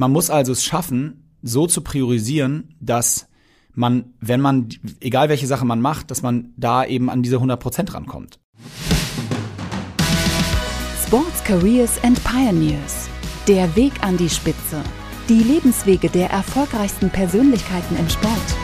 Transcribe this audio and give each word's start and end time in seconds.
Man 0.00 0.12
muss 0.12 0.30
also 0.30 0.52
es 0.52 0.62
schaffen, 0.62 1.24
so 1.42 1.66
zu 1.66 1.80
priorisieren, 1.80 2.76
dass 2.78 3.26
man, 3.74 4.14
wenn 4.20 4.40
man, 4.40 4.68
egal 5.00 5.28
welche 5.28 5.48
Sache 5.48 5.64
man 5.64 5.80
macht, 5.80 6.12
dass 6.12 6.22
man 6.22 6.54
da 6.56 6.84
eben 6.84 7.10
an 7.10 7.24
diese 7.24 7.34
100 7.34 7.58
Prozent 7.58 7.94
rankommt. 7.94 8.38
Sports 11.04 11.42
Careers 11.42 12.00
and 12.04 12.22
Pioneers. 12.22 13.08
Der 13.48 13.74
Weg 13.74 13.92
an 14.02 14.16
die 14.16 14.30
Spitze. 14.30 14.84
Die 15.28 15.42
Lebenswege 15.42 16.08
der 16.08 16.30
erfolgreichsten 16.30 17.10
Persönlichkeiten 17.10 17.96
im 17.96 18.08
Sport. 18.08 18.54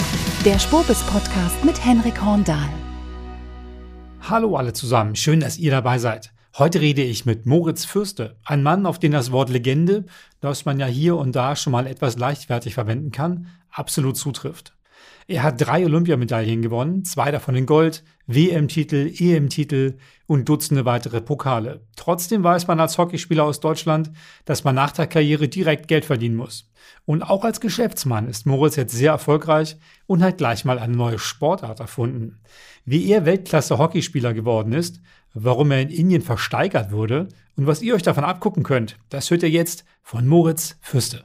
Der 0.44 0.60
Spobis 0.60 1.02
Podcast 1.02 1.64
mit 1.64 1.84
Henrik 1.84 2.22
Horndahl. 2.24 2.68
Hallo 4.20 4.54
alle 4.54 4.72
zusammen, 4.72 5.16
schön, 5.16 5.40
dass 5.40 5.58
ihr 5.58 5.72
dabei 5.72 5.98
seid. 5.98 6.33
Heute 6.56 6.80
rede 6.80 7.02
ich 7.02 7.26
mit 7.26 7.46
Moritz 7.46 7.84
Fürste, 7.84 8.36
ein 8.44 8.62
Mann, 8.62 8.86
auf 8.86 9.00
den 9.00 9.10
das 9.10 9.32
Wort 9.32 9.50
Legende, 9.50 10.04
das 10.40 10.64
man 10.64 10.78
ja 10.78 10.86
hier 10.86 11.16
und 11.16 11.34
da 11.34 11.56
schon 11.56 11.72
mal 11.72 11.88
etwas 11.88 12.16
leichtfertig 12.16 12.74
verwenden 12.74 13.10
kann, 13.10 13.48
absolut 13.72 14.16
zutrifft. 14.16 14.72
Er 15.26 15.42
hat 15.42 15.60
drei 15.60 15.84
Olympiamedaillen 15.84 16.62
gewonnen, 16.62 17.04
zwei 17.04 17.32
davon 17.32 17.56
in 17.56 17.66
Gold, 17.66 18.04
WM-Titel, 18.28 19.12
EM-Titel 19.18 19.98
und 20.26 20.48
Dutzende 20.48 20.84
weitere 20.84 21.20
Pokale. 21.20 21.80
Trotzdem 21.96 22.44
weiß 22.44 22.68
man 22.68 22.78
als 22.78 22.98
Hockeyspieler 22.98 23.42
aus 23.42 23.58
Deutschland, 23.58 24.12
dass 24.44 24.62
man 24.62 24.76
nach 24.76 24.92
der 24.92 25.08
Karriere 25.08 25.48
direkt 25.48 25.88
Geld 25.88 26.04
verdienen 26.04 26.36
muss. 26.36 26.70
Und 27.04 27.22
auch 27.22 27.44
als 27.44 27.60
Geschäftsmann 27.60 28.28
ist 28.28 28.46
Moritz 28.46 28.76
jetzt 28.76 28.94
sehr 28.94 29.10
erfolgreich 29.10 29.76
und 30.06 30.22
hat 30.22 30.38
gleich 30.38 30.64
mal 30.64 30.78
eine 30.78 30.96
neue 30.96 31.18
Sportart 31.18 31.80
erfunden. 31.80 32.40
Wie 32.84 33.10
er 33.10 33.24
Weltklasse-Hockeyspieler 33.24 34.34
geworden 34.34 34.72
ist, 34.72 35.00
warum 35.34 35.72
er 35.72 35.82
in 35.82 35.90
Indien 35.90 36.22
versteigert 36.22 36.92
wurde 36.92 37.28
und 37.56 37.66
was 37.66 37.82
ihr 37.82 37.94
euch 37.94 38.02
davon 38.02 38.22
abgucken 38.22 38.62
könnt, 38.62 38.96
das 39.08 39.30
hört 39.30 39.42
ihr 39.42 39.50
jetzt 39.50 39.84
von 40.00 40.26
Moritz 40.28 40.76
Fürste. 40.80 41.24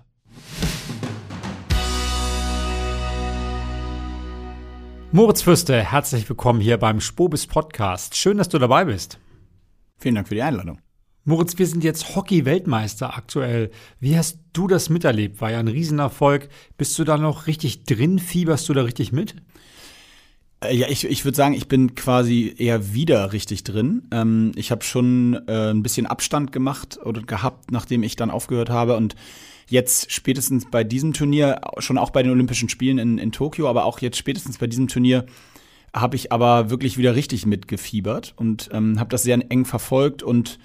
Moritz 5.11 5.43
Fürste, 5.43 5.83
herzlich 5.83 6.27
willkommen 6.27 6.59
hier 6.59 6.77
beim 6.77 7.01
Spobis 7.01 7.45
Podcast. 7.45 8.15
Schön, 8.15 8.37
dass 8.39 8.49
du 8.49 8.57
dabei 8.57 8.85
bist. 8.85 9.19
Vielen 9.97 10.15
Dank 10.15 10.27
für 10.27 10.35
die 10.35 10.41
Einladung. 10.41 10.79
Moritz, 11.23 11.59
wir 11.59 11.67
sind 11.67 11.83
jetzt 11.83 12.15
Hockey-Weltmeister 12.15 13.15
aktuell. 13.15 13.69
Wie 13.99 14.17
hast 14.17 14.39
du 14.53 14.67
das 14.67 14.89
miterlebt? 14.89 15.41
War 15.41 15.51
ja 15.51 15.59
ein 15.59 15.67
Riesenerfolg. 15.67 16.49
Bist 16.77 16.97
du 16.97 17.03
da 17.03 17.17
noch 17.17 17.45
richtig 17.45 17.83
drin? 17.83 18.17
Fieberst 18.17 18.67
du 18.69 18.73
da 18.73 18.81
richtig 18.81 19.11
mit? 19.11 19.35
Äh, 20.61 20.75
ja, 20.75 20.87
ich, 20.89 21.05
ich 21.05 21.25
würde 21.25 21.35
sagen, 21.35 21.53
ich 21.53 21.67
bin 21.67 21.95
quasi 21.95 22.53
eher 22.57 22.93
wieder 22.93 23.33
richtig 23.33 23.63
drin. 23.63 24.03
Ähm, 24.11 24.51
ich 24.55 24.71
habe 24.71 24.83
schon 24.83 25.39
äh, 25.47 25.71
ein 25.71 25.83
bisschen 25.83 26.05
Abstand 26.05 26.51
gemacht 26.51 26.99
oder 27.03 27.21
gehabt, 27.21 27.71
nachdem 27.71 28.03
ich 28.03 28.15
dann 28.15 28.31
aufgehört 28.31 28.69
habe 28.69 28.97
und 28.97 29.15
jetzt 29.67 30.11
spätestens 30.11 30.69
bei 30.69 30.83
diesem 30.83 31.13
Turnier, 31.13 31.61
schon 31.77 31.97
auch 31.97 32.09
bei 32.09 32.23
den 32.23 32.31
Olympischen 32.31 32.69
Spielen 32.69 32.97
in, 32.97 33.17
in 33.17 33.31
Tokio, 33.31 33.69
aber 33.69 33.85
auch 33.85 33.99
jetzt 33.99 34.17
spätestens 34.17 34.57
bei 34.57 34.67
diesem 34.67 34.87
Turnier 34.87 35.25
habe 35.93 36.15
ich 36.15 36.31
aber 36.31 36.69
wirklich 36.69 36.97
wieder 36.97 37.15
richtig 37.15 37.45
mitgefiebert 37.45 38.33
und 38.35 38.69
ähm, 38.73 38.99
habe 38.99 39.09
das 39.09 39.23
sehr 39.23 39.39
eng 39.49 39.65
verfolgt 39.65 40.21
und 40.23 40.59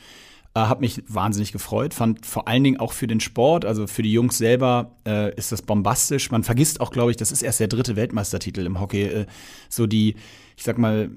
äh, 0.55 0.60
habe 0.60 0.80
mich 0.80 1.02
wahnsinnig 1.08 1.52
gefreut. 1.52 1.94
Fand 1.94 2.24
vor 2.24 2.48
allen 2.48 2.64
Dingen 2.64 2.80
auch 2.80 2.92
für 2.92 3.06
den 3.06 3.20
Sport, 3.20 3.64
also 3.64 3.86
für 3.86 4.02
die 4.02 4.12
Jungs 4.12 4.38
selber, 4.38 4.92
äh, 5.06 5.34
ist 5.34 5.52
das 5.52 5.62
bombastisch. 5.62 6.30
Man 6.30 6.44
vergisst 6.44 6.80
auch, 6.80 6.91
glaube 6.91 7.11
ich, 7.11 7.16
das 7.16 7.33
ist 7.33 7.42
erst 7.42 7.61
der 7.61 7.69
dritte 7.69 7.96
Weltmeistertitel 7.96 8.64
im 8.64 8.80
Hockey. 8.80 9.02
Äh, 9.02 9.27
so 9.69 9.86
die, 9.86 10.14
ich 10.56 10.62
sag 10.62 10.78
mal, 10.78 11.11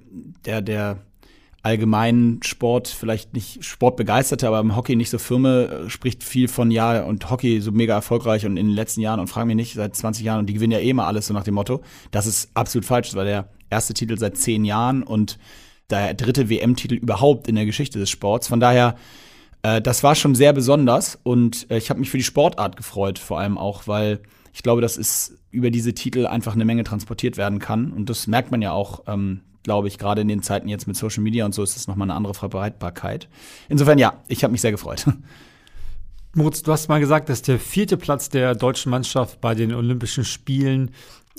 der, 0.45 0.61
der 0.61 0.99
allgemeinen 1.61 2.41
Sport, 2.43 2.87
vielleicht 2.87 3.33
nicht 3.33 3.63
Sportbegeisterte, 3.63 4.47
aber 4.47 4.59
im 4.59 4.75
Hockey 4.75 4.95
nicht 4.95 5.09
so 5.09 5.19
Firme, 5.19 5.85
äh, 5.85 5.89
spricht 5.89 6.23
viel 6.23 6.47
von, 6.47 6.71
ja, 6.71 7.03
und 7.03 7.29
Hockey 7.29 7.61
so 7.61 7.71
mega 7.71 7.93
erfolgreich 7.93 8.45
und 8.45 8.57
in 8.57 8.67
den 8.67 8.75
letzten 8.75 9.01
Jahren 9.01 9.19
und 9.19 9.27
fragen 9.27 9.47
mich 9.47 9.55
nicht, 9.55 9.73
seit 9.73 9.95
20 9.95 10.23
Jahren 10.23 10.39
und 10.39 10.45
die 10.47 10.53
gewinnen 10.53 10.71
ja 10.71 10.79
eh 10.79 10.89
immer 10.89 11.05
alles, 11.05 11.27
so 11.27 11.33
nach 11.33 11.43
dem 11.43 11.55
Motto. 11.55 11.83
Das 12.09 12.25
ist 12.25 12.49
absolut 12.53 12.85
falsch. 12.85 13.13
War 13.13 13.25
der 13.25 13.49
erste 13.69 13.93
Titel 13.93 14.17
seit 14.17 14.37
zehn 14.37 14.65
Jahren 14.65 15.03
und 15.03 15.37
der 15.89 16.13
dritte 16.13 16.49
WM-Titel 16.49 16.95
überhaupt 16.95 17.47
in 17.47 17.55
der 17.55 17.65
Geschichte 17.65 17.99
des 17.99 18.09
Sports. 18.09 18.47
Von 18.47 18.59
daher 18.59 18.95
äh, 19.67 19.81
das 19.81 20.03
war 20.03 20.15
schon 20.15 20.35
sehr 20.35 20.53
besonders 20.53 21.19
und 21.23 21.69
äh, 21.69 21.77
ich 21.77 21.89
habe 21.89 21.99
mich 21.99 22.09
für 22.09 22.17
die 22.17 22.23
Sportart 22.23 22.77
gefreut, 22.77 23.19
vor 23.19 23.39
allem 23.39 23.57
auch, 23.57 23.87
weil 23.87 24.19
ich 24.53 24.63
glaube, 24.63 24.81
dass 24.81 24.97
es 24.97 25.37
über 25.51 25.71
diese 25.71 25.93
Titel 25.93 26.25
einfach 26.25 26.53
eine 26.53 26.65
Menge 26.65 26.83
transportiert 26.83 27.37
werden 27.37 27.59
kann. 27.59 27.91
Und 27.91 28.09
das 28.09 28.27
merkt 28.27 28.49
man 28.49 28.61
ja 28.61 28.71
auch, 28.71 29.03
ähm, 29.07 29.41
glaube 29.63 29.87
ich, 29.87 29.97
gerade 29.97 30.21
in 30.21 30.27
den 30.27 30.41
Zeiten 30.41 30.69
jetzt 30.69 30.87
mit 30.87 30.95
Social 30.95 31.21
Media 31.21 31.45
und 31.45 31.53
so 31.53 31.63
ist 31.63 31.75
das 31.75 31.87
nochmal 31.87 32.05
eine 32.05 32.15
andere 32.15 32.33
Verbreitbarkeit. 32.33 33.27
Insofern 33.67 33.97
ja, 33.97 34.13
ich 34.27 34.43
habe 34.43 34.51
mich 34.51 34.61
sehr 34.61 34.71
gefreut. 34.71 35.05
Moritz, 36.33 36.63
du 36.63 36.71
hast 36.71 36.87
mal 36.87 36.99
gesagt, 36.99 37.29
dass 37.29 37.41
der 37.41 37.59
vierte 37.59 37.97
Platz 37.97 38.29
der 38.29 38.55
deutschen 38.55 38.89
Mannschaft 38.89 39.41
bei 39.41 39.53
den 39.53 39.73
Olympischen 39.73 40.23
Spielen 40.23 40.91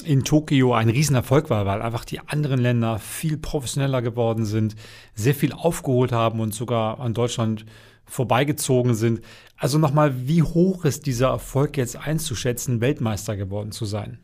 in 0.04 0.22
Tokio 0.24 0.74
ein 0.74 0.90
Riesenerfolg 0.90 1.50
war, 1.50 1.66
weil 1.66 1.82
einfach 1.82 2.04
die 2.04 2.20
anderen 2.20 2.60
Länder 2.60 2.98
viel 2.98 3.36
professioneller 3.36 4.02
geworden 4.02 4.44
sind, 4.44 4.76
sehr 5.14 5.34
viel 5.34 5.52
aufgeholt 5.52 6.12
haben 6.12 6.40
und 6.40 6.54
sogar 6.54 7.00
an 7.00 7.14
Deutschland 7.14 7.64
vorbeigezogen 8.08 8.94
sind. 8.94 9.20
Also 9.56 9.78
nochmal, 9.78 10.26
wie 10.28 10.42
hoch 10.42 10.84
ist 10.84 11.06
dieser 11.06 11.28
Erfolg 11.28 11.76
jetzt 11.76 11.96
einzuschätzen, 11.96 12.80
Weltmeister 12.80 13.36
geworden 13.36 13.72
zu 13.72 13.84
sein? 13.84 14.18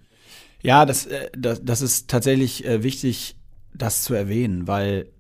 Ja, 0.62 0.86
das, 0.86 1.06
äh, 1.06 1.30
das, 1.36 1.64
das 1.64 1.82
ist 1.82 2.08
tatsächlich 2.08 2.64
äh, 2.64 2.82
wichtig, 2.82 3.36
das 3.74 4.02
zu 4.02 4.14
erwähnen, 4.14 4.66
weil 4.66 5.10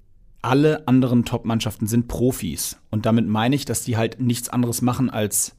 alle 0.40 0.86
anderen 0.86 1.24
Top-Mannschaften 1.24 1.86
sind 1.86 2.06
Profis. 2.06 2.78
Und 2.90 3.06
damit 3.06 3.26
meine 3.26 3.56
ich, 3.56 3.64
dass 3.64 3.82
die 3.82 3.96
halt 3.96 4.20
nichts 4.20 4.48
anderes 4.48 4.82
machen 4.82 5.10
als, 5.10 5.56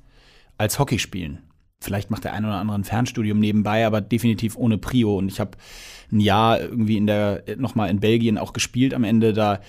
als 0.57 0.79
Hockey 0.79 0.99
spielen. 0.99 1.39
Vielleicht 1.81 2.09
macht 2.09 2.23
der 2.23 2.33
eine 2.33 2.47
oder 2.47 2.57
andere 2.57 2.77
ein 2.77 2.83
Fernstudium 2.83 3.39
nebenbei, 3.39 3.85
aber 3.85 4.01
definitiv 4.01 4.55
ohne 4.55 4.77
Prio. 4.77 5.17
Und 5.17 5.31
ich 5.31 5.39
habe 5.39 5.57
ein 6.11 6.19
Jahr 6.19 6.59
irgendwie 6.59 6.97
in 6.97 7.07
der, 7.07 7.43
nochmal 7.57 7.89
in 7.89 7.99
Belgien 7.99 8.37
auch 8.37 8.53
gespielt 8.53 8.93
am 8.93 9.03
Ende. 9.03 9.33
Da 9.33 9.59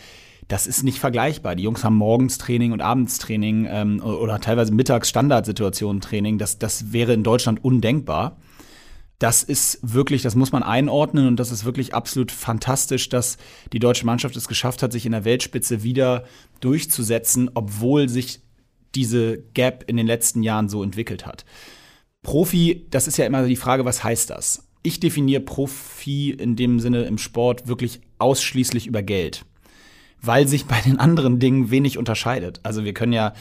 das 0.49 0.67
ist 0.67 0.85
nicht 0.85 0.99
vergleichbar. 0.99 1.57
Die 1.57 1.65
Jungs 1.65 1.83
haben 1.83 1.97
morgens 1.97 2.39
Training 2.39 2.73
und 2.73 2.81
abends 2.81 3.19
Training 3.19 3.67
ähm, 3.69 4.01
oder 4.01 4.41
teilweise 4.41 4.73
mittags 4.73 5.09
Standardsituationen 5.09 6.01
Training. 6.01 6.39
Das, 6.39 6.59
das 6.59 6.93
wäre 6.93 7.13
in 7.15 7.25
Deutschland 7.25 7.65
undenkbar. 7.65 8.37
Das 9.19 9.43
ist 9.43 9.79
wirklich, 9.83 10.23
das 10.23 10.37
muss 10.37 10.53
man 10.53 10.63
einordnen 10.63 11.27
und 11.27 11.41
das 11.41 11.51
ist 11.51 11.65
wirklich 11.65 11.95
absolut 11.95 12.31
fantastisch, 12.31 13.09
dass 13.09 13.39
die 13.73 13.79
deutsche 13.79 14.07
Mannschaft 14.07 14.37
es 14.37 14.47
geschafft 14.47 14.83
hat, 14.83 14.93
sich 14.93 15.07
in 15.07 15.13
der 15.13 15.25
Weltspitze 15.25 15.83
wieder 15.83 16.25
durchzusetzen, 16.61 17.51
obwohl 17.55 18.09
sich 18.09 18.41
diese 18.95 19.39
Gap 19.55 19.85
in 19.87 19.97
den 19.97 20.07
letzten 20.07 20.43
Jahren 20.43 20.69
so 20.69 20.83
entwickelt 20.83 21.27
hat. 21.27 21.45
Profi, 22.23 22.87
das 22.91 23.09
ist 23.09 23.17
ja 23.17 23.25
immer 23.25 23.47
die 23.47 23.57
Frage, 23.57 23.85
was 23.85 24.05
heißt 24.05 24.31
das? 24.31 24.69
Ich 24.83 25.01
definiere 25.01 25.41
Profi 25.41 26.31
in 26.31 26.55
dem 26.55 26.79
Sinne 26.79 27.05
im 27.05 27.19
Sport 27.19 27.67
wirklich 27.67 28.01
ausschließlich 28.19 28.87
über 28.87 29.03
Geld 29.03 29.45
weil 30.23 30.49
sich 30.49 30.67
bei 30.67 30.81
den 30.81 30.99
anderen 30.99 31.39
Dingen 31.39 31.71
wenig 31.71 31.99
unterscheidet. 31.99 32.61
Also 32.63 32.85
wir 32.85 32.95
können 32.95 33.13
ja 33.13 33.33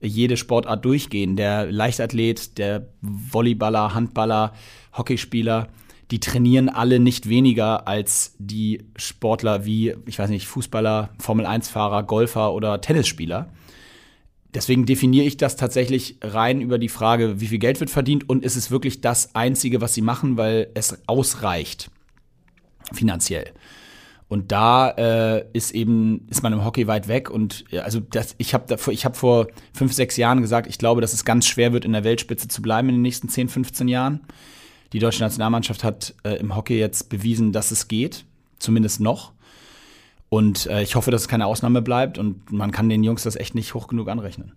jede 0.00 0.36
Sportart 0.36 0.84
durchgehen. 0.84 1.36
Der 1.36 1.70
Leichtathlet, 1.70 2.58
der 2.58 2.88
Volleyballer, 3.00 3.94
Handballer, 3.94 4.52
Hockeyspieler, 4.96 5.68
die 6.10 6.20
trainieren 6.20 6.68
alle 6.68 7.00
nicht 7.00 7.28
weniger 7.28 7.88
als 7.88 8.34
die 8.38 8.84
Sportler 8.96 9.64
wie, 9.64 9.94
ich 10.06 10.18
weiß 10.18 10.30
nicht, 10.30 10.46
Fußballer, 10.46 11.10
Formel-1-Fahrer, 11.18 12.02
Golfer 12.02 12.52
oder 12.52 12.80
Tennisspieler. 12.80 13.50
Deswegen 14.52 14.86
definiere 14.86 15.26
ich 15.26 15.36
das 15.36 15.56
tatsächlich 15.56 16.18
rein 16.22 16.60
über 16.60 16.78
die 16.78 16.88
Frage, 16.88 17.40
wie 17.40 17.48
viel 17.48 17.58
Geld 17.58 17.80
wird 17.80 17.90
verdient 17.90 18.28
und 18.28 18.44
ist 18.44 18.54
es 18.54 18.70
wirklich 18.70 19.00
das 19.00 19.34
Einzige, 19.34 19.80
was 19.80 19.94
sie 19.94 20.02
machen, 20.02 20.36
weil 20.36 20.70
es 20.74 20.96
ausreicht 21.08 21.90
finanziell. 22.92 23.52
Und 24.28 24.52
da 24.52 24.90
äh, 24.90 25.44
ist 25.52 25.72
eben, 25.72 26.26
ist 26.30 26.42
man 26.42 26.52
im 26.52 26.64
Hockey 26.64 26.86
weit 26.86 27.08
weg. 27.08 27.30
Und 27.30 27.64
also 27.82 28.00
das, 28.00 28.34
ich 28.38 28.54
habe 28.54 28.76
ich 28.90 29.04
hab 29.04 29.16
vor 29.16 29.48
fünf, 29.72 29.92
sechs 29.92 30.16
Jahren 30.16 30.40
gesagt, 30.40 30.66
ich 30.66 30.78
glaube, 30.78 31.00
dass 31.00 31.12
es 31.12 31.24
ganz 31.24 31.46
schwer 31.46 31.72
wird, 31.72 31.84
in 31.84 31.92
der 31.92 32.04
Weltspitze 32.04 32.48
zu 32.48 32.62
bleiben 32.62 32.88
in 32.88 32.96
den 32.96 33.02
nächsten 33.02 33.28
10, 33.28 33.48
15 33.48 33.88
Jahren. 33.88 34.20
Die 34.92 34.98
deutsche 34.98 35.22
Nationalmannschaft 35.22 35.84
hat 35.84 36.14
äh, 36.22 36.36
im 36.36 36.56
Hockey 36.56 36.78
jetzt 36.78 37.10
bewiesen, 37.10 37.52
dass 37.52 37.70
es 37.70 37.88
geht, 37.88 38.24
zumindest 38.58 39.00
noch. 39.00 39.32
Und 40.28 40.66
äh, 40.66 40.82
ich 40.82 40.96
hoffe, 40.96 41.10
dass 41.10 41.22
es 41.22 41.28
keine 41.28 41.46
Ausnahme 41.46 41.82
bleibt 41.82 42.18
und 42.18 42.50
man 42.50 42.70
kann 42.70 42.88
den 42.88 43.04
Jungs 43.04 43.22
das 43.22 43.36
echt 43.36 43.54
nicht 43.54 43.74
hoch 43.74 43.88
genug 43.88 44.08
anrechnen. 44.08 44.52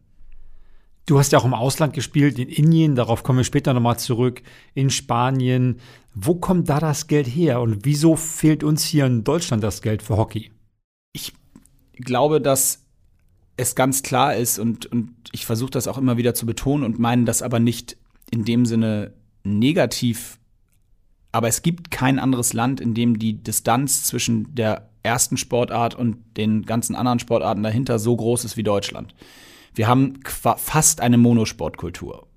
Du 1.07 1.18
hast 1.18 1.31
ja 1.31 1.39
auch 1.39 1.45
im 1.45 1.54
Ausland 1.54 1.94
gespielt, 1.94 2.38
in 2.38 2.50
Indien, 2.50 2.95
darauf 2.95 3.24
kommen 3.24 3.39
wir 3.39 3.45
später 3.45 3.74
nochmal 3.74 3.98
zurück, 3.98 4.44
in 4.74 4.89
Spanien. 4.89 5.80
Wo 6.13 6.36
kommt 6.36 6.68
da 6.68 6.81
das 6.81 7.07
Geld 7.07 7.27
her 7.27 7.62
und 7.62 7.86
wieso 7.86 8.18
fehlt 8.18 8.62
uns 8.62 8.83
hier 8.83 9.06
in 9.06 9.24
Deutschland 9.24 9.63
das 9.63 9.81
Geld 9.81 10.04
für 10.04 10.18
Hockey? 10.18 10.51
Ich 11.13 11.31
glaube, 11.94 12.42
dass 12.42 12.86
es 13.56 13.74
ganz 13.74 14.04
klar 14.04 14.36
ist 14.36 14.59
und, 14.59 14.86
und 14.88 15.13
ich 15.31 15.45
versuche 15.45 15.71
das 15.71 15.88
auch 15.88 15.98
immer 15.98 16.18
wieder 16.18 16.33
zu 16.33 16.45
betonen 16.45 16.83
und 16.83 17.00
meinen 17.00 17.25
das 17.25 17.42
aber 17.42 17.59
nicht 17.62 17.95
in 18.30 18.44
dem 18.44 18.65
Sinne 18.65 19.13
negativ. 19.45 20.39
Aber 21.31 21.48
es 21.48 21.62
gibt 21.62 21.89
kein 21.89 22.19
anderes 22.19 22.51
Land, 22.51 22.81
in 22.81 22.94
dem 22.94 23.18
die 23.18 23.42
Distanz 23.42 24.04
zwischen 24.04 24.54
der 24.54 24.89
ersten 25.04 25.38
Sportart 25.38 25.95
und 25.95 26.18
den 26.36 26.63
ganzen 26.63 26.98
anderen 26.98 27.19
Sportarten 27.19 27.63
dahinter 27.63 27.98
so 27.98 28.13
groß 28.13 28.44
ist 28.44 28.57
wie 28.57 28.63
Deutschland. 28.63 29.15
Wir 29.77 29.88
haben 29.88 30.19
fast 30.57 31.01
eine 31.01 31.18
Monosportkultur. 31.18 32.27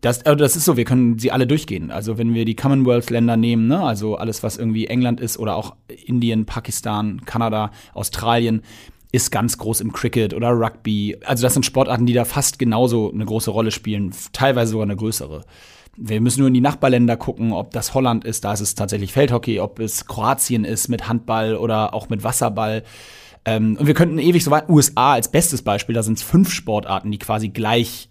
Das, 0.00 0.24
also 0.26 0.36
das 0.36 0.54
ist 0.54 0.66
so, 0.66 0.76
wir 0.76 0.84
können 0.84 1.18
sie 1.18 1.32
alle 1.32 1.46
durchgehen. 1.46 1.90
Also 1.90 2.18
wenn 2.18 2.34
wir 2.34 2.44
die 2.44 2.56
Commonwealth-Länder 2.56 3.36
nehmen, 3.38 3.68
ne, 3.68 3.82
also 3.82 4.16
alles, 4.16 4.42
was 4.42 4.58
irgendwie 4.58 4.86
England 4.86 5.18
ist 5.18 5.38
oder 5.38 5.56
auch 5.56 5.76
Indien, 6.04 6.44
Pakistan, 6.44 7.22
Kanada, 7.24 7.70
Australien, 7.94 8.62
ist 9.12 9.30
ganz 9.30 9.56
groß 9.58 9.80
im 9.80 9.92
Cricket 9.92 10.34
oder 10.34 10.50
Rugby. 10.50 11.16
Also 11.24 11.42
das 11.42 11.54
sind 11.54 11.64
Sportarten, 11.64 12.04
die 12.04 12.12
da 12.12 12.24
fast 12.24 12.58
genauso 12.58 13.10
eine 13.12 13.24
große 13.24 13.50
Rolle 13.50 13.70
spielen, 13.70 14.12
teilweise 14.32 14.72
sogar 14.72 14.84
eine 14.84 14.96
größere. 14.96 15.44
Wir 15.96 16.20
müssen 16.20 16.40
nur 16.40 16.48
in 16.48 16.54
die 16.54 16.60
Nachbarländer 16.60 17.16
gucken, 17.16 17.52
ob 17.52 17.70
das 17.70 17.94
Holland 17.94 18.24
ist, 18.24 18.44
da 18.44 18.52
ist 18.52 18.60
es 18.60 18.74
tatsächlich 18.74 19.12
Feldhockey, 19.12 19.60
ob 19.60 19.78
es 19.78 20.06
Kroatien 20.06 20.64
ist 20.64 20.88
mit 20.88 21.08
Handball 21.08 21.56
oder 21.56 21.94
auch 21.94 22.08
mit 22.08 22.24
Wasserball. 22.24 22.82
Ähm, 23.44 23.76
und 23.78 23.86
wir 23.86 23.94
könnten 23.94 24.18
ewig 24.18 24.42
so 24.42 24.50
weit, 24.50 24.68
USA 24.68 25.12
als 25.12 25.30
bestes 25.30 25.62
Beispiel, 25.62 25.94
da 25.94 26.02
sind 26.02 26.18
es 26.18 26.22
fünf 26.22 26.50
Sportarten, 26.50 27.10
die 27.10 27.18
quasi 27.18 27.48
gleich 27.48 28.08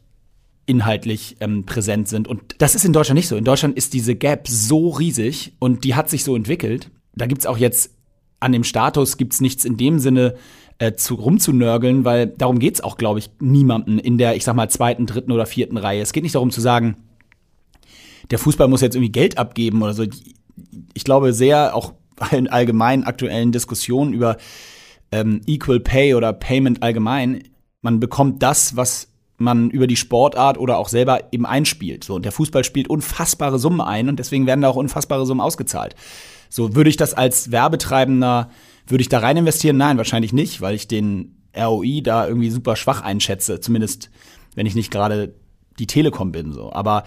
inhaltlich 0.65 1.37
ähm, 1.39 1.65
präsent 1.65 2.07
sind. 2.07 2.27
Und 2.27 2.55
das 2.59 2.75
ist 2.75 2.85
in 2.85 2.93
Deutschland 2.93 3.17
nicht 3.17 3.27
so. 3.27 3.35
In 3.35 3.43
Deutschland 3.43 3.75
ist 3.75 3.93
diese 3.93 4.15
Gap 4.15 4.47
so 4.47 4.89
riesig 4.89 5.53
und 5.59 5.83
die 5.83 5.95
hat 5.95 6.09
sich 6.09 6.23
so 6.23 6.35
entwickelt. 6.35 6.89
Da 7.15 7.25
gibt's 7.25 7.45
auch 7.45 7.57
jetzt 7.57 7.91
an 8.39 8.51
dem 8.51 8.63
Status 8.63 9.17
gibt's 9.17 9.41
nichts 9.41 9.65
in 9.65 9.77
dem 9.77 9.99
Sinne, 9.99 10.35
äh, 10.77 10.93
zu, 10.93 11.15
rumzunörgeln, 11.15 12.03
weil 12.03 12.27
darum 12.27 12.59
geht's 12.59 12.81
auch, 12.81 12.97
glaube 12.97 13.19
ich, 13.19 13.29
niemanden 13.39 13.99
in 13.99 14.17
der, 14.17 14.35
ich 14.35 14.43
sag 14.43 14.55
mal, 14.55 14.69
zweiten, 14.69 15.05
dritten 15.05 15.31
oder 15.31 15.45
vierten 15.45 15.77
Reihe. 15.77 16.01
Es 16.01 16.13
geht 16.13 16.23
nicht 16.23 16.35
darum 16.35 16.51
zu 16.51 16.61
sagen, 16.61 16.97
der 18.31 18.39
Fußball 18.39 18.67
muss 18.67 18.81
jetzt 18.81 18.95
irgendwie 18.95 19.11
Geld 19.11 19.37
abgeben 19.37 19.81
oder 19.81 19.93
so. 19.93 20.05
Ich 20.93 21.03
glaube 21.03 21.33
sehr, 21.33 21.75
auch 21.75 21.93
in 22.31 22.47
allgemeinen 22.47 23.03
aktuellen 23.03 23.51
Diskussionen 23.51 24.13
über 24.13 24.37
ähm, 25.13 25.41
Equal 25.45 25.79
Pay 25.79 26.15
oder 26.15 26.33
Payment 26.33 26.81
allgemein, 26.81 27.43
man 27.81 27.99
bekommt 27.99 28.41
das, 28.41 28.75
was 28.75 29.09
man 29.37 29.69
über 29.69 29.85
die 29.85 29.95
Sportart 29.95 30.57
oder 30.57 30.77
auch 30.77 30.89
selber 30.89 31.31
eben 31.31 31.45
einspielt. 31.45 32.03
So, 32.03 32.15
und 32.15 32.25
der 32.25 32.31
Fußball 32.31 32.63
spielt 32.63 32.89
unfassbare 32.89 33.59
Summen 33.59 33.81
ein 33.81 34.09
und 34.09 34.17
deswegen 34.17 34.47
werden 34.47 34.61
da 34.61 34.69
auch 34.69 34.75
unfassbare 34.75 35.25
Summen 35.25 35.41
ausgezahlt. 35.41 35.95
So, 36.49 36.75
würde 36.75 36.89
ich 36.89 36.97
das 36.97 37.13
als 37.13 37.51
Werbetreibender 37.51 38.49
würde 38.87 39.01
ich 39.01 39.09
da 39.09 39.19
rein 39.19 39.37
investieren? 39.37 39.77
Nein, 39.77 39.97
wahrscheinlich 39.97 40.33
nicht, 40.33 40.61
weil 40.61 40.75
ich 40.75 40.87
den 40.87 41.37
ROI 41.55 42.01
da 42.01 42.27
irgendwie 42.27 42.49
super 42.49 42.75
schwach 42.75 43.01
einschätze. 43.01 43.59
Zumindest, 43.59 44.09
wenn 44.55 44.65
ich 44.65 44.75
nicht 44.75 44.91
gerade 44.91 45.35
die 45.79 45.87
Telekom 45.87 46.31
bin. 46.31 46.51
So. 46.51 46.73
Aber 46.73 47.03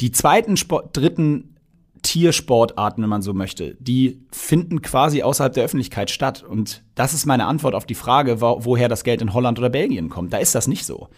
die 0.00 0.12
zweiten, 0.12 0.56
Sport, 0.56 0.96
dritten 0.96 1.56
Tiersportarten, 2.02 3.02
wenn 3.02 3.10
man 3.10 3.22
so 3.22 3.34
möchte, 3.34 3.76
die 3.80 4.20
finden 4.32 4.82
quasi 4.82 5.22
außerhalb 5.22 5.52
der 5.52 5.64
Öffentlichkeit 5.64 6.10
statt. 6.10 6.42
Und 6.42 6.82
das 6.94 7.14
ist 7.14 7.26
meine 7.26 7.46
Antwort 7.46 7.74
auf 7.74 7.86
die 7.86 7.94
Frage, 7.94 8.40
woher 8.40 8.88
das 8.88 9.04
Geld 9.04 9.22
in 9.22 9.34
Holland 9.34 9.58
oder 9.58 9.70
Belgien 9.70 10.08
kommt. 10.08 10.32
Da 10.32 10.38
ist 10.38 10.54
das 10.54 10.68
nicht 10.68 10.84
so. 10.84 11.08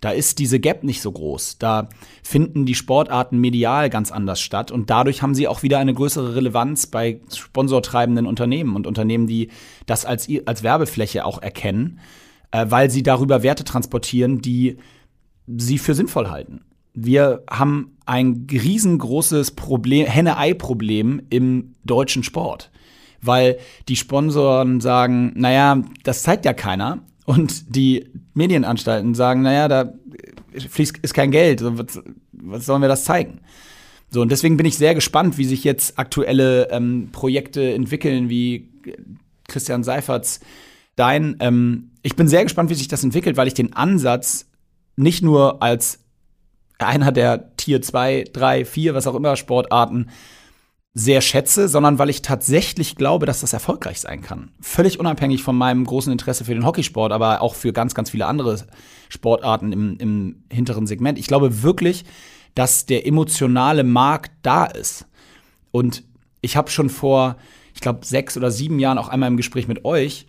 Da 0.00 0.10
ist 0.10 0.38
diese 0.38 0.60
Gap 0.60 0.84
nicht 0.84 1.02
so 1.02 1.10
groß. 1.10 1.58
Da 1.58 1.88
finden 2.22 2.66
die 2.66 2.74
Sportarten 2.74 3.38
medial 3.38 3.90
ganz 3.90 4.12
anders 4.12 4.40
statt 4.40 4.70
und 4.70 4.90
dadurch 4.90 5.22
haben 5.22 5.34
sie 5.34 5.48
auch 5.48 5.62
wieder 5.62 5.78
eine 5.78 5.94
größere 5.94 6.36
Relevanz 6.36 6.86
bei 6.86 7.20
sponsortreibenden 7.34 8.26
Unternehmen 8.26 8.76
und 8.76 8.86
Unternehmen, 8.86 9.26
die 9.26 9.50
das 9.86 10.04
als, 10.04 10.28
als 10.46 10.62
Werbefläche 10.62 11.24
auch 11.24 11.42
erkennen, 11.42 11.98
äh, 12.52 12.66
weil 12.68 12.90
sie 12.90 13.02
darüber 13.02 13.42
Werte 13.42 13.64
transportieren, 13.64 14.40
die 14.40 14.78
sie 15.46 15.78
für 15.78 15.94
sinnvoll 15.94 16.28
halten. 16.28 16.60
Wir 17.00 17.42
haben 17.50 17.96
ein 18.06 18.46
riesengroßes 18.50 19.52
Problem, 19.52 20.06
Henne-Ei-Problem 20.06 21.22
im 21.30 21.74
deutschen 21.84 22.22
Sport 22.22 22.70
weil 23.20 23.58
die 23.88 23.96
Sponsoren 23.96 24.80
sagen, 24.80 25.32
naja, 25.34 25.82
das 26.02 26.22
zeigt 26.22 26.44
ja 26.44 26.52
keiner. 26.52 27.00
Und 27.24 27.76
die 27.76 28.08
Medienanstalten 28.34 29.14
sagen, 29.14 29.42
naja, 29.42 29.68
da 29.68 29.92
fließt 30.56 30.98
ist 31.02 31.14
kein 31.14 31.30
Geld, 31.30 31.60
was, 31.62 32.00
was 32.32 32.66
sollen 32.66 32.80
wir 32.80 32.88
das 32.88 33.04
zeigen? 33.04 33.40
So, 34.10 34.22
und 34.22 34.32
deswegen 34.32 34.56
bin 34.56 34.64
ich 34.64 34.78
sehr 34.78 34.94
gespannt, 34.94 35.36
wie 35.36 35.44
sich 35.44 35.64
jetzt 35.64 35.98
aktuelle 35.98 36.70
ähm, 36.70 37.10
Projekte 37.12 37.74
entwickeln, 37.74 38.30
wie 38.30 38.70
Christian 39.46 39.84
Seiferts 39.84 40.40
dein. 40.96 41.36
Ähm, 41.40 41.90
ich 42.02 42.16
bin 42.16 42.28
sehr 42.28 42.44
gespannt, 42.44 42.70
wie 42.70 42.74
sich 42.74 42.88
das 42.88 43.04
entwickelt, 43.04 43.36
weil 43.36 43.48
ich 43.48 43.54
den 43.54 43.74
Ansatz 43.74 44.46
nicht 44.96 45.22
nur 45.22 45.62
als 45.62 46.00
einer 46.78 47.12
der 47.12 47.56
Tier 47.56 47.82
2, 47.82 48.24
3, 48.32 48.64
4, 48.64 48.94
was 48.94 49.06
auch 49.06 49.14
immer 49.14 49.36
Sportarten 49.36 50.08
sehr 50.94 51.20
schätze, 51.20 51.68
sondern 51.68 51.98
weil 51.98 52.10
ich 52.10 52.22
tatsächlich 52.22 52.96
glaube, 52.96 53.26
dass 53.26 53.40
das 53.40 53.52
erfolgreich 53.52 54.00
sein 54.00 54.20
kann. 54.20 54.50
Völlig 54.60 54.98
unabhängig 54.98 55.42
von 55.42 55.56
meinem 55.56 55.84
großen 55.84 56.10
Interesse 56.10 56.44
für 56.44 56.54
den 56.54 56.66
Hockeysport, 56.66 57.12
aber 57.12 57.40
auch 57.40 57.54
für 57.54 57.72
ganz, 57.72 57.94
ganz 57.94 58.10
viele 58.10 58.26
andere 58.26 58.66
Sportarten 59.08 59.72
im, 59.72 59.96
im 59.98 60.44
hinteren 60.50 60.86
Segment. 60.86 61.18
Ich 61.18 61.28
glaube 61.28 61.62
wirklich, 61.62 62.04
dass 62.54 62.86
der 62.86 63.06
emotionale 63.06 63.84
Markt 63.84 64.32
da 64.42 64.64
ist. 64.64 65.06
Und 65.70 66.04
ich 66.40 66.56
habe 66.56 66.70
schon 66.70 66.90
vor, 66.90 67.36
ich 67.74 67.80
glaube, 67.80 68.04
sechs 68.04 68.36
oder 68.36 68.50
sieben 68.50 68.78
Jahren 68.78 68.98
auch 68.98 69.08
einmal 69.08 69.28
im 69.28 69.36
Gespräch 69.36 69.68
mit 69.68 69.84
euch 69.84 70.26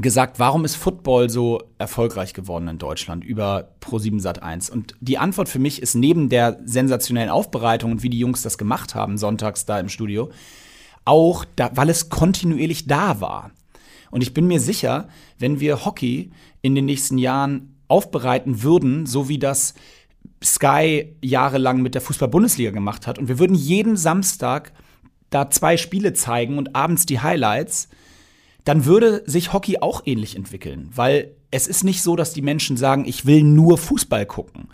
gesagt, 0.00 0.38
warum 0.38 0.64
ist 0.64 0.76
Football 0.76 1.28
so 1.28 1.62
erfolgreich 1.78 2.32
geworden 2.32 2.66
in 2.68 2.78
Deutschland 2.78 3.24
über 3.24 3.68
Pro7 3.82 4.22
Sat1? 4.22 4.70
Und 4.70 4.94
die 5.00 5.18
Antwort 5.18 5.48
für 5.48 5.58
mich 5.58 5.82
ist 5.82 5.94
neben 5.94 6.30
der 6.30 6.60
sensationellen 6.64 7.28
Aufbereitung 7.28 7.92
und 7.92 8.02
wie 8.02 8.08
die 8.08 8.18
Jungs 8.18 8.42
das 8.42 8.56
gemacht 8.56 8.94
haben 8.94 9.18
sonntags 9.18 9.66
da 9.66 9.78
im 9.78 9.90
Studio, 9.90 10.30
auch 11.04 11.44
da, 11.56 11.70
weil 11.74 11.90
es 11.90 12.08
kontinuierlich 12.08 12.86
da 12.86 13.20
war. 13.20 13.50
Und 14.10 14.22
ich 14.22 14.32
bin 14.32 14.46
mir 14.46 14.60
sicher, 14.60 15.08
wenn 15.38 15.60
wir 15.60 15.84
Hockey 15.84 16.30
in 16.62 16.74
den 16.74 16.86
nächsten 16.86 17.18
Jahren 17.18 17.76
aufbereiten 17.88 18.62
würden, 18.62 19.04
so 19.04 19.28
wie 19.28 19.38
das 19.38 19.74
Sky 20.42 21.16
jahrelang 21.20 21.82
mit 21.82 21.94
der 21.94 22.00
Fußball-Bundesliga 22.00 22.70
gemacht 22.70 23.06
hat, 23.06 23.18
und 23.18 23.28
wir 23.28 23.38
würden 23.38 23.54
jeden 23.54 23.96
Samstag 23.96 24.72
da 25.28 25.50
zwei 25.50 25.76
Spiele 25.76 26.12
zeigen 26.12 26.56
und 26.58 26.74
abends 26.76 27.04
die 27.06 27.20
Highlights, 27.20 27.88
dann 28.64 28.84
würde 28.84 29.22
sich 29.26 29.52
Hockey 29.52 29.78
auch 29.80 30.02
ähnlich 30.04 30.36
entwickeln, 30.36 30.90
weil 30.94 31.34
es 31.50 31.66
ist 31.66 31.84
nicht 31.84 32.02
so, 32.02 32.16
dass 32.16 32.32
die 32.32 32.42
Menschen 32.42 32.76
sagen, 32.76 33.04
ich 33.04 33.26
will 33.26 33.42
nur 33.42 33.78
Fußball 33.78 34.26
gucken. 34.26 34.68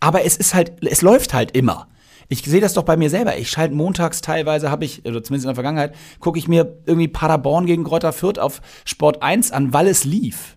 Aber 0.00 0.24
es 0.24 0.36
ist 0.36 0.54
halt, 0.54 0.84
es 0.84 1.02
läuft 1.02 1.34
halt 1.34 1.56
immer. 1.56 1.88
Ich 2.28 2.42
sehe 2.42 2.60
das 2.60 2.74
doch 2.74 2.82
bei 2.82 2.96
mir 2.96 3.10
selber. 3.10 3.36
Ich 3.36 3.50
schalte 3.50 3.74
montags 3.74 4.20
teilweise, 4.20 4.70
habe 4.70 4.84
ich, 4.84 5.04
oder 5.04 5.22
zumindest 5.22 5.44
in 5.44 5.48
der 5.48 5.54
Vergangenheit, 5.54 5.94
gucke 6.20 6.38
ich 6.38 6.48
mir 6.48 6.78
irgendwie 6.86 7.08
Paderborn 7.08 7.66
gegen 7.66 7.84
Greuther 7.84 8.12
Fürth 8.12 8.38
auf 8.38 8.60
Sport 8.84 9.22
1 9.22 9.52
an, 9.52 9.72
weil 9.72 9.86
es 9.86 10.04
lief. 10.04 10.56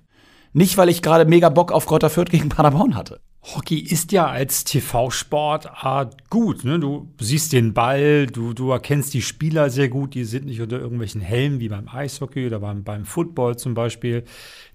Nicht, 0.54 0.78
weil 0.78 0.90
ich 0.90 1.02
gerade 1.02 1.26
mega 1.26 1.50
Bock 1.50 1.72
auf 1.72 1.86
Greuther 1.86 2.10
Fürth 2.10 2.32
gegen 2.32 2.50
Paderborn 2.50 2.96
hatte. 2.96 3.20
Hockey 3.56 3.80
ist 3.80 4.12
ja 4.12 4.28
als 4.28 4.66
TV-Sportart 4.66 6.30
gut. 6.30 6.66
Ne? 6.66 6.80
Du 6.80 7.08
siehst 7.20 7.54
den 7.54 7.74
Ball, 7.74 8.28
du, 8.28 8.54
du 8.54 8.72
erkennst 8.72 9.14
die 9.14 9.22
Spieler 9.22 9.70
sehr 9.70 9.88
gut, 9.88 10.16
die 10.16 10.26
sind 10.26 10.46
nicht 10.46 10.60
unter 10.60 10.80
irgendwelchen 10.80 11.22
Helmen 11.22 11.60
wie 11.62 11.70
beim 11.70 11.88
Eishockey 11.88 12.46
oder 12.46 12.60
beim, 12.60 12.84
beim 12.84 13.06
Football 13.06 13.58
zum 13.58 13.74
Beispiel. 13.74 14.26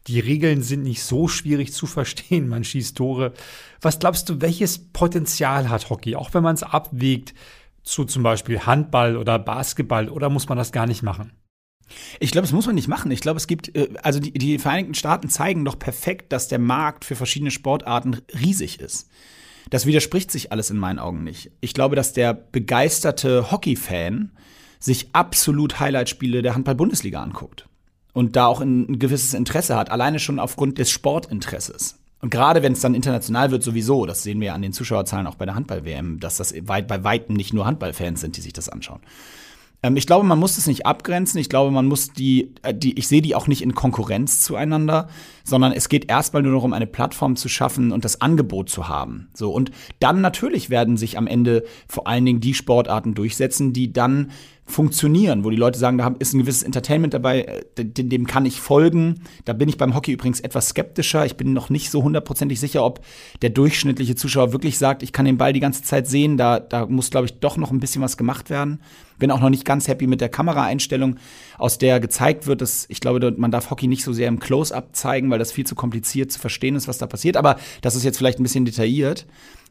Die 0.07 0.21
Regeln 0.21 0.63
sind 0.63 0.85
nicht 0.85 1.03
so 1.03 1.29
schwierig 1.29 1.73
zu 1.75 1.87
verstehen, 1.87 2.49
man 2.51 2.65
schießt 2.65 2.97
Tore. 2.97 3.35
Was 3.83 3.99
glaubst 3.99 4.29
du, 4.29 4.41
welches 4.41 4.79
Potenzial 4.79 5.69
hat 5.69 5.91
Hockey, 5.91 6.17
auch 6.17 6.33
wenn 6.33 6.43
man 6.43 6.55
es 6.55 6.63
abwägt 6.63 7.35
zu 7.83 8.05
zum 8.05 8.23
Beispiel 8.23 8.61
Handball 8.61 9.17
oder 9.17 9.39
Basketball 9.39 10.09
oder 10.09 10.31
muss 10.31 10.49
man 10.49 10.57
das 10.57 10.73
gar 10.73 10.87
nicht 10.87 11.03
machen? 11.03 11.33
Ich 12.21 12.31
glaube, 12.31 12.47
das 12.47 12.53
muss 12.53 12.67
man 12.67 12.75
nicht 12.75 12.89
machen. 12.89 13.11
Ich 13.11 13.21
glaube, 13.21 13.39
es 13.39 13.47
gibt, 13.47 13.77
äh, 13.77 13.89
also 14.03 14.21
die, 14.21 14.33
die 14.33 14.59
Vereinigten 14.59 14.95
Staaten 14.95 15.29
zeigen 15.29 15.65
doch 15.65 15.79
perfekt, 15.79 16.33
dass 16.33 16.49
der 16.49 16.59
Markt 16.59 17.05
für 17.05 17.17
verschiedene 17.17 17.51
Sportarten 17.51 18.19
riesig 18.39 18.81
ist. 18.81 19.09
Das 19.71 19.87
widerspricht 19.87 20.31
sich 20.31 20.53
alles 20.53 20.71
in 20.71 20.77
meinen 20.77 20.99
Augen 20.99 21.25
nicht. 21.25 21.51
Ich 21.61 21.75
glaube, 21.75 21.97
dass 21.97 22.13
der 22.13 22.35
begeisterte 22.35 23.51
Hockey-Fan 23.51 24.33
sich 24.79 25.09
absolut 25.13 25.81
Highlight-Spiele 25.81 26.43
der 26.43 26.55
Handball-Bundesliga 26.55 27.23
anguckt 27.23 27.69
und 28.13 28.37
da 28.37 28.47
auch 28.47 28.61
ein, 28.61 28.99
gewisses 28.99 29.35
Interesse 29.35 29.77
hat, 29.77 29.91
alleine 29.91 30.19
schon 30.19 30.39
aufgrund 30.39 30.79
des 30.79 30.91
Sportinteresses. 30.91 31.99
Und 32.21 32.31
gerade 32.31 32.63
wenn 32.63 32.73
es 32.73 32.81
dann 32.81 32.95
international 32.95 33.51
wird, 33.51 33.63
sowieso, 33.63 34.07
das 34.07 34.23
sehen 34.23 34.41
wir 34.41 34.49
ja 34.49 34.55
an 34.55 34.63
den 34.63 34.73
Zuschauerzahlen 34.73 35.27
auch 35.27 35.35
bei 35.35 35.45
der 35.45 35.55
Handball-WM, 35.55 36.21
dass 36.21 36.37
das 36.37 36.55
bei 36.63 37.05
Weitem 37.05 37.35
nicht 37.35 37.53
nur 37.53 37.67
Handballfans 37.67 38.21
sind, 38.21 38.37
die 38.37 38.41
sich 38.41 38.53
das 38.53 38.69
anschauen. 38.69 39.01
Ähm, 39.83 39.97
ich 39.97 40.07
glaube, 40.07 40.27
man 40.27 40.39
muss 40.39 40.59
es 40.59 40.67
nicht 40.67 40.87
abgrenzen. 40.87 41.41
Ich 41.41 41.49
glaube, 41.49 41.71
man 41.71 41.87
muss 41.87 42.13
die, 42.13 42.55
äh, 42.63 42.75
die 42.75 42.99
ich 42.99 43.09
sehe 43.09 43.23
die 43.23 43.35
auch 43.35 43.47
nicht 43.47 43.63
in 43.63 43.75
Konkurrenz 43.75 44.41
zueinander, 44.41 45.09
sondern 45.45 45.73
es 45.73 45.89
geht 45.89 46.11
erstmal 46.11 46.43
nur 46.43 46.53
darum, 46.53 46.73
eine 46.73 46.87
Plattform 46.87 47.37
zu 47.37 47.49
schaffen 47.49 47.93
und 47.93 48.05
das 48.05 48.21
Angebot 48.21 48.69
zu 48.69 48.89
haben. 48.89 49.29
So. 49.35 49.51
Und 49.53 49.71
dann 49.99 50.21
natürlich 50.21 50.71
werden 50.71 50.97
sich 50.97 51.19
am 51.19 51.27
Ende 51.27 51.65
vor 51.89 52.07
allen 52.07 52.25
Dingen 52.25 52.41
die 52.41 52.55
Sportarten 52.55 53.15
durchsetzen, 53.15 53.73
die 53.73 53.93
dann 53.93 54.31
funktionieren, 54.65 55.45
wo 55.45 55.51
die 55.51 55.57
Leute 55.57 55.79
sagen, 55.79 55.99
da 55.99 56.15
ist 56.19 56.33
ein 56.33 56.39
gewisses 56.39 56.63
Entertainment 56.63 57.15
dabei, 57.15 57.43
äh, 57.43 57.85
dem, 57.85 58.27
kann 58.27 58.47
ich 58.47 58.61
folgen. 58.61 59.23
Da 59.45 59.53
bin 59.53 59.69
ich 59.69 59.77
beim 59.77 59.95
Hockey 59.95 60.13
übrigens 60.13 60.41
etwas 60.41 60.69
skeptischer. 60.69 61.27
Ich 61.27 61.37
bin 61.37 61.53
noch 61.53 61.69
nicht 61.69 61.91
so 61.91 62.03
hundertprozentig 62.03 62.61
sicher, 62.61 62.85
ob 62.85 63.05
der 63.43 63.51
durchschnittliche 63.51 64.15
Zuschauer 64.15 64.53
wirklich 64.53 64.79
sagt, 64.79 65.03
ich 65.03 65.13
kann 65.13 65.25
den 65.25 65.37
Ball 65.37 65.53
die 65.53 65.61
ganze 65.61 65.83
Zeit 65.83 66.07
sehen. 66.07 66.37
Da, 66.37 66.61
da 66.61 66.87
muss, 66.87 67.11
glaube 67.11 67.27
ich, 67.27 67.41
doch 67.41 67.57
noch 67.57 67.71
ein 67.71 67.81
bisschen 67.81 68.03
was 68.03 68.17
gemacht 68.17 68.51
werden. 68.51 68.81
Bin 69.19 69.31
auch 69.31 69.41
noch 69.41 69.51
nicht 69.51 69.65
ganz 69.65 69.89
happy 69.89 70.07
mit 70.07 70.21
der 70.21 70.29
Kameraeinstellung, 70.29 71.17
aus 71.59 71.79
der 71.79 72.01
gezeigt 72.01 72.47
wird, 72.47 72.61
dass 72.61 72.87
ich 72.89 73.01
glaube, 73.01 73.35
man 73.37 73.51
darf 73.51 73.71
Hockey 73.71 73.89
nicht 73.89 74.05
so 74.05 74.13
sehr 74.13 74.29
im 74.29 74.39
Close-up 74.39 74.95
zeigen, 74.95 75.31
weil 75.31 75.39
das 75.39 75.53
viel 75.53 75.67
zu 75.67 75.75
kompliziert 75.75 76.33
zu 76.33 76.39
verstehen 76.39 76.77
ist, 76.77 76.89
was 76.89 76.99
da 76.99 77.07
passiert. 77.07 77.37
Aber 77.37 77.57
das 77.83 77.95
ist 77.95 78.05
jetzt 78.05 78.19
vielleicht 78.19 78.39
ein 78.39 78.45
bisschen 78.45 78.65
detailliert. 78.65 79.27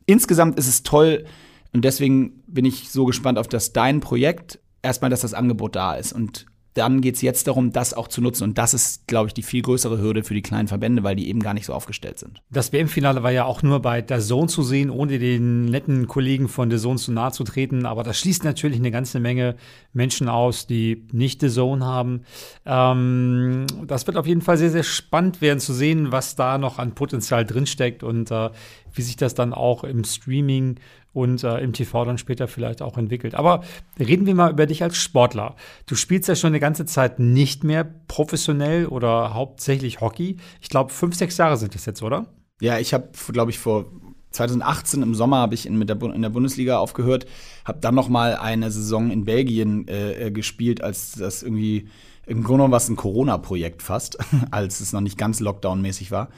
insgesamt 0.06 0.58
ist 0.60 0.68
es 0.68 0.84
toll 0.84 1.26
und 1.74 1.86
deswegen 1.86 2.44
bin 2.48 2.66
ich 2.66 2.90
so 2.90 3.06
gespannt 3.06 3.38
auf 3.38 3.48
das 3.48 3.74
dein 3.74 4.02
Projekt. 4.02 4.60
Erstmal, 4.82 5.10
dass 5.10 5.22
das 5.22 5.34
Angebot 5.34 5.76
da 5.76 5.96
ist 5.96 6.14
und 6.14 6.46
dann 6.74 7.02
geht 7.02 7.16
es 7.16 7.22
jetzt 7.22 7.48
darum, 7.48 7.74
das 7.74 7.94
auch 7.94 8.08
zu 8.08 8.22
nutzen. 8.22 8.46
Und 8.46 8.58
das 8.58 8.74
ist, 8.74 9.08
glaube 9.08 9.28
ich, 9.28 9.34
die 9.34 9.44
viel 9.44 9.62
größere 9.62 10.00
Hürde 10.00 10.24
für 10.24 10.34
die 10.34 10.42
kleinen 10.42 10.70
Verbände, 10.70 11.04
weil 11.04 11.16
die 11.16 11.28
eben 11.28 11.42
gar 11.42 11.54
nicht 11.54 11.66
so 11.66 11.74
aufgestellt 11.74 12.18
sind. 12.18 12.42
Das 12.50 12.72
WM-Finale 12.72 13.24
war 13.24 13.32
ja 13.32 13.44
auch 13.44 13.62
nur 13.62 13.82
bei 13.82 14.02
der 14.02 14.20
Zone 14.22 14.48
zu 14.48 14.64
sehen, 14.64 14.90
ohne 14.90 15.20
den 15.20 15.66
netten 15.66 16.08
Kollegen 16.08 16.48
von 16.48 16.70
der 16.70 16.80
Zone 16.80 16.98
zu 16.98 17.12
nahe 17.12 17.32
zu 17.32 17.44
treten. 17.44 17.86
Aber 17.86 18.04
das 18.04 18.20
schließt 18.20 18.46
natürlich 18.46 18.80
eine 18.80 18.92
ganze 18.92 19.20
Menge 19.20 19.56
Menschen 19.92 20.30
aus, 20.30 20.66
die 20.66 21.06
nicht 21.12 21.42
The 21.42 21.50
Zone 21.50 21.86
haben. 21.86 22.22
Ähm, 22.66 23.68
das 23.86 24.08
wird 24.08 24.16
auf 24.16 24.28
jeden 24.28 24.42
Fall 24.42 24.58
sehr, 24.58 24.72
sehr 24.72 24.84
spannend 24.84 25.42
werden 25.42 25.60
zu 25.60 25.74
sehen, 25.74 26.12
was 26.12 26.36
da 26.36 26.58
noch 26.58 26.80
an 26.80 26.96
Potenzial 26.96 27.46
drinsteckt 27.46 28.02
und 28.02 28.32
äh, 28.32 28.50
wie 28.94 29.02
sich 29.02 29.16
das 29.16 29.34
dann 29.34 29.54
auch 29.54 29.84
im 29.84 30.04
Streaming 30.04 30.80
und 31.14 31.44
äh, 31.44 31.60
im 31.60 31.74
TV 31.74 32.06
dann 32.06 32.18
später 32.18 32.48
vielleicht 32.48 32.82
auch 32.82 32.98
entwickelt. 32.98 33.36
Aber 33.36 33.64
reden 34.00 34.26
wir 34.26 34.36
mal 34.36 34.52
über 34.52 34.66
dich 34.66 34.84
als 34.84 34.98
Sportler. 34.98 35.56
Du 35.86 35.96
spielst 35.96 36.28
ja 36.28 36.36
schon 36.36 36.50
eine 36.50 36.60
ganze 36.60 36.86
Zeit 36.86 37.20
nicht 37.20 37.64
mehr 37.64 37.84
professionell 37.84 38.86
oder 38.88 39.34
hauptsächlich 39.34 40.02
Hockey. 40.02 40.38
Ich 40.62 40.70
glaube, 40.70 40.94
fünf, 40.94 41.16
sechs 41.16 41.38
Jahre 41.38 41.58
sind 41.58 41.76
das 41.76 41.86
jetzt, 41.86 42.02
oder? 42.02 42.28
Ja, 42.62 42.80
ich 42.80 42.94
habe, 42.94 43.10
glaube 43.32 43.52
ich, 43.52 43.60
vor 43.60 43.86
2018 44.32 45.02
im 45.02 45.16
Sommer 45.16 45.38
habe 45.38 45.56
ich 45.56 45.66
in, 45.66 45.78
mit 45.78 45.90
der, 45.90 46.02
in 46.02 46.22
der 46.22 46.30
Bundesliga 46.30 46.78
aufgehört, 46.78 47.26
habe 47.66 47.80
dann 47.82 47.96
noch 47.96 48.08
mal 48.08 48.36
eine 48.36 48.72
Saison 48.72 49.12
in 49.12 49.26
Belgien 49.26 49.88
äh, 49.88 50.28
äh 50.28 50.32
gespielt, 50.32 50.82
als 50.82 51.14
das 51.14 51.44
irgendwie 51.44 51.90
im 52.26 52.44
Grunde 52.44 52.60
genommen 52.60 52.72
was 52.72 52.88
ein 52.88 52.96
Corona-Projekt 52.96 53.82
fast, 53.82 54.18
als 54.52 54.80
es 54.80 54.94
noch 54.94 55.02
nicht 55.02 55.18
ganz 55.18 55.42
Lockdown-mäßig 55.42 56.12
war. 56.12 56.30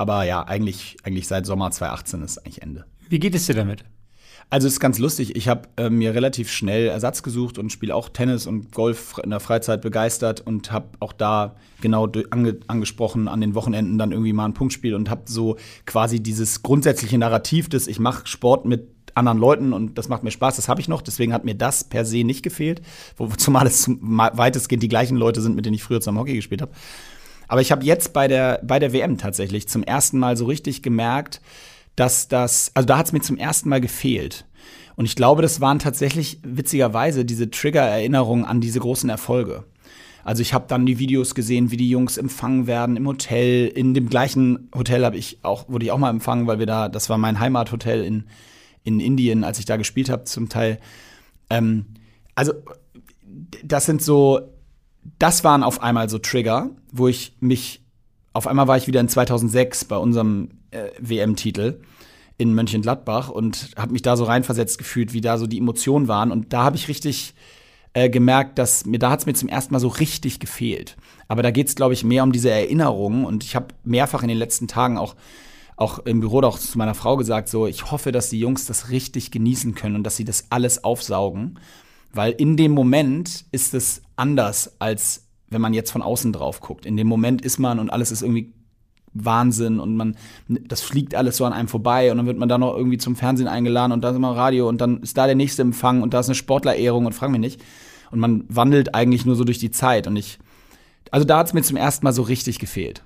Aber 0.00 0.24
ja, 0.24 0.42
eigentlich, 0.46 0.96
eigentlich 1.02 1.28
seit 1.28 1.44
Sommer 1.44 1.70
2018 1.70 2.22
ist 2.22 2.38
eigentlich 2.38 2.62
Ende. 2.62 2.86
Wie 3.10 3.18
geht 3.18 3.34
es 3.34 3.44
dir 3.44 3.54
damit? 3.54 3.84
Also 4.48 4.66
es 4.66 4.72
ist 4.72 4.80
ganz 4.80 4.98
lustig. 4.98 5.36
Ich 5.36 5.46
habe 5.46 5.68
äh, 5.76 5.90
mir 5.90 6.14
relativ 6.14 6.50
schnell 6.50 6.86
Ersatz 6.86 7.22
gesucht 7.22 7.58
und 7.58 7.70
spiele 7.70 7.94
auch 7.94 8.08
Tennis 8.08 8.46
und 8.46 8.72
Golf 8.72 9.20
in 9.22 9.28
der 9.28 9.40
Freizeit 9.40 9.82
begeistert 9.82 10.40
und 10.40 10.72
habe 10.72 10.88
auch 11.00 11.12
da 11.12 11.54
genau 11.82 12.10
ange 12.30 12.60
angesprochen 12.66 13.28
an 13.28 13.42
den 13.42 13.54
Wochenenden 13.54 13.98
dann 13.98 14.12
irgendwie 14.12 14.32
mal 14.32 14.46
ein 14.46 14.54
Punktspiel 14.54 14.94
und 14.94 15.10
habe 15.10 15.24
so 15.26 15.58
quasi 15.84 16.18
dieses 16.22 16.62
grundsätzliche 16.62 17.18
Narrativ, 17.18 17.68
dass 17.68 17.86
ich 17.86 18.00
mache 18.00 18.26
Sport 18.26 18.64
mit 18.64 18.88
anderen 19.14 19.38
Leuten 19.38 19.74
und 19.74 19.98
das 19.98 20.08
macht 20.08 20.22
mir 20.22 20.30
Spaß, 20.30 20.56
das 20.56 20.68
habe 20.70 20.80
ich 20.80 20.88
noch. 20.88 21.02
Deswegen 21.02 21.34
hat 21.34 21.44
mir 21.44 21.54
das 21.54 21.84
per 21.84 22.06
se 22.06 22.24
nicht 22.24 22.42
gefehlt, 22.42 22.80
wo, 23.18 23.26
zumal 23.36 23.66
es 23.66 23.86
weitestgehend 23.86 24.82
die 24.82 24.88
gleichen 24.88 25.18
Leute 25.18 25.42
sind, 25.42 25.56
mit 25.56 25.66
denen 25.66 25.74
ich 25.74 25.82
früher 25.82 26.00
zum 26.00 26.18
Hockey 26.18 26.36
gespielt 26.36 26.62
habe. 26.62 26.72
Aber 27.50 27.60
ich 27.60 27.72
habe 27.72 27.84
jetzt 27.84 28.12
bei 28.12 28.28
der, 28.28 28.60
bei 28.62 28.78
der 28.78 28.92
WM 28.92 29.18
tatsächlich 29.18 29.68
zum 29.68 29.82
ersten 29.82 30.20
Mal 30.20 30.36
so 30.36 30.44
richtig 30.44 30.84
gemerkt, 30.84 31.40
dass 31.96 32.28
das, 32.28 32.70
also 32.74 32.86
da 32.86 32.96
hat 32.96 33.06
es 33.06 33.12
mir 33.12 33.22
zum 33.22 33.36
ersten 33.36 33.68
Mal 33.68 33.80
gefehlt. 33.80 34.46
Und 34.94 35.04
ich 35.04 35.16
glaube, 35.16 35.42
das 35.42 35.60
waren 35.60 35.80
tatsächlich 35.80 36.38
witzigerweise 36.44 37.24
diese 37.24 37.50
Trigger-Erinnerungen 37.50 38.44
an 38.44 38.60
diese 38.60 38.78
großen 38.78 39.10
Erfolge. 39.10 39.64
Also 40.22 40.42
ich 40.42 40.54
habe 40.54 40.66
dann 40.68 40.86
die 40.86 41.00
Videos 41.00 41.34
gesehen, 41.34 41.72
wie 41.72 41.76
die 41.76 41.90
Jungs 41.90 42.18
empfangen 42.18 42.68
werden 42.68 42.96
im 42.96 43.08
Hotel. 43.08 43.66
In 43.66 43.94
dem 43.94 44.08
gleichen 44.08 44.68
Hotel 44.72 45.04
habe 45.04 45.16
ich 45.16 45.40
auch 45.42 45.68
wurde 45.68 45.86
ich 45.86 45.90
auch 45.90 45.98
mal 45.98 46.10
empfangen, 46.10 46.46
weil 46.46 46.60
wir 46.60 46.66
da, 46.66 46.88
das 46.88 47.10
war 47.10 47.18
mein 47.18 47.40
Heimathotel 47.40 48.04
in 48.04 48.26
in 48.84 49.00
Indien, 49.00 49.42
als 49.42 49.58
ich 49.58 49.64
da 49.64 49.76
gespielt 49.76 50.08
habe, 50.08 50.22
zum 50.22 50.48
Teil. 50.48 50.78
Ähm, 51.50 51.86
also 52.36 52.52
das 53.64 53.86
sind 53.86 54.02
so, 54.02 54.40
das 55.20 55.44
waren 55.44 55.62
auf 55.62 55.82
einmal 55.82 56.08
so 56.08 56.18
Trigger, 56.18 56.70
wo 56.90 57.06
ich 57.06 57.36
mich 57.38 57.80
auf 58.32 58.46
einmal 58.46 58.68
war 58.68 58.76
ich 58.76 58.86
wieder 58.86 59.00
in 59.00 59.08
2006 59.08 59.84
bei 59.84 59.96
unserem 59.96 60.50
äh, 60.70 60.90
WM-Titel 60.98 61.80
in 62.38 62.54
Mönchengladbach 62.54 63.28
und 63.28 63.70
habe 63.76 63.92
mich 63.92 64.02
da 64.02 64.16
so 64.16 64.24
reinversetzt 64.24 64.78
gefühlt, 64.78 65.12
wie 65.12 65.20
da 65.20 65.36
so 65.36 65.46
die 65.46 65.58
Emotionen 65.58 66.08
waren. 66.08 66.32
Und 66.32 66.52
da 66.52 66.64
habe 66.64 66.76
ich 66.76 66.88
richtig 66.88 67.34
äh, 67.92 68.08
gemerkt, 68.08 68.58
dass 68.58 68.86
mir, 68.86 68.98
da 68.98 69.10
hat 69.10 69.20
es 69.20 69.26
mir 69.26 69.34
zum 69.34 69.48
ersten 69.48 69.74
Mal 69.74 69.80
so 69.80 69.88
richtig 69.88 70.40
gefehlt. 70.40 70.96
Aber 71.28 71.42
da 71.42 71.50
geht 71.50 71.68
es, 71.68 71.74
glaube 71.74 71.92
ich, 71.92 72.04
mehr 72.04 72.22
um 72.22 72.32
diese 72.32 72.50
Erinnerungen. 72.50 73.24
Und 73.24 73.44
ich 73.44 73.56
habe 73.56 73.74
mehrfach 73.84 74.22
in 74.22 74.28
den 74.28 74.38
letzten 74.38 74.68
Tagen 74.68 74.96
auch, 74.96 75.16
auch 75.76 75.98
im 76.00 76.20
Büro 76.20 76.40
auch 76.40 76.58
zu 76.58 76.78
meiner 76.78 76.94
Frau 76.94 77.16
gesagt, 77.16 77.48
so, 77.48 77.66
ich 77.66 77.90
hoffe, 77.90 78.12
dass 78.12 78.30
die 78.30 78.38
Jungs 78.38 78.64
das 78.64 78.90
richtig 78.90 79.30
genießen 79.30 79.74
können 79.74 79.96
und 79.96 80.04
dass 80.04 80.16
sie 80.16 80.24
das 80.24 80.46
alles 80.50 80.82
aufsaugen. 80.84 81.58
Weil 82.12 82.32
in 82.32 82.56
dem 82.56 82.72
Moment 82.72 83.44
ist 83.52 83.74
es 83.74 84.02
anders, 84.16 84.74
als 84.78 85.28
wenn 85.48 85.60
man 85.60 85.74
jetzt 85.74 85.90
von 85.90 86.02
außen 86.02 86.32
drauf 86.32 86.60
guckt. 86.60 86.86
In 86.86 86.96
dem 86.96 87.06
Moment 87.06 87.42
ist 87.42 87.58
man 87.58 87.78
und 87.78 87.90
alles 87.90 88.10
ist 88.10 88.22
irgendwie 88.22 88.52
Wahnsinn 89.12 89.80
und 89.80 89.96
man, 89.96 90.16
das 90.48 90.80
fliegt 90.80 91.14
alles 91.14 91.36
so 91.36 91.44
an 91.44 91.52
einem 91.52 91.68
vorbei 91.68 92.10
und 92.10 92.18
dann 92.18 92.26
wird 92.26 92.38
man 92.38 92.48
da 92.48 92.58
noch 92.58 92.76
irgendwie 92.76 92.98
zum 92.98 93.16
Fernsehen 93.16 93.48
eingeladen 93.48 93.92
und 93.92 94.02
da 94.02 94.10
ist 94.10 94.16
immer 94.16 94.36
Radio 94.36 94.68
und 94.68 94.80
dann 94.80 95.02
ist 95.02 95.18
da 95.18 95.26
der 95.26 95.34
nächste 95.34 95.62
Empfang 95.62 96.02
und 96.02 96.14
da 96.14 96.20
ist 96.20 96.28
eine 96.28 96.36
Sportlerehrung 96.36 97.06
und 97.06 97.12
frag 97.12 97.30
mich 97.30 97.40
nicht. 97.40 97.60
Und 98.12 98.20
man 98.20 98.44
wandelt 98.48 98.94
eigentlich 98.94 99.24
nur 99.24 99.36
so 99.36 99.44
durch 99.44 99.58
die 99.58 99.70
Zeit 99.70 100.06
und 100.06 100.16
ich, 100.16 100.38
also 101.10 101.26
da 101.26 101.38
hat 101.38 101.48
es 101.48 101.52
mir 101.52 101.62
zum 101.62 101.76
ersten 101.76 102.04
Mal 102.04 102.12
so 102.12 102.22
richtig 102.22 102.58
gefehlt. 102.58 103.02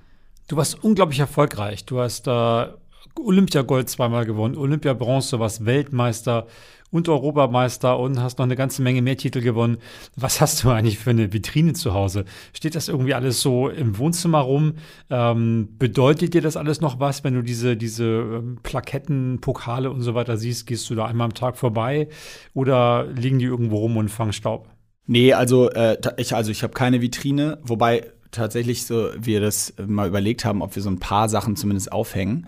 Du 0.47 0.57
warst 0.57 0.83
unglaublich 0.83 1.19
erfolgreich. 1.19 1.85
Du 1.85 1.99
hast 1.99 2.27
äh, 2.27 2.67
Olympiagold 3.19 3.89
zweimal 3.89 4.25
gewonnen, 4.25 4.57
Olympiabronze, 4.57 5.39
warst 5.39 5.65
Weltmeister 5.65 6.45
und 6.91 7.09
Europameister 7.09 7.99
und 7.99 8.21
hast 8.21 8.39
noch 8.39 8.45
eine 8.45 8.55
ganze 8.55 8.81
Menge 8.81 9.01
mehr 9.01 9.17
Titel 9.17 9.41
gewonnen. 9.41 9.77
Was 10.15 10.39
hast 10.41 10.63
du 10.63 10.69
eigentlich 10.69 10.99
für 10.99 11.09
eine 11.09 11.33
Vitrine 11.33 11.73
zu 11.73 11.93
Hause? 11.93 12.25
Steht 12.53 12.75
das 12.75 12.87
irgendwie 12.87 13.13
alles 13.13 13.41
so 13.41 13.69
im 13.69 13.97
Wohnzimmer 13.97 14.39
rum? 14.39 14.75
Ähm, 15.09 15.69
bedeutet 15.77 16.33
dir 16.33 16.41
das 16.41 16.57
alles 16.57 16.81
noch 16.81 16.99
was, 16.99 17.23
wenn 17.23 17.33
du 17.33 17.41
diese, 17.41 17.75
diese 17.75 18.05
ähm, 18.05 18.59
Plaketten, 18.63 19.41
Pokale 19.41 19.91
und 19.91 20.01
so 20.01 20.15
weiter 20.15 20.37
siehst? 20.37 20.67
Gehst 20.67 20.89
du 20.89 20.95
da 20.95 21.05
einmal 21.05 21.25
am 21.25 21.33
Tag 21.33 21.57
vorbei 21.57 22.07
oder 22.53 23.07
liegen 23.07 23.39
die 23.39 23.45
irgendwo 23.45 23.77
rum 23.77 23.97
und 23.97 24.09
fangen 24.09 24.33
Staub? 24.33 24.69
Nee, 25.07 25.33
also 25.33 25.69
äh, 25.71 25.97
ich, 26.17 26.35
also 26.35 26.51
ich 26.51 26.63
habe 26.63 26.73
keine 26.73 27.01
Vitrine, 27.01 27.59
wobei 27.61 28.11
tatsächlich 28.31 28.85
so 28.85 29.09
wir 29.17 29.39
das 29.39 29.73
mal 29.85 30.07
überlegt 30.07 30.45
haben, 30.45 30.61
ob 30.61 30.75
wir 30.75 30.81
so 30.81 30.89
ein 30.89 30.99
paar 30.99 31.29
Sachen 31.29 31.55
zumindest 31.55 31.91
aufhängen. 31.91 32.47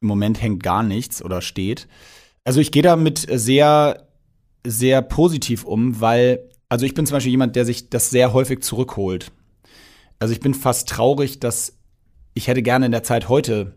Im 0.00 0.08
Moment 0.08 0.40
hängt 0.40 0.62
gar 0.62 0.82
nichts 0.82 1.22
oder 1.22 1.40
steht. 1.42 1.88
Also 2.48 2.60
ich 2.60 2.72
gehe 2.72 2.80
damit 2.80 3.26
sehr, 3.30 4.06
sehr 4.66 5.02
positiv 5.02 5.64
um, 5.64 6.00
weil, 6.00 6.48
also 6.70 6.86
ich 6.86 6.94
bin 6.94 7.04
zum 7.04 7.16
Beispiel 7.16 7.32
jemand, 7.32 7.56
der 7.56 7.66
sich 7.66 7.90
das 7.90 8.08
sehr 8.08 8.32
häufig 8.32 8.62
zurückholt. 8.62 9.32
Also 10.18 10.32
ich 10.32 10.40
bin 10.40 10.54
fast 10.54 10.88
traurig, 10.88 11.40
dass 11.40 11.76
ich 12.32 12.48
hätte 12.48 12.62
gerne 12.62 12.86
in 12.86 12.92
der 12.92 13.02
Zeit 13.02 13.28
heute 13.28 13.74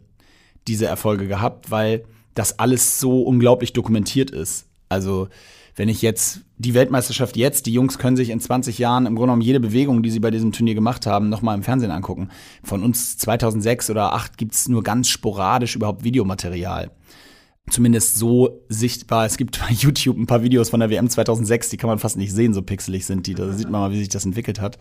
diese 0.69 0.85
Erfolge 0.85 1.27
gehabt, 1.27 1.69
weil 1.69 2.05
das 2.33 2.59
alles 2.59 2.97
so 2.97 3.23
unglaublich 3.23 3.73
dokumentiert 3.73 4.31
ist. 4.31 4.67
Also 4.87 5.27
wenn 5.75 5.89
ich 5.89 6.01
jetzt 6.01 6.39
die 6.57 6.73
Weltmeisterschaft 6.73 7.35
jetzt, 7.35 7.65
die 7.65 7.73
Jungs 7.73 7.97
können 7.97 8.15
sich 8.15 8.29
in 8.29 8.39
20 8.39 8.77
Jahren 8.77 9.05
im 9.05 9.15
Grunde 9.15 9.31
genommen 9.31 9.41
jede 9.41 9.59
Bewegung, 9.59 10.01
die 10.01 10.11
sie 10.11 10.21
bei 10.21 10.31
diesem 10.31 10.53
Turnier 10.53 10.75
gemacht 10.75 11.05
haben, 11.05 11.27
nochmal 11.27 11.57
im 11.57 11.63
Fernsehen 11.63 11.91
angucken. 11.91 12.29
Von 12.63 12.83
uns 12.83 13.17
2006 13.17 13.89
oder 13.89 14.11
2008 14.11 14.37
gibt's 14.37 14.69
nur 14.69 14.81
ganz 14.81 15.09
sporadisch 15.09 15.75
überhaupt 15.75 16.05
Videomaterial. 16.05 16.91
Zumindest 17.71 18.17
so 18.17 18.61
sichtbar. 18.69 19.25
Es 19.25 19.37
gibt 19.37 19.59
bei 19.59 19.69
YouTube 19.73 20.17
ein 20.17 20.27
paar 20.27 20.43
Videos 20.43 20.69
von 20.69 20.79
der 20.79 20.89
WM 20.89 21.09
2006, 21.09 21.69
die 21.69 21.77
kann 21.77 21.89
man 21.89 21.99
fast 21.99 22.17
nicht 22.17 22.33
sehen, 22.33 22.53
so 22.53 22.61
pixelig 22.61 23.05
sind 23.05 23.27
die. 23.27 23.33
Da 23.33 23.51
sieht 23.53 23.69
man 23.69 23.81
mal, 23.81 23.91
wie 23.91 23.99
sich 23.99 24.09
das 24.09 24.25
entwickelt 24.25 24.59
hat 24.59 24.77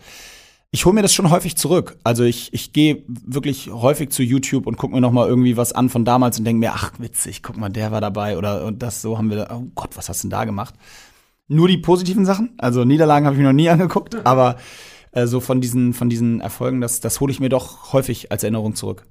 ich 0.73 0.85
hole 0.85 0.95
mir 0.95 1.01
das 1.01 1.13
schon 1.13 1.29
häufig 1.29 1.57
zurück. 1.57 1.97
Also 2.03 2.23
ich, 2.23 2.53
ich 2.53 2.71
gehe 2.71 3.03
wirklich 3.07 3.69
häufig 3.69 4.09
zu 4.09 4.23
YouTube 4.23 4.65
und 4.67 4.77
gucke 4.77 4.95
mir 4.95 5.01
noch 5.01 5.11
mal 5.11 5.27
irgendwie 5.27 5.57
was 5.57 5.73
an 5.73 5.89
von 5.89 6.05
damals 6.05 6.39
und 6.39 6.45
denke 6.45 6.61
mir, 6.61 6.71
ach 6.73 6.93
witzig, 6.97 7.43
guck 7.43 7.57
mal, 7.57 7.69
der 7.69 7.91
war 7.91 7.99
dabei 7.99 8.37
oder 8.37 8.65
und 8.65 8.81
das 8.81 9.01
so 9.01 9.17
haben 9.17 9.29
wir, 9.29 9.49
oh 9.51 9.67
Gott, 9.75 9.97
was 9.97 10.07
hast 10.07 10.23
du 10.23 10.27
denn 10.27 10.31
da 10.31 10.45
gemacht? 10.45 10.73
Nur 11.49 11.67
die 11.67 11.77
positiven 11.77 12.25
Sachen, 12.25 12.53
also 12.57 12.85
Niederlagen 12.85 13.25
habe 13.25 13.35
ich 13.35 13.41
mir 13.41 13.47
noch 13.47 13.53
nie 13.53 13.69
angeguckt, 13.69 14.25
aber 14.25 14.55
äh, 15.11 15.27
so 15.27 15.41
von 15.41 15.59
diesen, 15.59 15.93
von 15.93 16.09
diesen 16.09 16.39
Erfolgen, 16.39 16.79
das, 16.79 17.01
das 17.01 17.19
hole 17.19 17.33
ich 17.33 17.41
mir 17.41 17.49
doch 17.49 17.91
häufig 17.91 18.31
als 18.31 18.43
Erinnerung 18.43 18.73
zurück. 18.75 19.05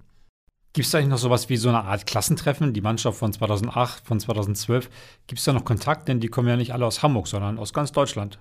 Gibt 0.72 0.86
es 0.86 0.94
eigentlich 0.94 1.08
noch 1.08 1.18
sowas 1.18 1.48
wie 1.48 1.56
so 1.56 1.68
eine 1.68 1.82
Art 1.82 2.06
Klassentreffen, 2.06 2.72
die 2.72 2.80
Mannschaft 2.80 3.18
von 3.18 3.32
2008, 3.32 4.06
von 4.06 4.20
2012? 4.20 4.88
Gibt 5.26 5.38
es 5.38 5.44
da 5.44 5.52
noch 5.52 5.64
Kontakt? 5.64 6.06
Denn 6.06 6.20
die 6.20 6.28
kommen 6.28 6.48
ja 6.48 6.56
nicht 6.56 6.72
alle 6.72 6.86
aus 6.86 7.02
Hamburg, 7.02 7.26
sondern 7.26 7.58
aus 7.58 7.72
ganz 7.72 7.90
Deutschland. 7.90 8.38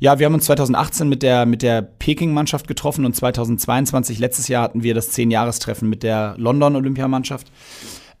Ja, 0.00 0.18
wir 0.18 0.26
haben 0.26 0.34
uns 0.34 0.46
2018 0.46 1.08
mit 1.08 1.22
der, 1.22 1.46
mit 1.46 1.62
der 1.62 1.82
Peking-Mannschaft 1.82 2.66
getroffen 2.66 3.04
und 3.04 3.14
2022, 3.14 4.18
letztes 4.18 4.48
Jahr, 4.48 4.64
hatten 4.64 4.82
wir 4.82 4.94
das 4.94 5.10
Zehn-Jahrestreffen 5.10 5.88
mit 5.88 6.02
der 6.02 6.34
London-Olympiamannschaft. 6.38 7.50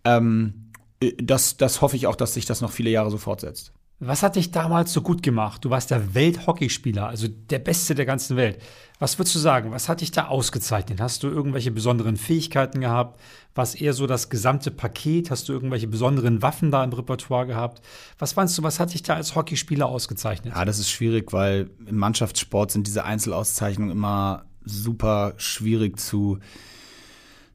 Ähm, 0.04 0.72
das, 1.18 1.56
das 1.56 1.80
hoffe 1.80 1.96
ich 1.96 2.06
auch, 2.06 2.16
dass 2.16 2.34
sich 2.34 2.46
das 2.46 2.60
noch 2.60 2.70
viele 2.70 2.90
Jahre 2.90 3.10
so 3.10 3.18
fortsetzt. 3.18 3.72
Was 4.06 4.22
hat 4.22 4.36
dich 4.36 4.50
damals 4.50 4.92
so 4.92 5.00
gut 5.00 5.22
gemacht? 5.22 5.64
Du 5.64 5.70
warst 5.70 5.90
der 5.90 6.14
Welthockeyspieler, 6.14 7.08
also 7.08 7.28
der 7.28 7.58
Beste 7.58 7.94
der 7.94 8.04
ganzen 8.04 8.36
Welt. 8.36 8.58
Was 8.98 9.18
würdest 9.18 9.34
du 9.34 9.38
sagen? 9.38 9.72
Was 9.72 9.88
hat 9.88 10.00
dich 10.00 10.10
da 10.10 10.26
ausgezeichnet? 10.26 11.00
Hast 11.00 11.22
du 11.22 11.28
irgendwelche 11.28 11.70
besonderen 11.70 12.16
Fähigkeiten 12.16 12.80
gehabt? 12.80 13.20
Was 13.54 13.74
eher 13.74 13.92
so 13.92 14.06
das 14.06 14.30
gesamte 14.30 14.70
Paket? 14.70 15.30
Hast 15.30 15.48
du 15.48 15.52
irgendwelche 15.52 15.88
besonderen 15.88 16.42
Waffen 16.42 16.70
da 16.70 16.84
im 16.84 16.92
Repertoire 16.92 17.46
gehabt? 17.46 17.84
Was 18.18 18.36
meinst 18.36 18.56
du, 18.58 18.62
was 18.62 18.78
hat 18.78 18.94
dich 18.94 19.02
da 19.02 19.14
als 19.14 19.34
Hockeyspieler 19.34 19.86
ausgezeichnet? 19.86 20.54
Ja, 20.54 20.64
das 20.64 20.78
ist 20.78 20.90
schwierig, 20.90 21.32
weil 21.32 21.70
im 21.86 21.96
Mannschaftssport 21.96 22.70
sind 22.70 22.86
diese 22.86 23.04
Einzelauszeichnungen 23.04 23.92
immer 23.92 24.44
super 24.64 25.34
schwierig 25.36 25.98
zu, 25.98 26.38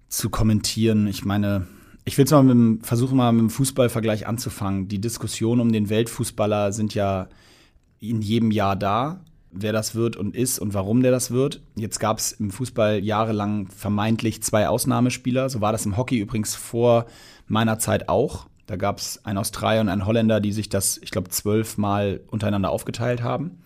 zu 0.08 0.30
kommentieren. 0.30 1.08
Ich 1.08 1.26
meine, 1.26 1.68
Ich 2.10 2.18
will 2.18 2.26
es 2.26 2.32
mal 2.32 2.42
mit 2.42 2.56
dem, 2.56 2.82
versuchen 2.82 3.18
mal 3.18 3.32
mit 3.32 3.42
dem 3.42 3.50
Fußballvergleich 3.52 4.26
anzufangen. 4.26 4.88
Die 4.88 5.00
Diskussionen 5.00 5.62
um 5.62 5.72
den 5.72 5.92
Weltfußballer 5.92 6.74
sind 6.74 6.96
ja 6.96 7.28
in 8.00 8.24
jedem 8.24 8.50
Jahr 8.50 8.76
da, 8.76 9.20
wer 9.52 9.74
das 9.74 9.94
wird 9.94 10.16
und 10.16 10.36
ist 10.36 10.58
und 10.58 10.74
warum 10.74 11.04
der 11.04 11.12
das 11.12 11.30
wird. 11.30 11.62
Jetzt 11.76 12.00
gab 12.00 12.18
es 12.18 12.32
im 12.32 12.50
Fußball 12.50 13.04
jahrelang 13.04 13.68
vermeintlich 13.68 14.42
zwei 14.42 14.68
Ausnahmespieler. 14.68 15.52
So 15.52 15.62
war 15.62 15.72
das 15.72 15.86
im 15.86 15.98
Hockey 15.98 16.18
übrigens 16.18 16.56
vor 16.56 17.06
meiner 17.48 17.78
Zeit 17.78 18.10
auch. 18.10 18.48
Da 18.66 18.76
gab 18.76 18.98
es 18.98 19.24
einen 19.24 19.38
Australier 19.38 19.82
und 19.82 19.90
einen 19.90 20.08
Holländer, 20.08 20.40
die 20.40 20.52
sich 20.52 20.68
das, 20.68 20.98
ich 21.04 21.12
glaube, 21.12 21.30
zwölfmal 21.30 22.22
untereinander 22.26 22.72
aufgeteilt 22.72 23.22
haben. 23.22 23.60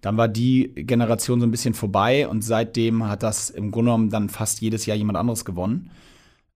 Dann 0.00 0.16
war 0.16 0.28
die 0.28 0.70
Generation 0.76 1.40
so 1.40 1.46
ein 1.46 1.50
bisschen 1.50 1.74
vorbei 1.74 2.28
und 2.28 2.44
seitdem 2.44 3.08
hat 3.08 3.24
das 3.24 3.50
im 3.50 3.72
Grunde 3.72 3.88
genommen 3.88 4.10
dann 4.10 4.28
fast 4.28 4.60
jedes 4.60 4.86
Jahr 4.86 4.96
jemand 4.96 5.18
anderes 5.18 5.44
gewonnen. 5.44 5.90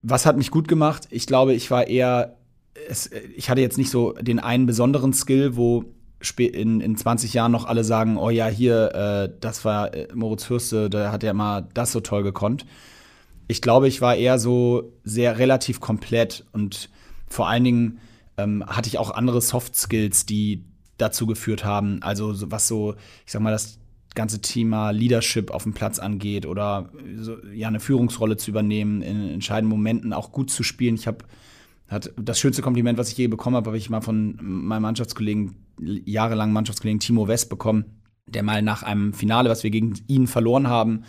Was 0.03 0.27
hat 0.27 0.37
mich 0.37 0.51
gut 0.51 0.69
gemacht? 0.69 1.09
Ich 1.11 1.27
glaube, 1.27 1.55
ich 1.55 1.71
war 1.71 1.87
eher, 1.87 2.37
es, 2.89 3.11
ich 3.37 3.51
hatte 3.51 3.61
jetzt 3.61 3.79
nicht 3.79 3.91
so 3.91 4.13
den 4.13 4.39
einen 4.39 4.67
besonderen 4.67 5.13
Skill, 5.13 5.57
wo 5.57 5.85
in, 6.39 6.81
in 6.81 6.97
20 6.97 7.33
Jahren 7.35 7.53
noch 7.53 7.67
alle 7.67 7.85
sagen, 7.85 8.17
oh 8.17 8.31
ja, 8.31 8.47
hier, 8.47 8.95
äh, 8.95 9.37
das 9.41 9.65
war 9.65 9.95
äh, 9.95 10.09
Moritz 10.15 10.45
Fürste, 10.45 10.91
der 10.91 11.13
hat 11.13 11.23
ja 11.23 11.33
mal 11.33 11.69
das 11.75 11.93
so 11.93 12.01
toll 12.01 12.23
gekonnt. 12.23 12.67
Ich 13.47 13.63
glaube, 13.63 13.89
ich 13.89 14.01
war 14.01 14.17
eher 14.17 14.39
so 14.39 14.93
sehr 15.05 15.39
relativ 15.39 15.81
komplett 15.81 16.45
und 16.53 16.91
vor 17.29 17.49
allen 17.49 17.65
Dingen 17.65 18.01
ähm, 18.37 18.65
hatte 18.67 18.89
ich 18.89 18.99
auch 18.99 19.11
andere 19.11 19.41
Soft 19.41 19.77
Skills, 19.77 20.27
die 20.27 20.65
dazu 20.97 21.27
geführt 21.27 21.65
haben. 21.65 22.03
Also 22.03 22.51
was 22.51 22.69
so, 22.69 22.95
ich 23.25 23.33
sag 23.33 23.41
mal, 23.41 23.53
das 23.53 23.79
ganze 24.19 24.43
Thema 24.43 24.91
Leadership 24.91 25.53
auf 25.53 25.63
dem 25.63 25.75
Platz 25.75 26.01
angeht 26.01 26.45
oder 26.45 26.91
ja 27.55 27.69
eine 27.69 27.79
Führungsrolle 27.79 28.37
zu 28.37 28.51
übernehmen, 28.51 29.01
in 29.01 29.31
entscheidenden 29.31 29.71
Momenten 29.71 30.13
auch 30.13 30.33
gut 30.33 30.51
zu 30.51 30.65
spielen. 30.65 30.97
Ich 30.97 31.07
habe 31.07 31.25
hat 31.89 32.11
das 32.21 32.39
schönste 32.41 32.61
Kompliment, 32.61 32.99
was 32.99 33.13
ich 33.13 33.17
je 33.17 33.29
bekommen 33.29 33.55
habe, 33.55 33.69
habe 33.69 33.79
ich 33.79 33.89
mal 33.89 34.01
von 34.01 34.37
meinem 34.43 34.83
Mannschaftskollegen, 34.83 35.55
jahrelangen 35.81 36.53
Mannschaftskollegen 36.53 36.99
Timo 36.99 37.29
West 37.29 37.49
bekommen, 37.49 37.85
der 38.27 38.43
mal 38.43 38.61
nach 38.61 38.83
einem 38.83 39.15
Finale, 39.15 39.49
was 39.49 39.63
wir 39.63 39.71
gegen 39.71 39.95
ihn 40.09 40.27
verloren 40.27 40.67
haben, 40.67 41.05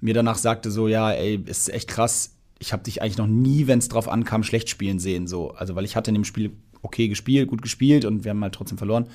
mir 0.00 0.14
danach 0.14 0.38
sagte 0.38 0.70
so, 0.70 0.86
ja, 0.86 1.10
ey, 1.10 1.42
ist 1.44 1.68
echt 1.68 1.88
krass. 1.88 2.36
Ich 2.60 2.72
habe 2.72 2.84
dich 2.84 3.02
eigentlich 3.02 3.18
noch 3.18 3.26
nie, 3.26 3.66
wenn 3.66 3.80
es 3.80 3.88
drauf 3.88 4.08
ankam, 4.08 4.44
schlecht 4.44 4.70
spielen 4.70 5.00
sehen. 5.00 5.26
So, 5.26 5.50
also 5.50 5.74
weil 5.74 5.84
ich 5.84 5.96
hatte 5.96 6.12
in 6.12 6.14
dem 6.14 6.24
Spiel 6.24 6.52
okay 6.80 7.08
gespielt, 7.08 7.48
gut 7.48 7.60
gespielt 7.60 8.04
und 8.04 8.24
wir 8.24 8.30
haben 8.30 8.42
halt 8.42 8.54
trotzdem 8.54 8.78
verloren. 8.78 9.06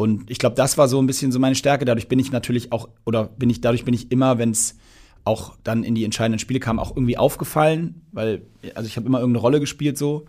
Und 0.00 0.30
ich 0.30 0.38
glaube, 0.38 0.56
das 0.56 0.78
war 0.78 0.88
so 0.88 1.00
ein 1.00 1.06
bisschen 1.06 1.30
so 1.30 1.38
meine 1.38 1.54
Stärke. 1.54 1.84
Dadurch 1.84 2.08
bin 2.08 2.18
ich 2.18 2.32
natürlich 2.32 2.72
auch, 2.72 2.88
oder 3.04 3.24
bin 3.24 3.50
ich, 3.50 3.60
dadurch 3.60 3.84
bin 3.84 3.94
ich 3.94 4.10
immer, 4.10 4.38
wenn 4.38 4.50
es 4.50 4.76
auch 5.24 5.54
dann 5.62 5.84
in 5.84 5.94
die 5.94 6.04
entscheidenden 6.04 6.38
Spiele 6.38 6.60
kam, 6.60 6.78
auch 6.78 6.96
irgendwie 6.96 7.18
aufgefallen, 7.18 8.02
weil, 8.10 8.42
also 8.74 8.86
ich 8.86 8.96
habe 8.96 9.06
immer 9.06 9.20
irgendeine 9.20 9.42
Rolle 9.42 9.60
gespielt 9.60 9.98
so. 9.98 10.24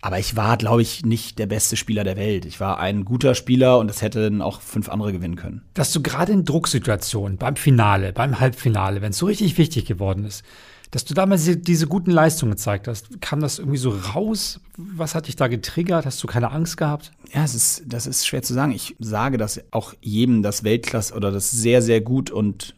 Aber 0.00 0.18
ich 0.18 0.34
war, 0.36 0.56
glaube 0.56 0.82
ich, 0.82 1.04
nicht 1.04 1.38
der 1.38 1.46
beste 1.46 1.76
Spieler 1.76 2.02
der 2.02 2.16
Welt. 2.16 2.44
Ich 2.44 2.58
war 2.58 2.80
ein 2.80 3.04
guter 3.04 3.36
Spieler 3.36 3.78
und 3.78 3.86
das 3.86 4.02
hätten 4.02 4.42
auch 4.42 4.60
fünf 4.60 4.88
andere 4.88 5.12
gewinnen 5.12 5.36
können. 5.36 5.62
Dass 5.74 5.92
du 5.92 6.02
gerade 6.02 6.32
in 6.32 6.44
Drucksituationen, 6.44 7.38
beim 7.38 7.54
Finale, 7.54 8.12
beim 8.12 8.40
Halbfinale, 8.40 9.00
wenn 9.00 9.10
es 9.10 9.18
so 9.18 9.26
richtig 9.26 9.58
wichtig 9.58 9.84
geworden 9.84 10.24
ist, 10.24 10.44
dass 10.92 11.06
du 11.06 11.14
damals 11.14 11.50
diese 11.62 11.86
guten 11.86 12.10
Leistungen 12.10 12.52
gezeigt 12.52 12.86
hast. 12.86 13.20
Kam 13.22 13.40
das 13.40 13.58
irgendwie 13.58 13.78
so 13.78 13.90
raus? 14.14 14.60
Was 14.76 15.14
hat 15.14 15.26
dich 15.26 15.36
da 15.36 15.48
getriggert? 15.48 16.04
Hast 16.04 16.22
du 16.22 16.26
keine 16.26 16.50
Angst 16.50 16.76
gehabt? 16.76 17.12
Ja, 17.32 17.42
es 17.42 17.54
ist, 17.54 17.84
das 17.86 18.06
ist 18.06 18.26
schwer 18.26 18.42
zu 18.42 18.52
sagen. 18.52 18.72
Ich 18.72 18.94
sage 18.98 19.38
dass 19.38 19.64
auch 19.70 19.94
jedem, 20.02 20.42
das 20.42 20.64
Weltklasse 20.64 21.14
oder 21.14 21.32
das 21.32 21.50
sehr, 21.50 21.80
sehr 21.80 22.02
gut 22.02 22.30
und 22.30 22.74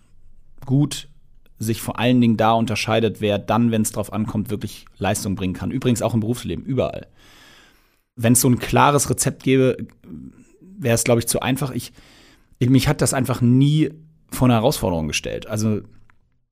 gut 0.64 1.08
sich 1.58 1.82
vor 1.82 1.98
allen 1.98 2.20
Dingen 2.20 2.36
da 2.36 2.52
unterscheidet, 2.52 3.20
wer 3.20 3.40
dann, 3.40 3.72
wenn 3.72 3.82
es 3.82 3.90
drauf 3.90 4.12
ankommt, 4.12 4.48
wirklich 4.48 4.86
Leistung 4.96 5.34
bringen 5.34 5.54
kann. 5.54 5.72
Übrigens 5.72 6.00
auch 6.00 6.14
im 6.14 6.20
Berufsleben, 6.20 6.64
überall. 6.64 7.08
Wenn 8.14 8.34
es 8.34 8.40
so 8.40 8.48
ein 8.48 8.60
klares 8.60 9.10
Rezept 9.10 9.42
gäbe, 9.42 9.76
wäre 10.60 10.94
es, 10.94 11.02
glaube 11.02 11.18
ich, 11.18 11.26
zu 11.26 11.40
einfach. 11.40 11.72
Ich, 11.72 11.92
mich 12.60 12.86
hat 12.86 13.00
das 13.00 13.12
einfach 13.12 13.40
nie 13.40 13.90
vor 14.30 14.46
eine 14.46 14.54
Herausforderung 14.54 15.08
gestellt. 15.08 15.48
Also 15.48 15.80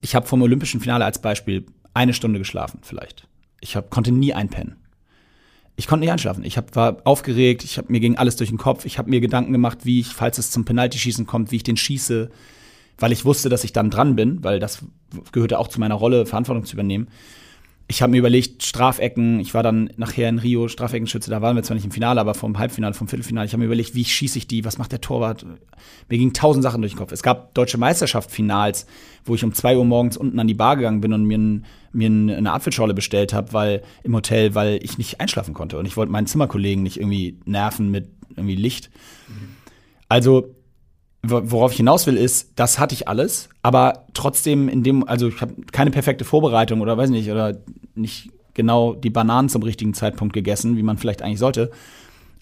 ich 0.03 0.15
habe 0.15 0.27
vom 0.27 0.43
Olympischen 0.43 0.81
Finale 0.81 1.07
als 1.07 1.21
Beispiel 1.21 1.65
eine 1.95 2.13
Stunde 2.13 2.39
geschlafen, 2.39 2.81
vielleicht. 2.83 3.27
Ich 3.61 3.77
hab, 3.77 3.89
konnte 3.89 4.13
nie 4.13 4.35
einpennen. 4.35 4.77
Ich 5.77 5.87
konnte 5.87 6.01
nicht 6.05 6.13
einschlafen. 6.13 6.45
Ich 6.45 6.59
hab, 6.59 6.77
war 6.77 6.99
aufgeregt, 7.05 7.65
ich 7.65 7.79
hab, 7.79 7.89
mir 7.89 8.01
ging 8.01 8.19
alles 8.19 8.37
durch 8.37 8.51
den 8.51 8.59
Kopf. 8.59 8.85
Ich 8.85 8.99
habe 8.99 9.09
mir 9.09 9.21
Gedanken 9.21 9.53
gemacht, 9.53 9.79
wie 9.85 10.01
ich, 10.01 10.09
falls 10.09 10.37
es 10.37 10.51
zum 10.51 10.65
Penaltyschießen 10.67 11.25
kommt, 11.25 11.51
wie 11.51 11.57
ich 11.57 11.63
den 11.63 11.77
schieße, 11.77 12.31
weil 12.99 13.13
ich 13.13 13.25
wusste, 13.25 13.49
dass 13.49 13.65
ich 13.65 13.73
dann 13.73 13.89
dran 13.89 14.17
bin, 14.17 14.45
weil 14.45 14.59
das 14.59 14.85
gehörte 15.31 15.59
auch 15.59 15.69
zu 15.69 15.81
meiner 15.81 15.95
Rolle, 15.95 16.27
Verantwortung 16.27 16.67
zu 16.67 16.75
übernehmen 16.75 17.09
ich 17.93 18.01
habe 18.01 18.11
mir 18.11 18.19
überlegt, 18.19 18.63
Strafecken, 18.63 19.39
ich 19.39 19.53
war 19.53 19.63
dann 19.63 19.91
nachher 19.99 20.27
in 20.31 20.39
Rio 20.39 20.67
Strafeckenschütze, 20.67 21.31
da 21.31 21.43
waren 21.43 21.57
wir 21.57 21.63
zwar 21.63 21.75
nicht 21.75 21.85
im 21.85 21.91
Finale, 21.91 22.23
aber 22.23 22.33
vom 22.33 22.59
Halbfinale, 22.59 22.95
vom 22.95 23.07
Viertelfinale, 23.07 23.45
ich 23.45 23.53
habe 23.53 23.61
mir 23.61 23.67
überlegt, 23.67 23.95
wie 23.95 24.07
schieße 24.07 24.39
ich 24.39 24.47
die, 24.47 24.65
was 24.65 24.79
macht 24.79 24.93
der 24.93 25.03
Torwart? 25.03 25.45
Mir 26.09 26.17
gingen 26.17 26.33
tausend 26.33 26.63
Sachen 26.63 26.81
durch 26.81 26.95
den 26.95 26.99
Kopf. 26.99 27.13
Es 27.13 27.23
gab 27.23 27.53
deutsche 27.53 27.77
Meisterschaft-Finals, 27.77 28.87
wo 29.27 29.35
ich 29.35 29.45
um 29.45 29.53
zwei 29.53 29.77
Uhr 29.77 29.85
morgens 29.85 30.17
unten 30.17 30.41
an 30.41 30.47
die 30.47 30.55
Bar 30.55 30.77
gegangen 30.77 31.03
bin 31.03 31.13
und 31.13 31.25
mir, 31.25 31.61
mir 31.93 32.07
eine 32.07 32.53
Apfelschorle 32.53 32.95
bestellt 32.95 33.35
habe, 33.35 33.53
weil 33.53 33.83
im 34.05 34.15
Hotel, 34.15 34.55
weil 34.55 34.81
ich 34.83 34.97
nicht 34.97 35.21
einschlafen 35.21 35.53
konnte 35.53 35.77
und 35.79 35.85
ich 35.85 35.99
wollte 35.99 36.13
meinen 36.13 36.27
Zimmerkollegen 36.27 36.83
nicht 36.83 36.97
irgendwie 36.97 37.41
nerven 37.45 37.91
mit 37.91 38.09
irgendwie 38.31 38.57
Licht. 38.57 38.91
Also 40.09 40.55
worauf 41.23 41.71
ich 41.71 41.77
hinaus 41.77 42.07
will, 42.07 42.17
ist, 42.17 42.53
das 42.57 42.79
hatte 42.79 42.95
ich 42.95 43.07
alles, 43.07 43.49
aber 43.63 44.07
trotzdem 44.13 44.69
in 44.69 44.83
dem, 44.83 45.07
also 45.07 45.29
ich 45.29 45.41
habe 45.41 45.55
keine 45.71 45.91
perfekte 45.91 46.25
Vorbereitung 46.25 46.81
oder 46.81 46.97
weiß 46.99 47.11
nicht, 47.11 47.31
oder 47.31 47.57
nicht 47.95 48.31
genau 48.55 48.95
die 48.95 49.11
Bananen 49.11 49.49
zum 49.49 49.63
richtigen 49.63 49.95
Zeitpunkt 49.95 50.35
gegessen, 50.35 50.77
wie 50.77 50.83
man 50.83 50.99
vielleicht 50.99 51.23
eigentlich 51.23 51.39
sollte. 51.39 51.71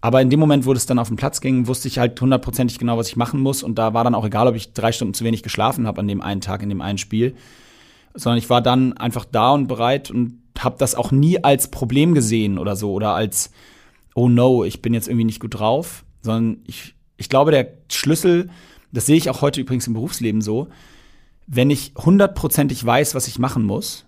Aber 0.00 0.22
in 0.22 0.30
dem 0.30 0.40
Moment, 0.40 0.64
wo 0.64 0.72
es 0.72 0.86
dann 0.86 0.98
auf 0.98 1.08
den 1.08 1.16
Platz 1.16 1.40
ging, 1.40 1.66
wusste 1.66 1.88
ich 1.88 1.98
halt 1.98 2.18
hundertprozentig 2.18 2.78
genau, 2.78 2.96
was 2.96 3.08
ich 3.08 3.16
machen 3.16 3.40
muss. 3.40 3.62
Und 3.62 3.78
da 3.78 3.92
war 3.92 4.02
dann 4.02 4.14
auch 4.14 4.24
egal, 4.24 4.48
ob 4.48 4.56
ich 4.56 4.72
drei 4.72 4.92
Stunden 4.92 5.12
zu 5.12 5.24
wenig 5.24 5.42
geschlafen 5.42 5.86
habe 5.86 6.00
an 6.00 6.08
dem 6.08 6.22
einen 6.22 6.40
Tag, 6.40 6.62
in 6.62 6.70
dem 6.70 6.80
einen 6.80 6.96
Spiel. 6.96 7.34
Sondern 8.14 8.38
ich 8.38 8.48
war 8.48 8.62
dann 8.62 8.94
einfach 8.94 9.26
da 9.26 9.52
und 9.52 9.66
bereit 9.66 10.10
und 10.10 10.38
habe 10.58 10.76
das 10.78 10.94
auch 10.94 11.10
nie 11.10 11.44
als 11.44 11.70
Problem 11.70 12.14
gesehen 12.14 12.58
oder 12.58 12.76
so. 12.76 12.92
Oder 12.92 13.14
als, 13.14 13.52
oh 14.14 14.30
no, 14.30 14.64
ich 14.64 14.80
bin 14.80 14.94
jetzt 14.94 15.06
irgendwie 15.06 15.26
nicht 15.26 15.40
gut 15.40 15.58
drauf. 15.58 16.04
Sondern 16.22 16.62
ich, 16.66 16.94
ich 17.18 17.28
glaube, 17.28 17.50
der 17.50 17.68
Schlüssel 17.92 18.48
das 18.92 19.07
sehe 19.07 19.16
ich 19.16 19.31
auch 19.31 19.42
heute 19.42 19.61
übrigens 19.61 19.87
im 19.87 19.94
Berufsleben 19.94 20.40
so, 20.40 20.68
wenn 21.46 21.70
ich 21.70 21.92
hundertprozentig 21.96 22.85
weiß, 22.85 23.14
was 23.14 23.29
ich 23.29 23.38
machen 23.38 23.64
muss 23.64 24.07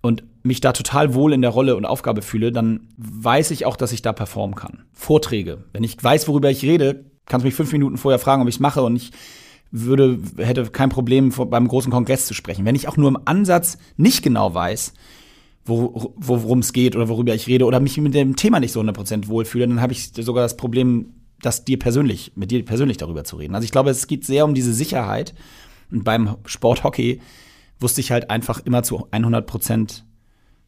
und 0.00 0.24
mich 0.42 0.60
da 0.60 0.72
total 0.72 1.14
wohl 1.14 1.32
in 1.32 1.42
der 1.42 1.50
Rolle 1.50 1.76
und 1.76 1.84
Aufgabe 1.84 2.22
fühle, 2.22 2.52
dann 2.52 2.88
weiß 2.96 3.50
ich 3.50 3.66
auch, 3.66 3.76
dass 3.76 3.92
ich 3.92 4.02
da 4.02 4.12
performen 4.12 4.56
kann. 4.56 4.84
Vorträge. 4.92 5.64
Wenn 5.72 5.84
ich 5.84 6.02
weiß, 6.02 6.26
worüber 6.28 6.50
ich 6.50 6.62
rede, 6.62 7.04
kannst 7.26 7.44
du 7.44 7.48
mich 7.48 7.54
fünf 7.54 7.72
Minuten 7.72 7.96
vorher 7.96 8.18
fragen, 8.18 8.42
ob 8.42 8.48
ich 8.48 8.56
es 8.56 8.60
mache 8.60 8.82
und 8.82 8.96
ich 8.96 9.12
würde, 9.70 10.18
hätte 10.38 10.64
kein 10.66 10.88
Problem, 10.88 11.30
beim 11.30 11.68
großen 11.68 11.92
Kongress 11.92 12.26
zu 12.26 12.34
sprechen. 12.34 12.64
Wenn 12.64 12.74
ich 12.74 12.88
auch 12.88 12.96
nur 12.96 13.08
im 13.08 13.18
Ansatz 13.26 13.78
nicht 13.96 14.22
genau 14.22 14.54
weiß, 14.54 14.94
worum 15.66 16.60
es 16.60 16.72
geht 16.72 16.96
oder 16.96 17.08
worüber 17.08 17.34
ich 17.34 17.46
rede 17.46 17.66
oder 17.66 17.78
mich 17.78 17.98
mit 17.98 18.14
dem 18.14 18.36
Thema 18.36 18.58
nicht 18.58 18.72
so 18.72 18.80
100% 18.80 19.28
wohlfühle, 19.28 19.68
dann 19.68 19.82
habe 19.82 19.92
ich 19.92 20.12
sogar 20.14 20.42
das 20.42 20.56
Problem, 20.56 21.12
das 21.40 21.64
dir 21.64 21.78
persönlich, 21.78 22.32
mit 22.34 22.50
dir 22.50 22.64
persönlich 22.64 22.96
darüber 22.96 23.24
zu 23.24 23.36
reden. 23.36 23.54
Also 23.54 23.64
ich 23.64 23.70
glaube, 23.70 23.90
es 23.90 24.06
geht 24.06 24.24
sehr 24.24 24.44
um 24.44 24.54
diese 24.54 24.72
Sicherheit. 24.72 25.34
Und 25.90 26.04
beim 26.04 26.36
Sporthockey 26.44 27.20
wusste 27.80 28.00
ich 28.00 28.10
halt 28.10 28.30
einfach 28.30 28.64
immer 28.64 28.82
zu 28.82 29.08
100 29.10 29.46
Prozent, 29.46 30.04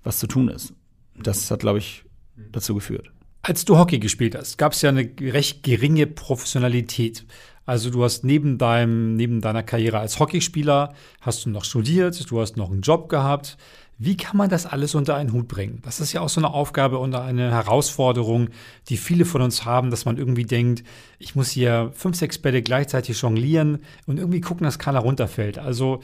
was 0.02 0.18
zu 0.18 0.26
tun 0.26 0.48
ist. 0.48 0.72
Das 1.16 1.50
hat, 1.50 1.61
glaube 1.61 1.78
ich, 1.78 2.04
dazu 2.52 2.74
geführt. 2.74 3.11
Als 3.42 3.64
du 3.64 3.78
Hockey 3.78 3.98
gespielt 3.98 4.35
hast, 4.35 4.59
gab 4.59 4.72
es 4.72 4.83
ja 4.83 4.90
eine 4.90 5.11
recht 5.20 5.62
geringe 5.62 6.06
Professionalität. 6.06 7.26
Also 7.70 7.90
du 7.90 8.02
hast 8.02 8.24
neben 8.24 8.59
deinem, 8.59 9.14
neben 9.14 9.40
deiner 9.40 9.62
Karriere 9.62 10.00
als 10.00 10.18
Hockeyspieler 10.18 10.92
hast 11.20 11.46
du 11.46 11.50
noch 11.50 11.62
studiert, 11.62 12.28
du 12.28 12.40
hast 12.40 12.56
noch 12.56 12.68
einen 12.68 12.80
Job 12.80 13.09
gehabt. 13.09 13.59
Wie 13.96 14.16
kann 14.16 14.37
man 14.37 14.50
das 14.50 14.66
alles 14.66 14.96
unter 14.96 15.14
einen 15.14 15.33
Hut 15.33 15.46
bringen? 15.46 15.78
Das 15.83 16.00
ist 16.00 16.12
ja 16.12 16.20
auch 16.20 16.28
so 16.28 16.40
eine 16.40 16.52
Aufgabe 16.52 16.98
und 16.98 17.14
eine 17.14 17.52
Herausforderung, 17.52 18.48
die 18.88 18.96
viele 18.96 19.24
von 19.24 19.40
uns 19.40 19.64
haben, 19.66 19.92
dass 19.92 20.04
man 20.04 20.16
irgendwie 20.16 20.46
denkt, 20.46 20.83
ich 21.20 21.37
muss 21.37 21.48
hier 21.50 21.92
fünf, 21.94 22.16
sechs 22.16 22.38
Bälle 22.38 22.61
gleichzeitig 22.61 23.22
jonglieren 23.22 23.85
und 24.04 24.18
irgendwie 24.18 24.40
gucken, 24.40 24.64
dass 24.64 24.80
keiner 24.80 24.98
runterfällt. 24.98 25.61
Also 25.61 26.00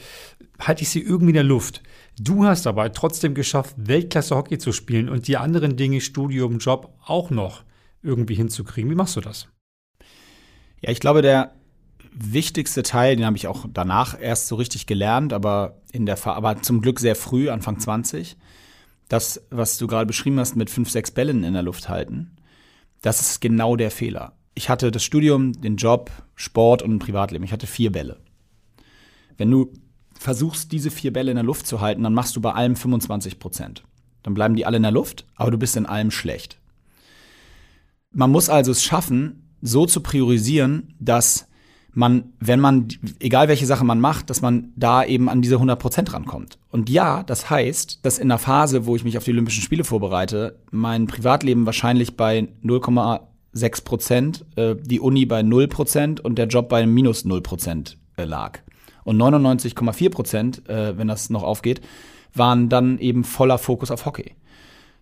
halte 0.57 0.83
ich 0.83 0.89
sie 0.89 1.01
irgendwie 1.01 1.31
in 1.31 1.33
der 1.33 1.43
Luft. 1.43 1.83
Du 2.17 2.45
hast 2.45 2.65
aber 2.65 2.93
trotzdem 2.93 3.33
geschafft, 3.33 3.75
Weltklasse 3.75 4.37
Hockey 4.37 4.57
zu 4.57 4.71
spielen 4.71 5.09
und 5.09 5.27
die 5.27 5.35
anderen 5.35 5.75
Dinge, 5.75 5.99
Studium, 5.99 6.59
Job 6.59 6.93
auch 7.03 7.29
noch 7.29 7.65
irgendwie 8.01 8.35
hinzukriegen. 8.35 8.89
Wie 8.89 8.95
machst 8.95 9.17
du 9.17 9.19
das? 9.19 9.49
Ja, 10.81 10.91
ich 10.91 10.99
glaube, 10.99 11.21
der 11.21 11.56
wichtigste 12.13 12.83
Teil, 12.83 13.15
den 13.15 13.25
habe 13.25 13.37
ich 13.37 13.47
auch 13.47 13.65
danach 13.71 14.19
erst 14.19 14.47
so 14.47 14.55
richtig 14.55 14.85
gelernt, 14.85 15.33
aber 15.33 15.81
in 15.91 16.05
der 16.05 16.25
aber 16.27 16.61
zum 16.61 16.81
Glück 16.81 16.99
sehr 16.99 17.15
früh, 17.15 17.49
Anfang 17.49 17.79
20. 17.79 18.37
Das, 19.09 19.41
was 19.49 19.77
du 19.77 19.87
gerade 19.87 20.05
beschrieben 20.05 20.39
hast 20.39 20.55
mit 20.55 20.69
fünf, 20.69 20.89
sechs 20.89 21.11
Bällen 21.11 21.43
in 21.43 21.53
der 21.53 21.63
Luft 21.63 21.87
halten, 21.89 22.35
das 23.01 23.21
ist 23.21 23.41
genau 23.41 23.75
der 23.75 23.91
Fehler. 23.91 24.33
Ich 24.53 24.69
hatte 24.69 24.91
das 24.91 25.03
Studium, 25.03 25.53
den 25.61 25.77
Job, 25.77 26.11
Sport 26.35 26.81
und 26.81 26.91
ein 26.91 26.99
Privatleben. 26.99 27.45
Ich 27.45 27.51
hatte 27.51 27.67
vier 27.67 27.91
Bälle. 27.91 28.19
Wenn 29.37 29.51
du 29.51 29.71
versuchst, 30.19 30.71
diese 30.71 30.91
vier 30.91 31.13
Bälle 31.13 31.31
in 31.31 31.37
der 31.37 31.43
Luft 31.43 31.67
zu 31.67 31.79
halten, 31.79 32.03
dann 32.03 32.13
machst 32.13 32.35
du 32.35 32.41
bei 32.41 32.53
allem 32.53 32.75
25 32.75 33.39
Prozent. 33.39 33.83
Dann 34.23 34.33
bleiben 34.33 34.55
die 34.55 34.65
alle 34.65 34.77
in 34.77 34.83
der 34.83 34.91
Luft, 34.91 35.25
aber 35.35 35.51
du 35.51 35.57
bist 35.57 35.77
in 35.77 35.85
allem 35.85 36.11
schlecht. 36.11 36.59
Man 38.11 38.31
muss 38.31 38.49
also 38.49 38.71
es 38.71 38.83
schaffen, 38.83 39.47
so 39.61 39.85
zu 39.85 40.01
priorisieren, 40.01 40.95
dass 40.99 41.47
man, 41.97 42.33
wenn 42.39 42.59
man, 42.59 42.89
egal 43.19 43.47
welche 43.47 43.65
Sache 43.65 43.83
man 43.83 43.99
macht, 43.99 44.29
dass 44.29 44.43
man 44.43 44.71
da 44.75 45.03
eben 45.03 45.29
an 45.29 45.41
diese 45.41 45.55
100 45.55 45.79
Prozent 45.79 46.13
rankommt. 46.13 46.59
Und 46.69 46.91
ja, 46.91 47.23
das 47.23 47.49
heißt, 47.49 48.05
dass 48.05 48.19
in 48.19 48.29
der 48.29 48.37
Phase, 48.37 48.85
wo 48.85 48.95
ich 48.95 49.03
mich 49.03 49.17
auf 49.17 49.23
die 49.23 49.31
Olympischen 49.31 49.63
Spiele 49.63 49.83
vorbereite, 49.83 50.59
mein 50.69 51.07
Privatleben 51.07 51.65
wahrscheinlich 51.65 52.15
bei 52.15 52.49
0,6 52.63 53.83
Prozent, 53.83 54.45
äh, 54.57 54.75
die 54.79 54.99
Uni 54.99 55.25
bei 55.25 55.41
0 55.41 55.67
Prozent 55.69 56.19
und 56.19 56.37
der 56.37 56.45
Job 56.45 56.69
bei 56.69 56.85
minus 56.85 57.25
0 57.25 57.41
Prozent 57.41 57.97
äh, 58.15 58.25
lag. 58.25 58.59
Und 59.03 59.17
99,4 59.17 60.09
Prozent, 60.11 60.69
äh, 60.69 60.95
wenn 60.99 61.07
das 61.07 61.31
noch 61.31 61.41
aufgeht, 61.41 61.81
waren 62.31 62.69
dann 62.69 62.99
eben 62.99 63.23
voller 63.23 63.57
Fokus 63.57 63.89
auf 63.89 64.05
Hockey. 64.05 64.35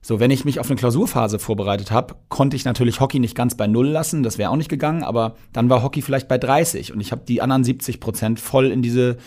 So, 0.07 0.19
wenn 0.19 0.29
ich 0.29 0.45
mich 0.45 0.59
auf 0.59 0.67
eine 0.67 0.75
Klausurphase 0.75 1.39
vorbereitet 1.39 1.89
habe, 1.89 2.13
konnte 2.29 2.55
ich 2.55 2.63
natürlich 2.63 2.99
Hockey 2.99 3.17
nicht 3.17 3.33
ganz 3.33 3.57
bei 3.57 3.65
Null 3.65 3.87
lassen, 3.87 4.21
das 4.21 4.37
wäre 4.37 4.51
auch 4.51 4.55
nicht 4.55 4.69
gegangen, 4.69 5.01
aber 5.01 5.35
dann 5.51 5.67
war 5.67 5.81
Hockey 5.81 6.03
vielleicht 6.03 6.27
bei 6.27 6.37
30 6.37 6.93
und 6.93 7.01
ich 7.01 7.11
habe 7.11 7.23
die 7.27 7.41
anderen 7.41 7.63
70 7.63 7.99
Prozent 7.99 8.39
voll 8.39 8.67
in 8.67 8.83
diese 8.83 9.17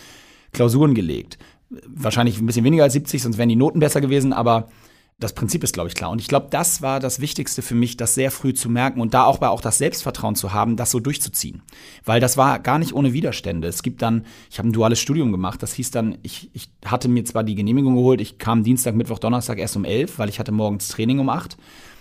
Klausuren 0.53 0.93
gelegt. 0.93 1.37
Wahrscheinlich 1.85 2.39
ein 2.39 2.45
bisschen 2.45 2.63
weniger 2.63 2.83
als 2.83 2.93
70, 2.93 3.21
sonst 3.21 3.37
wären 3.37 3.49
die 3.49 3.57
Noten 3.57 3.81
besser 3.81 3.99
gewesen, 3.99 4.31
aber 4.31 4.69
das 5.19 5.33
Prinzip 5.33 5.63
ist, 5.65 5.73
glaube 5.73 5.89
ich, 5.89 5.95
klar. 5.95 6.11
Und 6.11 6.21
ich 6.21 6.29
glaube, 6.29 6.47
das 6.49 6.81
war 6.81 7.01
das 7.01 7.19
Wichtigste 7.19 7.61
für 7.61 7.75
mich, 7.75 7.97
das 7.97 8.15
sehr 8.15 8.31
früh 8.31 8.53
zu 8.53 8.69
merken 8.69 9.01
und 9.01 9.13
da 9.13 9.25
auch 9.25 9.37
bei 9.37 9.49
auch 9.49 9.59
das 9.59 9.77
Selbstvertrauen 9.77 10.35
zu 10.35 10.53
haben, 10.53 10.77
das 10.77 10.91
so 10.91 11.01
durchzuziehen. 11.01 11.61
Weil 12.05 12.21
das 12.21 12.37
war 12.37 12.59
gar 12.59 12.79
nicht 12.79 12.93
ohne 12.93 13.11
Widerstände. 13.11 13.67
Es 13.67 13.83
gibt 13.83 14.01
dann, 14.01 14.25
ich 14.49 14.59
habe 14.59 14.69
ein 14.69 14.73
duales 14.73 14.99
Studium 14.99 15.31
gemacht, 15.31 15.61
das 15.61 15.73
hieß 15.73 15.91
dann, 15.91 16.17
ich, 16.23 16.49
ich 16.53 16.69
hatte 16.85 17.09
mir 17.09 17.25
zwar 17.25 17.43
die 17.43 17.55
Genehmigung 17.55 17.95
geholt, 17.95 18.21
ich 18.21 18.37
kam 18.37 18.63
Dienstag, 18.63 18.95
Mittwoch, 18.95 19.19
Donnerstag 19.19 19.59
erst 19.59 19.75
um 19.75 19.83
elf, 19.83 20.19
weil 20.19 20.29
ich 20.29 20.39
hatte 20.39 20.53
morgens 20.53 20.87
Training 20.87 21.19
um 21.19 21.29
acht. 21.29 21.57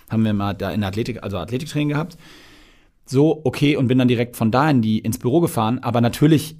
Haben 0.08 0.24
wir 0.24 0.32
mal 0.32 0.54
da 0.54 0.70
in 0.70 0.84
Athletik, 0.84 1.22
also 1.22 1.38
Athletiktraining 1.38 1.88
gehabt. 1.88 2.16
So, 3.04 3.40
okay, 3.44 3.76
und 3.76 3.88
bin 3.88 3.98
dann 3.98 4.08
direkt 4.08 4.36
von 4.36 4.50
da 4.50 4.70
in 4.70 4.80
die, 4.80 4.98
ins 4.98 5.18
Büro 5.18 5.40
gefahren. 5.40 5.80
Aber 5.80 6.00
natürlich 6.00 6.56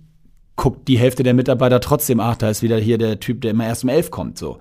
guckt 0.57 0.89
die 0.89 0.99
Hälfte 0.99 1.23
der 1.23 1.35
Mitarbeiter 1.35 1.81
trotzdem, 1.81 2.19
ach, 2.19 2.37
da 2.37 2.51
ist 2.51 2.63
wieder 2.63 2.79
hier 2.79 2.99
der 2.99 3.21
Typ, 3.21 3.43
der 3.43 3.53
immer 3.53 3.67
erst 3.67 3.85
um 3.85 3.91
elf 3.91 4.11
kommt, 4.11 4.39
so. 4.39 4.59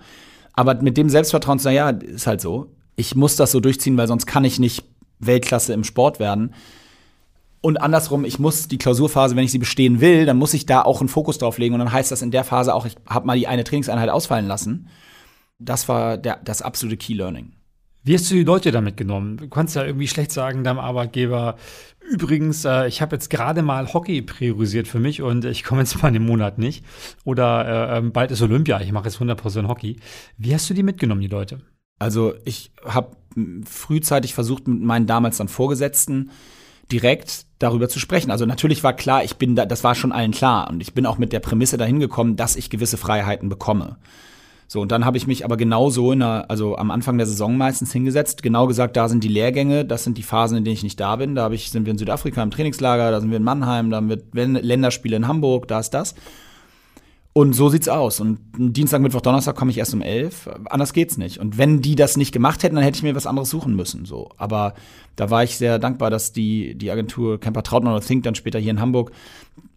Aber 0.58 0.74
mit 0.82 0.98
dem 0.98 1.08
Selbstvertrauen 1.08 1.60
zu 1.60 1.64
sagen, 1.64 1.76
ja, 1.76 1.90
ist 1.92 2.26
halt 2.26 2.42
so. 2.42 2.72
Ich 2.96 3.16
muss 3.16 3.36
das 3.36 3.52
so 3.52 3.60
durchziehen, 3.60 3.96
weil 3.96 4.08
sonst 4.08 4.26
kann 4.26 4.44
ich 4.44 4.60
nicht 4.60 4.84
Weltklasse 5.20 5.72
im 5.72 5.84
Sport 5.84 6.20
werden. 6.20 6.56
Und 7.62 7.78
andersrum, 7.78 8.26
ich 8.26 8.40
muss 8.40 8.68
die 8.68 8.80
Klausurphase, 8.80 9.36
wenn 9.36 9.44
ich 9.44 9.52
sie 9.52 9.60
bestehen 9.60 10.02
will, 10.02 10.26
dann 10.26 10.38
muss 10.38 10.56
ich 10.56 10.66
da 10.66 10.82
auch 10.82 11.00
einen 11.00 11.10
Fokus 11.10 11.38
drauf 11.38 11.60
legen. 11.60 11.76
Und 11.76 11.80
dann 11.80 11.92
heißt 11.92 12.12
das 12.12 12.24
in 12.24 12.32
der 12.32 12.44
Phase 12.44 12.74
auch, 12.74 12.88
ich 12.88 12.96
habe 13.08 13.28
mal 13.28 13.38
die 13.38 13.48
eine 13.48 13.64
Trainingseinheit 13.64 14.10
ausfallen 14.10 14.48
lassen. 14.48 14.88
Das 15.60 15.88
war 15.90 16.18
der, 16.18 16.40
das 16.44 16.64
absolute 16.64 16.98
Key 16.98 17.14
Learning. 17.14 17.54
Wie 18.08 18.14
hast 18.14 18.32
du 18.32 18.36
die 18.36 18.46
Leute 18.46 18.72
damit 18.72 18.96
genommen? 18.96 19.36
Du 19.36 19.50
kannst 19.50 19.76
ja 19.76 19.84
irgendwie 19.84 20.08
schlecht 20.08 20.32
sagen 20.32 20.64
deinem 20.64 20.80
Arbeitgeber, 20.80 21.58
übrigens, 22.10 22.64
äh, 22.64 22.88
ich 22.88 23.02
habe 23.02 23.18
jetzt 23.18 23.30
gerade 23.30 23.62
mal 23.64 23.94
Hockey 23.94 24.22
priorisiert 24.22 24.88
für 24.88 25.02
mich 25.02 25.22
und 25.22 25.44
ich 25.44 25.66
komme 25.66 25.82
jetzt 25.82 26.02
mal 26.02 26.08
in 26.08 26.14
den 26.14 26.26
Monat 26.26 26.58
nicht. 26.58 26.86
Oder 27.26 27.92
äh, 27.92 27.98
ähm, 27.98 28.14
bald 28.14 28.32
ist 28.32 28.42
Olympia, 28.42 28.80
ich 28.80 28.94
mache 28.94 29.10
jetzt 29.10 29.18
100% 29.18 29.68
Hockey. 29.68 29.98
Wie 30.38 30.54
hast 30.54 30.70
du 30.70 30.74
die 30.74 30.84
mitgenommen, 30.84 31.20
die 31.20 31.28
Leute? 31.28 31.60
Also 32.00 32.34
ich 32.46 32.72
habe 32.86 33.18
frühzeitig 33.66 34.34
versucht, 34.34 34.70
mit 34.70 34.82
meinen 34.82 35.06
damals 35.06 35.36
dann 35.36 35.50
Vorgesetzten 35.50 36.32
direkt 36.90 37.46
darüber 37.60 37.90
zu 37.90 38.00
sprechen. 38.00 38.32
Also 38.32 38.46
natürlich 38.46 38.86
war 38.86 38.94
klar, 38.94 39.26
ich 39.26 39.36
bin 39.36 39.58
da, 39.58 39.66
das 39.66 39.84
war 39.84 39.96
schon 39.96 40.14
allen 40.14 40.32
klar 40.32 40.70
und 40.70 40.80
ich 40.80 40.94
bin 40.94 41.06
auch 41.06 41.18
mit 41.18 41.34
der 41.34 41.42
Prämisse 41.42 41.76
dahin 41.76 42.00
gekommen, 42.00 42.38
dass 42.38 42.56
ich 42.56 42.70
gewisse 42.70 42.96
Freiheiten 42.96 43.50
bekomme. 43.50 43.98
So, 44.70 44.82
und 44.82 44.92
dann 44.92 45.06
habe 45.06 45.16
ich 45.16 45.28
mich 45.28 45.46
aber 45.46 45.56
genauso 45.56 46.12
in 46.12 46.20
der, 46.20 46.52
also 46.52 46.78
am 46.78 46.92
Anfang 46.92 47.18
der 47.18 47.26
Saison 47.26 47.56
meistens 47.56 47.94
hingesetzt, 47.94 48.44
genau 48.44 48.68
gesagt, 48.68 48.98
da 48.98 49.08
sind 49.08 49.24
die 49.24 49.30
Lehrgänge, 49.30 49.86
das 49.86 50.04
sind 50.04 50.18
die 50.18 50.24
Phasen, 50.24 50.58
in 50.58 50.66
denen 50.66 50.74
ich 50.74 50.84
nicht 50.84 51.00
da 51.00 51.16
bin. 51.16 51.36
Da 51.36 51.44
hab 51.44 51.54
ich, 51.54 51.72
sind 51.72 51.86
wir 51.86 51.92
in 51.92 51.98
Südafrika 51.98 52.44
im 52.44 52.52
Trainingslager, 52.52 53.12
da 53.12 53.22
sind 53.22 53.30
wir 53.30 53.38
in 53.38 53.44
Mannheim, 53.44 53.90
da 53.90 53.98
haben 53.98 54.10
wir 54.10 54.22
Länderspiele 54.34 55.16
in 55.16 55.28
Hamburg, 55.28 55.70
da 55.70 55.80
ist 55.80 55.92
das. 55.92 56.16
Und 57.32 57.54
so 57.54 57.70
sieht's 57.70 57.88
aus. 57.88 58.20
Und 58.20 58.40
Dienstag, 58.58 59.00
Mittwoch, 59.00 59.22
Donnerstag 59.22 59.56
komme 59.56 59.70
ich 59.70 59.78
erst 59.78 59.94
um 59.94 60.02
elf. 60.02 60.50
Anders 60.66 60.92
geht's 60.92 61.20
nicht. 61.20 61.38
Und 61.38 61.60
wenn 61.60 61.82
die 61.82 61.96
das 61.96 62.18
nicht 62.18 62.32
gemacht 62.32 62.64
hätten, 62.64 62.76
dann 62.76 62.84
hätte 62.84 62.98
ich 62.98 63.04
mir 63.04 63.14
was 63.14 63.28
anderes 63.28 63.52
suchen 63.52 63.76
müssen. 63.76 64.06
So. 64.06 64.32
Aber 64.38 64.74
da 65.16 65.30
war 65.30 65.44
ich 65.44 65.56
sehr 65.56 65.78
dankbar, 65.78 66.10
dass 66.10 66.32
die, 66.32 66.76
die 66.76 66.90
Agentur 66.90 67.40
Camper 67.40 67.62
Trautmann 67.62 67.94
oder 67.94 68.04
Think 68.04 68.24
dann 68.24 68.34
später 68.34 68.58
hier 68.58 68.72
in 68.72 68.82
Hamburg, 68.82 69.12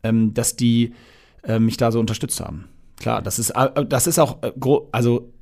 ähm, 0.02 0.32
dass 0.32 0.56
die 0.56 0.94
äh, 1.42 1.58
mich 1.58 1.76
da 1.76 1.92
so 1.92 2.00
unterstützt 2.00 2.40
haben. 2.40 2.64
Klar, 3.00 3.22
das 3.22 3.38
ist, 3.40 3.50
äh, 3.50 3.84
das 3.86 4.06
ist 4.06 4.20
auch, 4.20 4.42
äh, 4.42 4.52
also 4.92 5.32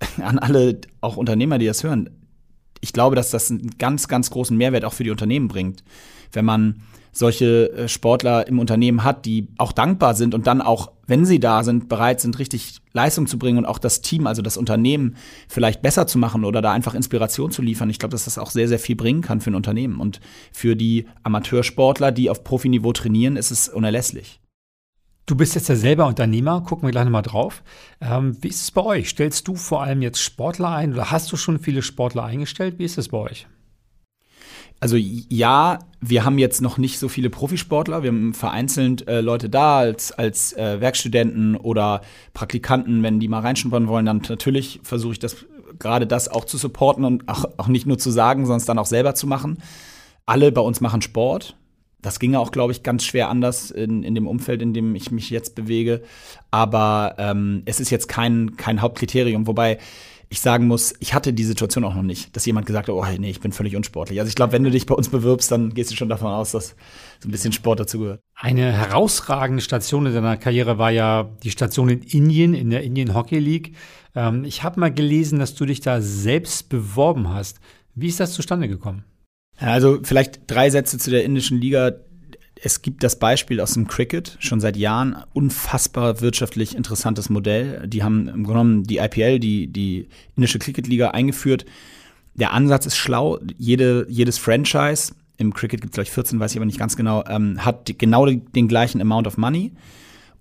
an 0.22 0.38
alle 0.38 0.80
auch 1.00 1.16
Unternehmer, 1.16 1.58
die 1.58 1.66
das 1.66 1.82
hören. 1.82 2.10
Ich 2.80 2.92
glaube, 2.92 3.16
dass 3.16 3.30
das 3.30 3.50
einen 3.50 3.78
ganz, 3.78 4.06
ganz 4.06 4.30
großen 4.30 4.56
Mehrwert 4.56 4.84
auch 4.84 4.92
für 4.92 5.02
die 5.02 5.10
Unternehmen 5.10 5.48
bringt, 5.48 5.82
wenn 6.32 6.44
man 6.44 6.82
solche 7.12 7.72
äh, 7.72 7.88
Sportler 7.88 8.46
im 8.46 8.58
Unternehmen 8.58 9.02
hat, 9.02 9.24
die 9.24 9.48
auch 9.56 9.72
dankbar 9.72 10.14
sind 10.14 10.34
und 10.34 10.46
dann 10.46 10.60
auch, 10.60 10.92
wenn 11.06 11.24
sie 11.24 11.40
da 11.40 11.64
sind, 11.64 11.88
bereit 11.88 12.20
sind, 12.20 12.38
richtig 12.38 12.80
Leistung 12.92 13.26
zu 13.26 13.38
bringen 13.38 13.56
und 13.56 13.64
auch 13.64 13.78
das 13.78 14.02
Team, 14.02 14.26
also 14.26 14.42
das 14.42 14.58
Unternehmen 14.58 15.16
vielleicht 15.48 15.80
besser 15.80 16.06
zu 16.06 16.18
machen 16.18 16.44
oder 16.44 16.60
da 16.60 16.72
einfach 16.72 16.94
Inspiration 16.94 17.50
zu 17.50 17.62
liefern. 17.62 17.88
Ich 17.88 17.98
glaube, 17.98 18.12
dass 18.12 18.26
das 18.26 18.36
auch 18.36 18.50
sehr, 18.50 18.68
sehr 18.68 18.78
viel 18.78 18.96
bringen 18.96 19.22
kann 19.22 19.40
für 19.40 19.50
ein 19.50 19.54
Unternehmen. 19.54 19.98
Und 19.98 20.20
für 20.52 20.76
die 20.76 21.06
Amateursportler, 21.22 22.12
die 22.12 22.28
auf 22.28 22.44
Profiniveau 22.44 22.92
trainieren, 22.92 23.36
ist 23.36 23.50
es 23.50 23.70
unerlässlich. 23.70 24.40
Du 25.26 25.34
bist 25.34 25.56
jetzt 25.56 25.68
ja 25.68 25.74
selber 25.74 26.06
Unternehmer, 26.06 26.60
gucken 26.60 26.86
wir 26.86 26.92
gleich 26.92 27.04
nochmal 27.04 27.22
drauf. 27.22 27.64
Ähm, 28.00 28.36
wie 28.40 28.48
ist 28.48 28.62
es 28.62 28.70
bei 28.70 28.82
euch? 28.82 29.08
Stellst 29.08 29.48
du 29.48 29.56
vor 29.56 29.82
allem 29.82 30.00
jetzt 30.00 30.20
Sportler 30.20 30.70
ein 30.70 30.92
oder 30.92 31.10
hast 31.10 31.32
du 31.32 31.36
schon 31.36 31.58
viele 31.58 31.82
Sportler 31.82 32.24
eingestellt? 32.24 32.78
Wie 32.78 32.84
ist 32.84 32.96
es 32.96 33.08
bei 33.08 33.18
euch? 33.18 33.48
Also 34.78 34.96
ja, 34.96 35.80
wir 36.00 36.24
haben 36.24 36.38
jetzt 36.38 36.62
noch 36.62 36.78
nicht 36.78 37.00
so 37.00 37.08
viele 37.08 37.28
Profisportler. 37.28 38.04
Wir 38.04 38.10
haben 38.10 38.34
vereinzelt 38.34 39.08
äh, 39.08 39.20
Leute 39.20 39.50
da 39.50 39.78
als, 39.78 40.12
als 40.12 40.52
äh, 40.52 40.80
Werkstudenten 40.80 41.56
oder 41.56 42.02
Praktikanten, 42.32 43.02
wenn 43.02 43.18
die 43.18 43.26
mal 43.26 43.40
reinschnuppern 43.40 43.88
wollen, 43.88 44.06
dann 44.06 44.22
natürlich 44.28 44.78
versuche 44.84 45.14
ich 45.14 45.18
das 45.18 45.44
gerade 45.80 46.06
das 46.06 46.28
auch 46.28 46.44
zu 46.44 46.56
supporten 46.56 47.04
und 47.04 47.28
auch, 47.28 47.46
auch 47.56 47.68
nicht 47.68 47.86
nur 47.86 47.98
zu 47.98 48.12
sagen, 48.12 48.44
sondern 48.44 48.58
es 48.58 48.66
dann 48.66 48.78
auch 48.78 48.86
selber 48.86 49.16
zu 49.16 49.26
machen. 49.26 49.58
Alle 50.24 50.52
bei 50.52 50.60
uns 50.60 50.80
machen 50.80 51.02
Sport. 51.02 51.56
Das 52.06 52.20
ginge 52.20 52.38
auch, 52.38 52.52
glaube 52.52 52.70
ich, 52.70 52.84
ganz 52.84 53.04
schwer 53.04 53.28
anders 53.28 53.72
in, 53.72 54.04
in 54.04 54.14
dem 54.14 54.28
Umfeld, 54.28 54.62
in 54.62 54.72
dem 54.72 54.94
ich 54.94 55.10
mich 55.10 55.28
jetzt 55.28 55.56
bewege. 55.56 56.02
Aber 56.52 57.16
ähm, 57.18 57.62
es 57.64 57.80
ist 57.80 57.90
jetzt 57.90 58.06
kein, 58.06 58.56
kein 58.56 58.80
Hauptkriterium. 58.80 59.48
Wobei 59.48 59.78
ich 60.28 60.38
sagen 60.38 60.68
muss, 60.68 60.94
ich 61.00 61.14
hatte 61.14 61.32
die 61.32 61.42
Situation 61.42 61.82
auch 61.82 61.96
noch 61.96 62.04
nicht, 62.04 62.36
dass 62.36 62.46
jemand 62.46 62.66
gesagt 62.66 62.86
hat, 62.86 62.94
oh 62.94 63.04
nee, 63.18 63.30
ich 63.30 63.40
bin 63.40 63.50
völlig 63.50 63.74
unsportlich. 63.74 64.20
Also 64.20 64.28
ich 64.28 64.36
glaube, 64.36 64.52
wenn 64.52 64.62
du 64.62 64.70
dich 64.70 64.86
bei 64.86 64.94
uns 64.94 65.08
bewirbst, 65.08 65.50
dann 65.50 65.74
gehst 65.74 65.90
du 65.90 65.96
schon 65.96 66.08
davon 66.08 66.28
aus, 66.28 66.52
dass 66.52 66.76
so 67.18 67.28
ein 67.28 67.32
bisschen 67.32 67.50
Sport 67.50 67.80
dazu 67.80 67.98
gehört. 67.98 68.20
Eine 68.36 68.70
herausragende 68.70 69.60
Station 69.60 70.06
in 70.06 70.14
deiner 70.14 70.36
Karriere 70.36 70.78
war 70.78 70.92
ja 70.92 71.28
die 71.42 71.50
Station 71.50 71.88
in 71.88 72.02
Indien, 72.02 72.54
in 72.54 72.70
der 72.70 72.84
Indian 72.84 73.14
Hockey 73.14 73.40
League. 73.40 73.74
Ähm, 74.14 74.44
ich 74.44 74.62
habe 74.62 74.78
mal 74.78 74.94
gelesen, 74.94 75.40
dass 75.40 75.56
du 75.56 75.66
dich 75.66 75.80
da 75.80 76.00
selbst 76.00 76.68
beworben 76.68 77.30
hast. 77.30 77.58
Wie 77.96 78.06
ist 78.06 78.20
das 78.20 78.32
zustande 78.32 78.68
gekommen? 78.68 79.02
Also 79.58 79.98
vielleicht 80.02 80.40
drei 80.46 80.70
Sätze 80.70 80.98
zu 80.98 81.10
der 81.10 81.24
indischen 81.24 81.60
Liga. 81.60 81.92
Es 82.62 82.82
gibt 82.82 83.02
das 83.02 83.18
Beispiel 83.18 83.60
aus 83.60 83.74
dem 83.74 83.86
Cricket, 83.86 84.36
schon 84.40 84.60
seit 84.60 84.76
Jahren, 84.76 85.16
unfassbar 85.34 86.20
wirtschaftlich 86.20 86.74
interessantes 86.74 87.28
Modell. 87.28 87.86
Die 87.86 88.02
haben 88.02 88.28
im 88.28 88.44
Grunde 88.44 88.60
genommen 88.60 88.82
die 88.84 88.98
IPL, 88.98 89.38
die, 89.38 89.66
die 89.66 90.08
indische 90.36 90.58
Cricket-Liga, 90.58 91.10
eingeführt. 91.10 91.66
Der 92.34 92.52
Ansatz 92.52 92.86
ist 92.86 92.96
schlau. 92.96 93.38
Jede, 93.56 94.06
jedes 94.08 94.38
Franchise, 94.38 95.14
im 95.38 95.52
Cricket 95.52 95.80
gibt 95.82 95.92
es 95.92 95.96
gleich 95.96 96.10
14, 96.10 96.40
weiß 96.40 96.52
ich 96.52 96.58
aber 96.58 96.66
nicht 96.66 96.78
ganz 96.78 96.96
genau, 96.96 97.24
ähm, 97.28 97.64
hat 97.64 97.98
genau 97.98 98.26
den 98.26 98.68
gleichen 98.68 99.00
Amount 99.00 99.26
of 99.26 99.36
Money. 99.36 99.72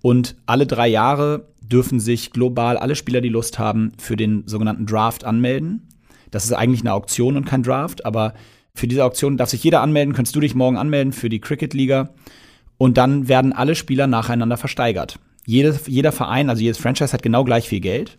Und 0.02 0.36
alle 0.46 0.68
drei 0.68 0.88
Jahre 0.88 1.48
dürfen 1.62 2.00
sich 2.00 2.32
global 2.32 2.78
alle 2.78 2.96
Spieler, 2.96 3.22
die 3.22 3.30
Lust 3.30 3.60
haben, 3.60 3.92
für 3.98 4.16
den 4.16 4.48
sogenannten 4.48 4.86
Draft 4.86 5.24
anmelden. 5.24 5.88
Das 6.32 6.46
ist 6.46 6.54
eigentlich 6.54 6.82
eine 6.82 6.94
Auktion 6.94 7.38
und 7.38 7.46
kein 7.46 7.64
Draft, 7.64 8.06
aber 8.06 8.34
für 8.76 8.88
diese 8.88 9.04
Auktion 9.04 9.38
darf 9.38 9.50
sich 9.50 9.64
jeder 9.64 9.82
anmelden, 9.82 10.14
könntest 10.14 10.36
du 10.36 10.42
dich 10.42 10.54
morgen 10.54 10.78
anmelden 10.78 11.14
für 11.14 11.30
die 11.30 11.40
Cricket-Liga. 11.40 12.10
Und 12.78 12.98
dann 12.98 13.28
werden 13.30 13.54
alle 13.54 13.74
Spieler 13.74 14.06
nacheinander 14.06 14.58
versteigert. 14.58 15.18
Jede, 15.46 15.80
jeder 15.88 16.12
Verein, 16.12 16.50
also 16.50 16.62
jedes 16.62 16.78
Franchise 16.78 17.14
hat 17.14 17.24
genau 17.24 17.46
gleich 17.46 17.70
viel 17.70 17.80
Geld. 17.80 18.18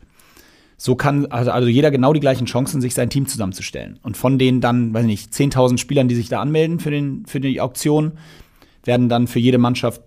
So 0.79 0.95
kann 0.95 1.27
also, 1.27 1.51
also 1.51 1.69
jeder 1.69 1.91
genau 1.91 2.13
die 2.13 2.21
gleichen 2.21 2.47
Chancen, 2.47 2.81
sich 2.81 2.95
sein 2.95 3.11
Team 3.11 3.27
zusammenzustellen. 3.27 3.99
Und 4.03 4.17
von 4.17 4.39
den 4.39 4.61
dann, 4.61 4.95
weiß 4.95 5.03
ich 5.03 5.09
nicht, 5.09 5.33
10.000 5.33 5.79
Spielern, 5.79 6.09
die 6.09 6.15
sich 6.15 6.29
da 6.29 6.41
anmelden 6.41 6.81
für, 6.81 6.91
den, 6.91 7.27
für 7.27 7.41
die 7.41 7.61
Auktion, 7.61 8.13
werden 8.85 9.09
dann 9.09 9.27
für 9.27 9.39
jede 9.39 9.59
Mannschaft 9.59 10.03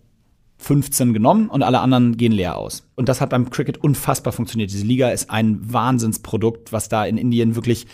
15 0.58 1.14
genommen 1.14 1.50
und 1.50 1.64
alle 1.64 1.80
anderen 1.80 2.18
gehen 2.18 2.32
leer 2.32 2.58
aus. 2.58 2.88
Und 2.96 3.08
das 3.08 3.22
hat 3.22 3.30
beim 3.30 3.50
Cricket 3.50 3.78
unfassbar 3.78 4.34
funktioniert. 4.34 4.72
Diese 4.72 4.86
Liga 4.86 5.10
ist 5.10 5.30
ein 5.30 5.60
Wahnsinnsprodukt, 5.62 6.74
was 6.74 6.90
da 6.90 7.06
in 7.06 7.18
Indien 7.18 7.56
wirklich 7.56 7.88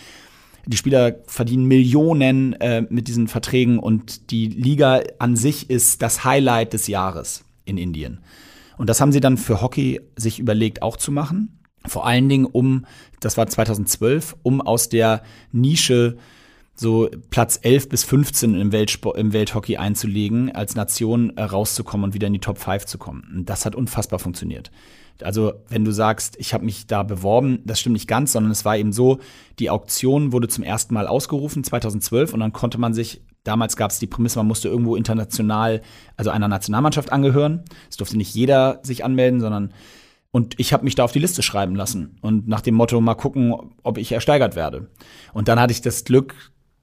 die 0.66 0.76
Spieler 0.76 1.16
verdienen 1.26 1.66
Millionen 1.66 2.54
äh, 2.54 2.82
mit 2.88 3.08
diesen 3.08 3.28
Verträgen 3.28 3.78
und 3.78 4.30
die 4.30 4.48
Liga 4.48 5.02
an 5.18 5.36
sich 5.36 5.70
ist 5.70 6.02
das 6.02 6.24
Highlight 6.24 6.72
des 6.72 6.88
Jahres 6.88 7.44
in 7.64 7.78
Indien. 7.78 8.20
Und 8.76 8.90
das 8.90 9.00
haben 9.00 9.12
sie 9.12 9.20
dann 9.20 9.38
für 9.38 9.62
Hockey 9.62 10.00
sich 10.16 10.38
überlegt 10.38 10.82
auch 10.82 10.96
zu 10.96 11.12
machen. 11.12 11.60
Vor 11.86 12.06
allen 12.06 12.28
Dingen 12.28 12.46
um, 12.46 12.84
das 13.20 13.36
war 13.36 13.46
2012, 13.46 14.36
um 14.42 14.60
aus 14.60 14.88
der 14.88 15.22
Nische 15.52 16.16
so 16.74 17.08
Platz 17.30 17.58
11 17.62 17.88
bis 17.88 18.04
15 18.04 18.54
im, 18.54 18.72
Weltsport, 18.72 19.16
im 19.16 19.32
Welthockey 19.32 19.78
einzulegen, 19.78 20.54
als 20.54 20.74
Nation 20.74 21.34
äh, 21.36 21.42
rauszukommen 21.42 22.04
und 22.04 22.14
wieder 22.14 22.26
in 22.26 22.34
die 22.34 22.38
Top 22.38 22.58
5 22.58 22.84
zu 22.84 22.98
kommen. 22.98 23.26
Und 23.34 23.46
das 23.48 23.64
hat 23.64 23.74
unfassbar 23.74 24.18
funktioniert. 24.18 24.70
Also 25.22 25.54
wenn 25.68 25.84
du 25.84 25.92
sagst, 25.92 26.36
ich 26.38 26.54
habe 26.54 26.64
mich 26.64 26.86
da 26.86 27.02
beworben, 27.02 27.60
das 27.64 27.80
stimmt 27.80 27.94
nicht 27.94 28.08
ganz, 28.08 28.32
sondern 28.32 28.52
es 28.52 28.64
war 28.64 28.76
eben 28.76 28.92
so, 28.92 29.18
die 29.58 29.70
Auktion 29.70 30.32
wurde 30.32 30.48
zum 30.48 30.64
ersten 30.64 30.94
Mal 30.94 31.06
ausgerufen 31.06 31.64
2012 31.64 32.34
und 32.34 32.40
dann 32.40 32.52
konnte 32.52 32.78
man 32.78 32.94
sich, 32.94 33.22
damals 33.44 33.76
gab 33.76 33.90
es 33.90 33.98
die 33.98 34.06
Prämisse, 34.06 34.38
man 34.38 34.46
musste 34.46 34.68
irgendwo 34.68 34.96
international, 34.96 35.82
also 36.16 36.30
einer 36.30 36.48
Nationalmannschaft 36.48 37.12
angehören. 37.12 37.64
Es 37.90 37.96
durfte 37.96 38.16
nicht 38.16 38.34
jeder 38.34 38.80
sich 38.82 39.04
anmelden, 39.04 39.40
sondern 39.40 39.72
und 40.32 40.54
ich 40.58 40.74
habe 40.74 40.84
mich 40.84 40.94
da 40.94 41.04
auf 41.04 41.12
die 41.12 41.18
Liste 41.18 41.42
schreiben 41.42 41.74
lassen 41.74 42.18
und 42.20 42.46
nach 42.46 42.60
dem 42.60 42.74
Motto 42.74 43.00
mal 43.00 43.14
gucken, 43.14 43.54
ob 43.82 43.96
ich 43.96 44.12
ersteigert 44.12 44.54
werde. 44.54 44.88
Und 45.32 45.48
dann 45.48 45.58
hatte 45.58 45.72
ich 45.72 45.80
das 45.80 46.04
Glück, 46.04 46.34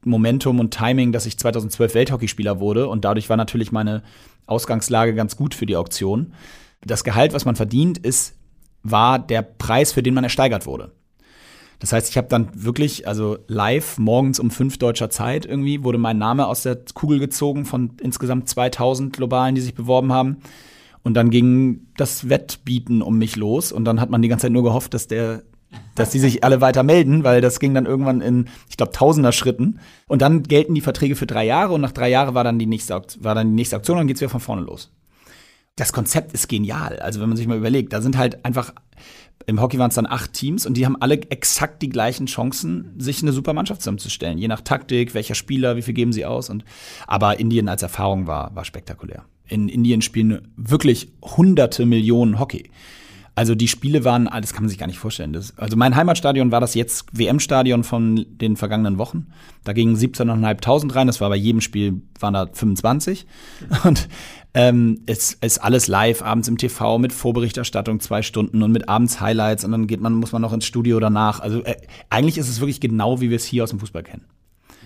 Momentum 0.04 0.60
und 0.60 0.74
Timing, 0.74 1.12
dass 1.12 1.28
ich 1.28 1.38
2012 1.38 1.93
Welthockeyspieler 1.93 2.60
wurde 2.60 2.88
und 2.88 3.06
dadurch 3.06 3.30
war 3.30 3.38
natürlich 3.38 3.72
meine 3.72 4.02
Ausgangslage 4.48 5.13
ganz 5.13 5.38
gut 5.38 5.54
für 5.54 5.65
die 5.65 5.76
Auktion 5.76 6.34
das 6.86 7.04
Gehalt, 7.04 7.34
was 7.34 7.46
man 7.46 7.56
verdient, 7.56 7.98
ist, 7.98 8.36
war 8.84 9.19
der 9.19 9.41
Preis, 9.41 9.91
für 9.93 10.04
den 10.04 10.13
man 10.13 10.24
ersteigert 10.24 10.65
wurde. 10.65 10.91
Das 11.80 11.91
heißt, 11.91 12.10
ich 12.10 12.17
habe 12.17 12.28
dann 12.30 12.50
wirklich, 12.54 13.08
also 13.08 13.38
live 13.48 13.98
morgens 13.98 14.39
um 14.39 14.52
fünf 14.52 14.78
deutscher 14.78 15.10
Zeit 15.10 15.46
irgendwie, 15.46 15.84
wurde 15.84 15.98
mein 15.98 16.17
Name 16.17 16.48
aus 16.48 16.63
der 16.63 16.80
Kugel 16.93 17.19
gezogen 17.19 17.65
von 17.65 17.91
insgesamt 18.02 18.48
2000 18.48 19.13
Globalen, 19.13 19.56
die 19.56 19.62
sich 19.62 19.74
beworben 19.74 20.13
haben. 20.13 20.38
Und 21.04 21.15
dann 21.15 21.30
ging 21.30 21.88
das 21.98 22.30
Wettbieten 22.30 23.02
um 23.02 23.17
mich 23.17 23.36
los. 23.36 23.74
Und 23.74 23.84
dann 23.84 24.00
hat 24.00 24.10
man 24.10 24.22
die 24.22 24.30
ganze 24.30 24.43
Zeit 24.43 24.54
nur 24.54 24.63
gehofft, 24.63 24.93
dass 24.93 25.08
der, 25.08 25.43
dass 25.96 26.12
die 26.12 26.19
sich 26.19 26.46
alle 26.46 26.62
weiter 26.62 26.84
melden, 26.84 27.26
weil 27.26 27.41
das 27.41 27.60
ging 27.60 27.74
dann 27.74 27.86
irgendwann 27.86 28.22
in, 28.22 28.48
ich 28.69 28.78
glaube, 28.78 28.93
tausender 28.93 29.34
Schritten. 29.34 29.80
Und 30.08 30.22
dann 30.22 30.43
gelten 30.43 30.76
die 30.76 30.82
Verträge 30.82 31.17
für 31.17 31.28
drei 31.28 31.46
Jahre 31.46 31.74
und 31.74 31.82
nach 31.82 31.91
drei 31.91 32.10
Jahren 32.10 32.34
war 32.34 32.46
dann 32.46 32.60
die 32.60 32.65
nächste, 32.65 33.02
war 33.19 33.36
dann 33.36 33.50
die 33.50 33.56
nächste 33.56 33.76
Auktion 33.76 33.98
und 33.98 34.02
dann 34.02 34.08
geht's 34.08 34.22
wieder 34.22 34.30
von 34.30 34.39
vorne 34.39 34.62
los 34.62 34.89
das 35.76 35.92
Konzept 35.92 36.34
ist 36.34 36.48
genial. 36.48 37.00
Also 37.00 37.20
wenn 37.20 37.30
man 37.30 37.38
sich 37.38 37.48
mal 37.48 37.58
überlegt, 37.58 37.94
da 37.94 38.02
sind 38.02 38.18
halt 38.18 38.46
einfach, 38.46 38.74
im 39.46 39.60
Hockey 39.60 39.80
waren 39.80 39.90
es 39.90 39.96
dann 39.96 40.06
acht 40.06 40.34
Teams 40.34 40.66
und 40.66 40.76
die 40.76 40.86
haben 40.86 41.02
alle 41.02 41.20
exakt 41.30 41.82
die 41.82 41.90
gleichen 41.90 42.28
Chancen, 42.28 42.94
sich 42.98 43.22
eine 43.22 43.34
super 43.34 43.54
Mannschaft 43.54 43.82
zusammenzustellen. 43.82 44.38
Je 44.38 44.48
nach 44.48 44.62
Taktik, 44.62 45.14
welcher 45.14 45.36
Spieler, 45.36 45.76
wie 45.76 45.82
viel 45.82 45.94
geben 45.94 46.14
sie 46.14 46.26
aus. 46.26 46.50
Und, 46.50 46.64
aber 47.08 47.40
Indien 47.40 47.70
als 47.70 47.82
Erfahrung 47.82 48.28
war, 48.28 48.56
war 48.56 48.66
spektakulär. 48.66 49.26
In 49.48 49.68
Indien 49.68 50.02
spielen 50.02 50.48
wirklich 50.56 51.12
hunderte 51.22 51.86
Millionen 51.86 52.40
Hockey. 52.40 52.70
Also 53.36 53.56
die 53.56 53.68
Spiele 53.68 54.04
waren, 54.04 54.26
das 54.26 54.54
kann 54.54 54.64
man 54.64 54.70
sich 54.70 54.78
gar 54.78 54.86
nicht 54.86 55.00
vorstellen. 55.00 55.34
Das, 55.34 55.58
also 55.58 55.76
mein 55.76 55.96
Heimatstadion 55.96 56.52
war 56.52 56.62
das 56.62 56.76
jetzt 56.76 57.08
WM-Stadion 57.18 57.84
von 57.84 58.28
den 58.30 58.56
vergangenen 58.56 59.00
Wochen. 59.00 59.28
Da 59.64 59.74
gingen 59.74 59.96
17.500 59.96 60.96
rein. 60.96 61.08
Das 61.08 61.20
war 61.20 61.30
bei 61.30 61.36
jedem 61.36 61.60
Spiel 61.60 62.04
waren 62.20 62.36
da 62.36 62.48
25. 62.52 63.26
Und 63.86 64.08
ähm, 64.54 65.02
es 65.08 65.34
ist 65.34 65.60
alles 65.60 65.88
live 65.88 66.22
abends 66.22 66.48
im 66.48 66.58
TV 66.58 67.00
mit 67.00 67.12
Vorberichterstattung 67.12 68.00
zwei 68.00 68.22
Stunden 68.22 68.62
und 68.62 68.72
mit 68.72 68.88
abends 68.88 69.20
Highlights 69.20 69.66
und 69.66 69.72
dann 69.72 69.88
geht 69.88 70.00
man 70.00 70.13
muss 70.13 70.32
man 70.32 70.42
noch 70.42 70.54
ins 70.54 70.66
Studio 70.66 71.00
danach. 71.00 71.39
Also 71.39 71.63
äh, 71.63 71.76
eigentlich 72.10 72.38
ist 72.38 72.50
es 72.50 72.60
wirklich 72.60 72.80
genau 72.80 73.20
wie 73.20 73.30
wir 73.30 73.38
es 73.38 73.46
hier 73.46 73.63
aus 73.63 73.72
dem 73.72 73.80
Fußball 73.80 74.04
kennen. 74.04 74.26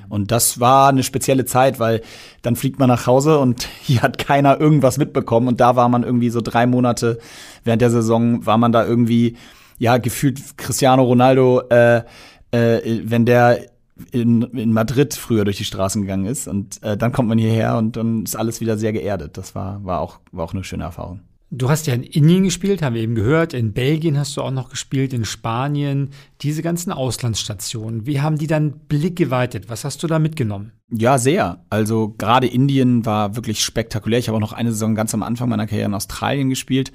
Und 0.09 0.31
das 0.31 0.61
war 0.61 0.87
eine 0.89 1.03
spezielle 1.03 1.43
Zeit, 1.43 1.79
weil 1.79 2.01
dann 2.41 2.55
fliegt 2.55 2.79
man 2.79 2.87
nach 2.87 3.07
Hause 3.07 3.39
und 3.39 3.67
hier 3.81 4.01
hat 4.01 4.17
keiner 4.17 4.59
irgendwas 4.59 4.97
mitbekommen. 4.97 5.47
Und 5.47 5.59
da 5.59 5.75
war 5.75 5.89
man 5.89 6.03
irgendwie 6.03 6.29
so 6.29 6.41
drei 6.41 6.65
Monate 6.65 7.19
während 7.63 7.81
der 7.81 7.89
Saison, 7.89 8.45
war 8.45 8.57
man 8.57 8.71
da 8.71 8.85
irgendwie, 8.85 9.35
ja, 9.77 9.97
gefühlt 9.97 10.57
Cristiano 10.57 11.03
Ronaldo, 11.03 11.61
äh, 11.69 12.03
äh, 12.51 13.01
wenn 13.03 13.25
der 13.25 13.65
in, 14.11 14.41
in 14.41 14.73
Madrid 14.73 15.13
früher 15.13 15.45
durch 15.45 15.57
die 15.57 15.65
Straßen 15.65 16.01
gegangen 16.01 16.25
ist. 16.25 16.47
Und 16.47 16.81
äh, 16.83 16.97
dann 16.97 17.11
kommt 17.11 17.29
man 17.29 17.37
hierher 17.37 17.77
und 17.77 17.95
dann 17.95 18.23
ist 18.23 18.35
alles 18.35 18.61
wieder 18.61 18.77
sehr 18.77 18.93
geerdet. 18.93 19.37
Das 19.37 19.55
war, 19.55 19.83
war, 19.83 19.99
auch, 19.99 20.19
war 20.31 20.45
auch 20.45 20.53
eine 20.53 20.63
schöne 20.63 20.83
Erfahrung. 20.83 21.21
Du 21.49 21.69
hast 21.69 21.87
ja 21.87 21.93
in 21.93 22.03
Indien 22.03 22.43
gespielt, 22.43 22.81
haben 22.81 22.95
wir 22.95 23.01
eben 23.01 23.15
gehört. 23.15 23.53
In 23.53 23.71
Belgien 23.71 24.17
hast 24.17 24.35
du 24.35 24.41
auch 24.41 24.51
noch 24.51 24.69
gespielt, 24.69 25.13
in 25.13 25.23
Spanien. 25.23 26.09
Diese 26.41 26.61
ganzen 26.61 26.91
Auslandsstationen, 26.91 28.05
wie 28.05 28.19
haben 28.19 28.37
die 28.37 28.47
dann 28.47 28.73
Blick 28.89 29.15
geweitet? 29.15 29.69
Was 29.69 29.85
hast 29.85 30.03
du 30.03 30.07
da 30.07 30.19
mitgenommen? 30.19 30.73
Ja, 30.91 31.17
sehr. 31.17 31.63
Also 31.69 32.13
gerade 32.17 32.47
Indien 32.47 33.05
war 33.05 33.37
wirklich 33.37 33.63
spektakulär. 33.63 34.19
Ich 34.19 34.27
habe 34.27 34.35
auch 34.35 34.41
noch 34.41 34.51
eine 34.51 34.71
Saison 34.71 34.93
ganz 34.93 35.13
am 35.13 35.23
Anfang 35.23 35.47
meiner 35.47 35.67
Karriere 35.67 35.87
in 35.87 35.93
Australien 35.93 36.49
gespielt. 36.49 36.91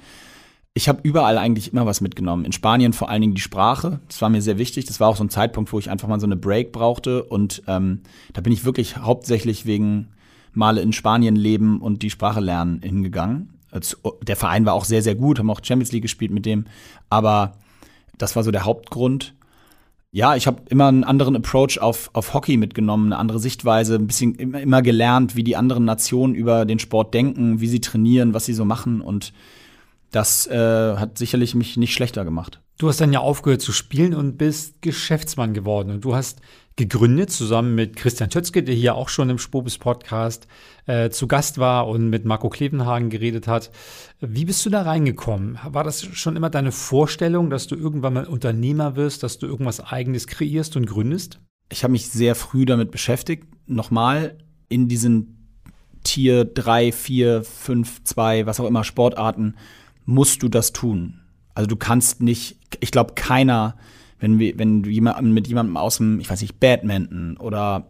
Ich 0.75 0.89
habe 0.89 1.01
überall 1.03 1.37
eigentlich 1.37 1.71
immer 1.71 1.85
was 1.85 2.01
mitgenommen. 2.01 2.45
In 2.45 2.51
Spanien 2.51 2.93
vor 2.93 3.09
allen 3.09 3.21
Dingen 3.21 3.35
die 3.35 3.41
Sprache. 3.41 3.99
Das 4.07 4.21
war 4.23 4.29
mir 4.29 4.41
sehr 4.41 4.57
wichtig. 4.57 4.85
Das 4.85 4.99
war 4.99 5.07
auch 5.07 5.15
so 5.15 5.23
ein 5.23 5.29
Zeitpunkt, 5.29 5.71
wo 5.71 5.77
ich 5.77 5.91
einfach 5.91 6.07
mal 6.07 6.19
so 6.19 6.25
eine 6.25 6.35
Break 6.35 6.71
brauchte. 6.71 7.23
Und 7.23 7.61
ähm, 7.67 8.01
da 8.33 8.41
bin 8.41 8.51
ich 8.51 8.65
wirklich 8.65 8.97
hauptsächlich 8.97 9.67
wegen 9.67 10.07
Male 10.51 10.81
in 10.81 10.91
Spanien 10.91 11.35
leben 11.35 11.79
und 11.79 12.01
die 12.01 12.09
Sprache 12.09 12.39
lernen 12.39 12.81
hingegangen. 12.81 13.59
Der 14.23 14.35
Verein 14.35 14.65
war 14.65 14.73
auch 14.73 14.85
sehr, 14.85 15.01
sehr 15.01 15.15
gut, 15.15 15.39
haben 15.39 15.49
auch 15.49 15.61
Champions 15.63 15.91
League 15.91 16.03
gespielt 16.03 16.31
mit 16.31 16.45
dem. 16.45 16.65
Aber 17.09 17.53
das 18.17 18.35
war 18.35 18.43
so 18.43 18.51
der 18.51 18.65
Hauptgrund. 18.65 19.35
Ja, 20.11 20.35
ich 20.35 20.45
habe 20.45 20.61
immer 20.69 20.87
einen 20.87 21.03
anderen 21.03 21.35
Approach 21.35 21.79
auf, 21.81 22.11
auf 22.13 22.33
Hockey 22.33 22.57
mitgenommen, 22.57 23.07
eine 23.07 23.17
andere 23.17 23.39
Sichtweise, 23.39 23.95
ein 23.95 24.05
bisschen 24.05 24.35
immer, 24.35 24.61
immer 24.61 24.83
gelernt, 24.83 25.35
wie 25.35 25.43
die 25.43 25.55
anderen 25.55 25.85
Nationen 25.85 26.35
über 26.35 26.65
den 26.65 26.77
Sport 26.77 27.15
denken, 27.15 27.61
wie 27.61 27.67
sie 27.67 27.81
trainieren, 27.81 28.35
was 28.35 28.45
sie 28.45 28.53
so 28.53 28.65
machen. 28.65 29.01
Und 29.01 29.33
das 30.13 30.45
äh, 30.45 30.95
hat 30.95 31.17
sicherlich 31.17 31.55
mich 31.55 31.75
nicht 31.75 31.93
schlechter 31.93 32.23
gemacht. 32.23 32.61
Du 32.77 32.87
hast 32.87 33.01
dann 33.01 33.13
ja 33.13 33.19
aufgehört 33.19 33.61
zu 33.61 33.71
spielen 33.71 34.13
und 34.13 34.37
bist 34.37 34.81
Geschäftsmann 34.81 35.53
geworden. 35.53 35.89
Und 35.89 36.05
du 36.05 36.15
hast 36.15 36.39
gegründet, 36.75 37.31
zusammen 37.31 37.73
mit 37.73 37.95
Christian 37.95 38.29
Tötzke, 38.29 38.61
der 38.61 38.75
hier 38.75 38.95
auch 38.95 39.09
schon 39.09 39.29
im 39.31 39.39
Spobis 39.39 39.79
Podcast 39.79 40.47
äh, 40.85 41.09
zu 41.09 41.27
Gast 41.27 41.57
war 41.57 41.87
und 41.87 42.09
mit 42.09 42.25
Marco 42.25 42.49
Klevenhagen 42.49 43.09
geredet 43.09 43.47
hat. 43.47 43.71
Wie 44.19 44.45
bist 44.45 44.63
du 44.65 44.69
da 44.69 44.83
reingekommen? 44.83 45.57
War 45.65 45.83
das 45.83 46.03
schon 46.03 46.35
immer 46.35 46.51
deine 46.51 46.71
Vorstellung, 46.71 47.49
dass 47.49 47.65
du 47.65 47.75
irgendwann 47.75 48.13
mal 48.13 48.25
Unternehmer 48.25 48.95
wirst, 48.95 49.23
dass 49.23 49.39
du 49.39 49.47
irgendwas 49.47 49.79
eigenes 49.79 50.27
kreierst 50.27 50.75
und 50.75 50.85
gründest? 50.85 51.39
Ich 51.69 51.83
habe 51.83 51.91
mich 51.91 52.09
sehr 52.09 52.35
früh 52.35 52.65
damit 52.65 52.91
beschäftigt. 52.91 53.47
Nochmal 53.65 54.37
in 54.69 54.87
diesen 54.87 55.49
Tier 56.03 56.45
3, 56.45 56.91
4, 56.91 57.43
5, 57.43 58.03
2, 58.03 58.45
was 58.45 58.59
auch 58.59 58.67
immer 58.67 58.83
Sportarten 58.83 59.55
musst 60.05 60.43
du 60.43 60.49
das 60.49 60.73
tun. 60.73 61.19
Also 61.53 61.67
du 61.67 61.75
kannst 61.75 62.21
nicht, 62.21 62.57
ich 62.79 62.91
glaube, 62.91 63.13
keiner 63.13 63.75
wenn, 64.23 64.39
wir, 64.39 64.57
wenn 64.57 64.83
du 64.83 64.89
jemand, 64.89 65.21
mit 65.21 65.49
jemandem 65.49 65.75
aus 65.75 65.97
dem, 65.97 66.21
ich 66.21 66.29
weiß 66.29 66.41
nicht, 66.41 66.57
Badminton 66.57 67.35
oder 67.35 67.89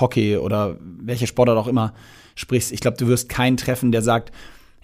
Hockey 0.00 0.36
oder 0.36 0.76
welche 0.80 1.26
Sportart 1.26 1.58
auch 1.58 1.66
immer 1.66 1.92
sprichst, 2.36 2.70
ich 2.70 2.78
glaube, 2.78 2.96
du 2.98 3.08
wirst 3.08 3.28
keinen 3.28 3.56
treffen, 3.56 3.90
der 3.90 4.02
sagt, 4.02 4.32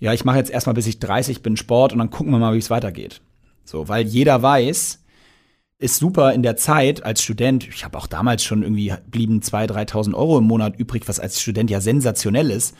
ja, 0.01 0.13
ich 0.13 0.25
mache 0.25 0.39
jetzt 0.39 0.51
erstmal 0.51 0.75
bis 0.75 0.89
ich 0.89 0.99
30 0.99 1.43
bin 1.43 1.57
Sport 1.57 1.93
und 1.93 2.01
dann 2.01 2.11
gucken 2.11 2.33
wir 2.33 2.41
mal, 2.41 2.53
wie 2.55 2.59
es 2.59 2.69
weitergeht. 2.69 3.21
So, 3.65 3.87
weil 3.87 4.05
jeder 4.09 4.43
weiß, 4.43 4.99
ist 5.79 5.97
super 5.97 6.33
in 6.33 6.43
der 6.43 6.57
Zeit 6.57 7.05
als 7.05 7.23
Student. 7.23 7.69
Ich 7.69 7.85
habe 7.85 7.97
auch 7.97 8.09
damals 8.09 8.43
schon 8.43 8.65
irgendwie 8.65 8.93
blieben 9.09 9.43
2.000, 9.43 9.93
3.000 9.93 10.15
Euro 10.15 10.39
im 10.39 10.49
Monat 10.49 10.77
übrig, 10.77 11.05
was 11.07 11.21
als 11.21 11.41
Student 11.41 11.71
ja 11.71 11.81
sensationell 11.81 12.51
ist. 12.51 12.75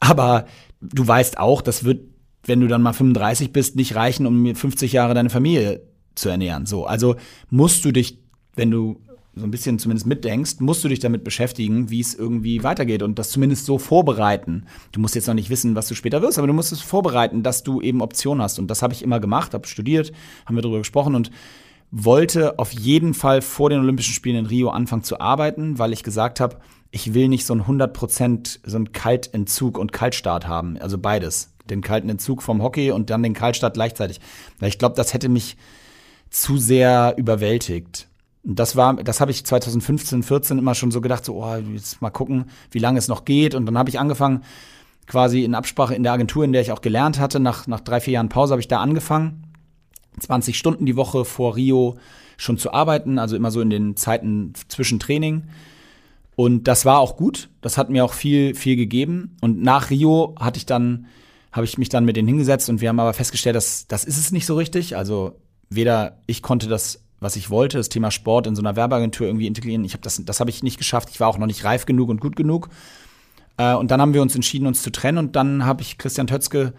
Aber 0.00 0.46
du 0.80 1.06
weißt 1.06 1.38
auch, 1.38 1.62
das 1.62 1.84
wird, 1.84 2.00
wenn 2.46 2.60
du 2.60 2.68
dann 2.68 2.82
mal 2.82 2.92
35 2.92 3.52
bist, 3.52 3.76
nicht 3.76 3.94
reichen, 3.94 4.26
um 4.26 4.54
50 4.54 4.92
Jahre 4.92 5.14
deine 5.14 5.30
Familie 5.30 5.82
zu 6.14 6.28
ernähren. 6.28 6.66
So, 6.66 6.86
also 6.86 7.16
musst 7.50 7.84
du 7.84 7.92
dich, 7.92 8.18
wenn 8.54 8.70
du 8.70 9.00
so 9.38 9.44
ein 9.44 9.50
bisschen 9.50 9.78
zumindest 9.78 10.06
mitdenkst, 10.06 10.60
musst 10.60 10.82
du 10.82 10.88
dich 10.88 10.98
damit 10.98 11.22
beschäftigen, 11.22 11.90
wie 11.90 12.00
es 12.00 12.14
irgendwie 12.14 12.62
weitergeht 12.62 13.02
und 13.02 13.18
das 13.18 13.28
zumindest 13.28 13.66
so 13.66 13.76
vorbereiten. 13.76 14.64
Du 14.92 15.00
musst 15.00 15.14
jetzt 15.14 15.26
noch 15.26 15.34
nicht 15.34 15.50
wissen, 15.50 15.74
was 15.74 15.88
du 15.88 15.94
später 15.94 16.22
wirst, 16.22 16.38
aber 16.38 16.46
du 16.46 16.54
musst 16.54 16.72
es 16.72 16.80
vorbereiten, 16.80 17.42
dass 17.42 17.62
du 17.62 17.82
eben 17.82 18.00
Optionen 18.00 18.42
hast. 18.42 18.58
Und 18.58 18.68
das 18.68 18.80
habe 18.80 18.94
ich 18.94 19.02
immer 19.02 19.20
gemacht, 19.20 19.52
habe 19.52 19.68
studiert, 19.68 20.10
haben 20.46 20.56
wir 20.56 20.62
darüber 20.62 20.78
gesprochen 20.78 21.14
und 21.14 21.30
wollte 21.90 22.58
auf 22.58 22.72
jeden 22.72 23.12
Fall 23.12 23.42
vor 23.42 23.68
den 23.68 23.80
Olympischen 23.80 24.14
Spielen 24.14 24.36
in 24.36 24.46
Rio 24.46 24.70
anfangen 24.70 25.04
zu 25.04 25.20
arbeiten, 25.20 25.78
weil 25.78 25.92
ich 25.92 26.02
gesagt 26.02 26.40
habe, 26.40 26.56
ich 26.90 27.12
will 27.12 27.28
nicht 27.28 27.44
so 27.44 27.54
ein 27.54 27.60
100 27.60 27.92
Prozent, 27.92 28.60
so 28.64 28.78
ein 28.78 28.92
Kaltentzug 28.92 29.76
und 29.76 29.92
Kaltstart 29.92 30.48
haben. 30.48 30.78
Also 30.78 30.96
beides. 30.96 31.55
Den 31.70 31.82
kalten 31.82 32.08
Entzug 32.08 32.42
vom 32.42 32.62
Hockey 32.62 32.90
und 32.90 33.10
dann 33.10 33.22
den 33.22 33.34
Kaltstart 33.34 33.74
gleichzeitig. 33.74 34.20
Ich 34.60 34.78
glaube, 34.78 34.94
das 34.94 35.14
hätte 35.14 35.28
mich 35.28 35.56
zu 36.30 36.58
sehr 36.58 37.14
überwältigt. 37.16 38.08
Das 38.42 38.76
war, 38.76 38.94
das 38.94 39.20
habe 39.20 39.32
ich 39.32 39.44
2015, 39.44 40.22
14 40.22 40.58
immer 40.58 40.74
schon 40.74 40.92
so 40.92 41.00
gedacht, 41.00 41.24
so, 41.24 41.42
oh, 41.42 41.56
jetzt 41.72 42.00
mal 42.00 42.10
gucken, 42.10 42.46
wie 42.70 42.78
lange 42.78 42.98
es 42.98 43.08
noch 43.08 43.24
geht. 43.24 43.54
Und 43.54 43.66
dann 43.66 43.76
habe 43.76 43.90
ich 43.90 43.98
angefangen, 43.98 44.42
quasi 45.06 45.44
in 45.44 45.54
Absprache 45.54 45.94
in 45.94 46.02
der 46.02 46.12
Agentur, 46.12 46.44
in 46.44 46.52
der 46.52 46.62
ich 46.62 46.72
auch 46.72 46.80
gelernt 46.80 47.18
hatte, 47.18 47.40
nach, 47.40 47.66
nach 47.66 47.80
drei, 47.80 48.00
vier 48.00 48.14
Jahren 48.14 48.28
Pause 48.28 48.52
habe 48.52 48.60
ich 48.60 48.68
da 48.68 48.80
angefangen, 48.80 49.44
20 50.20 50.56
Stunden 50.56 50.86
die 50.86 50.96
Woche 50.96 51.24
vor 51.24 51.56
Rio 51.56 51.96
schon 52.36 52.58
zu 52.58 52.72
arbeiten, 52.72 53.18
also 53.18 53.36
immer 53.36 53.50
so 53.50 53.60
in 53.60 53.70
den 53.70 53.96
Zeiten 53.96 54.52
zwischen 54.68 54.98
Training. 54.98 55.44
Und 56.34 56.68
das 56.68 56.84
war 56.84 56.98
auch 56.98 57.16
gut. 57.16 57.48
Das 57.62 57.78
hat 57.78 57.88
mir 57.88 58.04
auch 58.04 58.12
viel, 58.12 58.54
viel 58.54 58.76
gegeben. 58.76 59.36
Und 59.40 59.62
nach 59.62 59.90
Rio 59.90 60.34
hatte 60.38 60.58
ich 60.58 60.66
dann, 60.66 61.06
habe 61.56 61.64
ich 61.64 61.78
mich 61.78 61.88
dann 61.88 62.04
mit 62.04 62.16
denen 62.16 62.28
hingesetzt 62.28 62.68
und 62.68 62.80
wir 62.80 62.88
haben 62.88 63.00
aber 63.00 63.12
festgestellt, 63.12 63.56
dass 63.56 63.86
das 63.86 64.04
ist 64.04 64.18
es 64.18 64.32
nicht 64.32 64.46
so 64.46 64.56
richtig. 64.56 64.96
Also 64.96 65.40
weder 65.68 66.18
ich 66.26 66.42
konnte 66.42 66.68
das, 66.68 67.02
was 67.20 67.36
ich 67.36 67.50
wollte, 67.50 67.78
das 67.78 67.88
Thema 67.88 68.10
Sport 68.10 68.46
in 68.46 68.54
so 68.54 68.62
einer 68.62 68.76
Werbeagentur 68.76 69.26
irgendwie 69.26 69.46
integrieren. 69.46 69.84
Ich 69.84 69.92
habe 69.92 70.02
das, 70.02 70.22
das 70.24 70.40
habe 70.40 70.50
ich 70.50 70.62
nicht 70.62 70.78
geschafft. 70.78 71.08
Ich 71.10 71.20
war 71.20 71.28
auch 71.28 71.38
noch 71.38 71.46
nicht 71.46 71.64
reif 71.64 71.86
genug 71.86 72.08
und 72.10 72.20
gut 72.20 72.36
genug. 72.36 72.68
Äh, 73.56 73.74
und 73.74 73.90
dann 73.90 74.00
haben 74.00 74.14
wir 74.14 74.22
uns 74.22 74.34
entschieden, 74.34 74.66
uns 74.66 74.82
zu 74.82 74.90
trennen. 74.92 75.18
Und 75.18 75.36
dann 75.36 75.64
habe 75.64 75.82
ich 75.82 75.98
Christian 75.98 76.26
Tötzke 76.26 76.74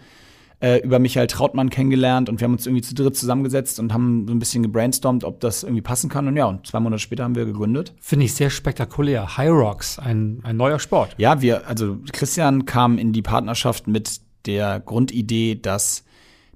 äh, 0.59 0.79
über 0.79 0.99
Michael 0.99 1.27
Trautmann 1.27 1.69
kennengelernt 1.69 2.29
und 2.29 2.39
wir 2.39 2.45
haben 2.45 2.53
uns 2.53 2.65
irgendwie 2.65 2.81
zu 2.81 2.95
dritt 2.95 3.15
zusammengesetzt 3.15 3.79
und 3.79 3.93
haben 3.93 4.25
so 4.27 4.33
ein 4.33 4.39
bisschen 4.39 4.63
gebrainstormt, 4.63 5.23
ob 5.23 5.39
das 5.39 5.63
irgendwie 5.63 5.81
passen 5.81 6.09
kann. 6.09 6.27
Und 6.27 6.35
ja, 6.35 6.45
und 6.45 6.65
zwei 6.65 6.79
Monate 6.79 6.99
später 6.99 7.23
haben 7.23 7.35
wir 7.35 7.45
gegründet. 7.45 7.93
Finde 7.99 8.25
ich 8.25 8.33
sehr 8.33 8.49
spektakulär. 8.49 9.37
High 9.37 9.51
Rocks, 9.51 9.99
ein, 9.99 10.39
ein 10.43 10.57
neuer 10.57 10.79
Sport. 10.79 11.15
Ja, 11.17 11.41
wir, 11.41 11.67
also 11.67 11.97
Christian 12.11 12.65
kam 12.65 12.97
in 12.97 13.13
die 13.13 13.21
Partnerschaft 13.21 13.87
mit 13.87 14.21
der 14.47 14.79
Grundidee, 14.79 15.55
dass 15.55 16.03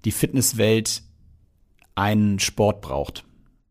die 0.05 0.11
Fitnesswelt 0.11 1.03
einen 1.95 2.39
Sport 2.39 2.81
braucht. 2.81 3.23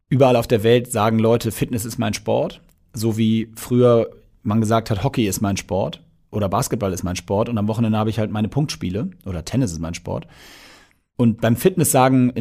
Überall 0.08 0.36
auf 0.36 0.46
der 0.46 0.62
Welt 0.62 0.90
sagen 0.92 1.18
Leute, 1.18 1.50
Fitness 1.50 1.84
ist 1.84 1.98
mein 1.98 2.14
Sport. 2.14 2.60
So 2.92 3.16
wie 3.16 3.50
früher 3.56 4.10
man 4.42 4.60
gesagt 4.60 4.90
hat, 4.90 5.02
Hockey 5.02 5.26
ist 5.26 5.40
mein 5.40 5.56
Sport 5.56 6.02
oder 6.30 6.48
Basketball 6.48 6.92
ist 6.92 7.02
mein 7.02 7.16
Sport 7.16 7.48
und 7.48 7.58
am 7.58 7.68
Wochenende 7.68 7.98
habe 7.98 8.10
ich 8.10 8.18
halt 8.18 8.30
meine 8.30 8.48
Punktspiele 8.48 9.10
oder 9.24 9.44
Tennis 9.44 9.72
ist 9.72 9.80
mein 9.80 9.94
Sport. 9.94 10.26
Und 11.16 11.40
beim 11.40 11.56
Fitness 11.56 11.90
sagen, 11.90 12.32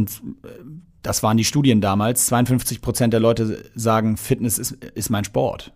das 1.02 1.24
waren 1.24 1.38
die 1.38 1.46
Studien 1.46 1.82
damals, 1.82 2.28
52 2.28 2.82
Prozent 2.82 3.14
der 3.14 3.20
Leute 3.20 3.66
sagen, 3.76 4.18
Fitness 4.18 4.58
ist, 4.58 4.72
ist 4.72 5.10
mein 5.10 5.24
Sport. 5.24 5.74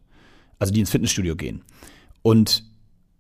Also 0.59 0.73
die 0.73 0.79
ins 0.79 0.91
Fitnessstudio 0.91 1.35
gehen. 1.35 1.63
Und 2.21 2.63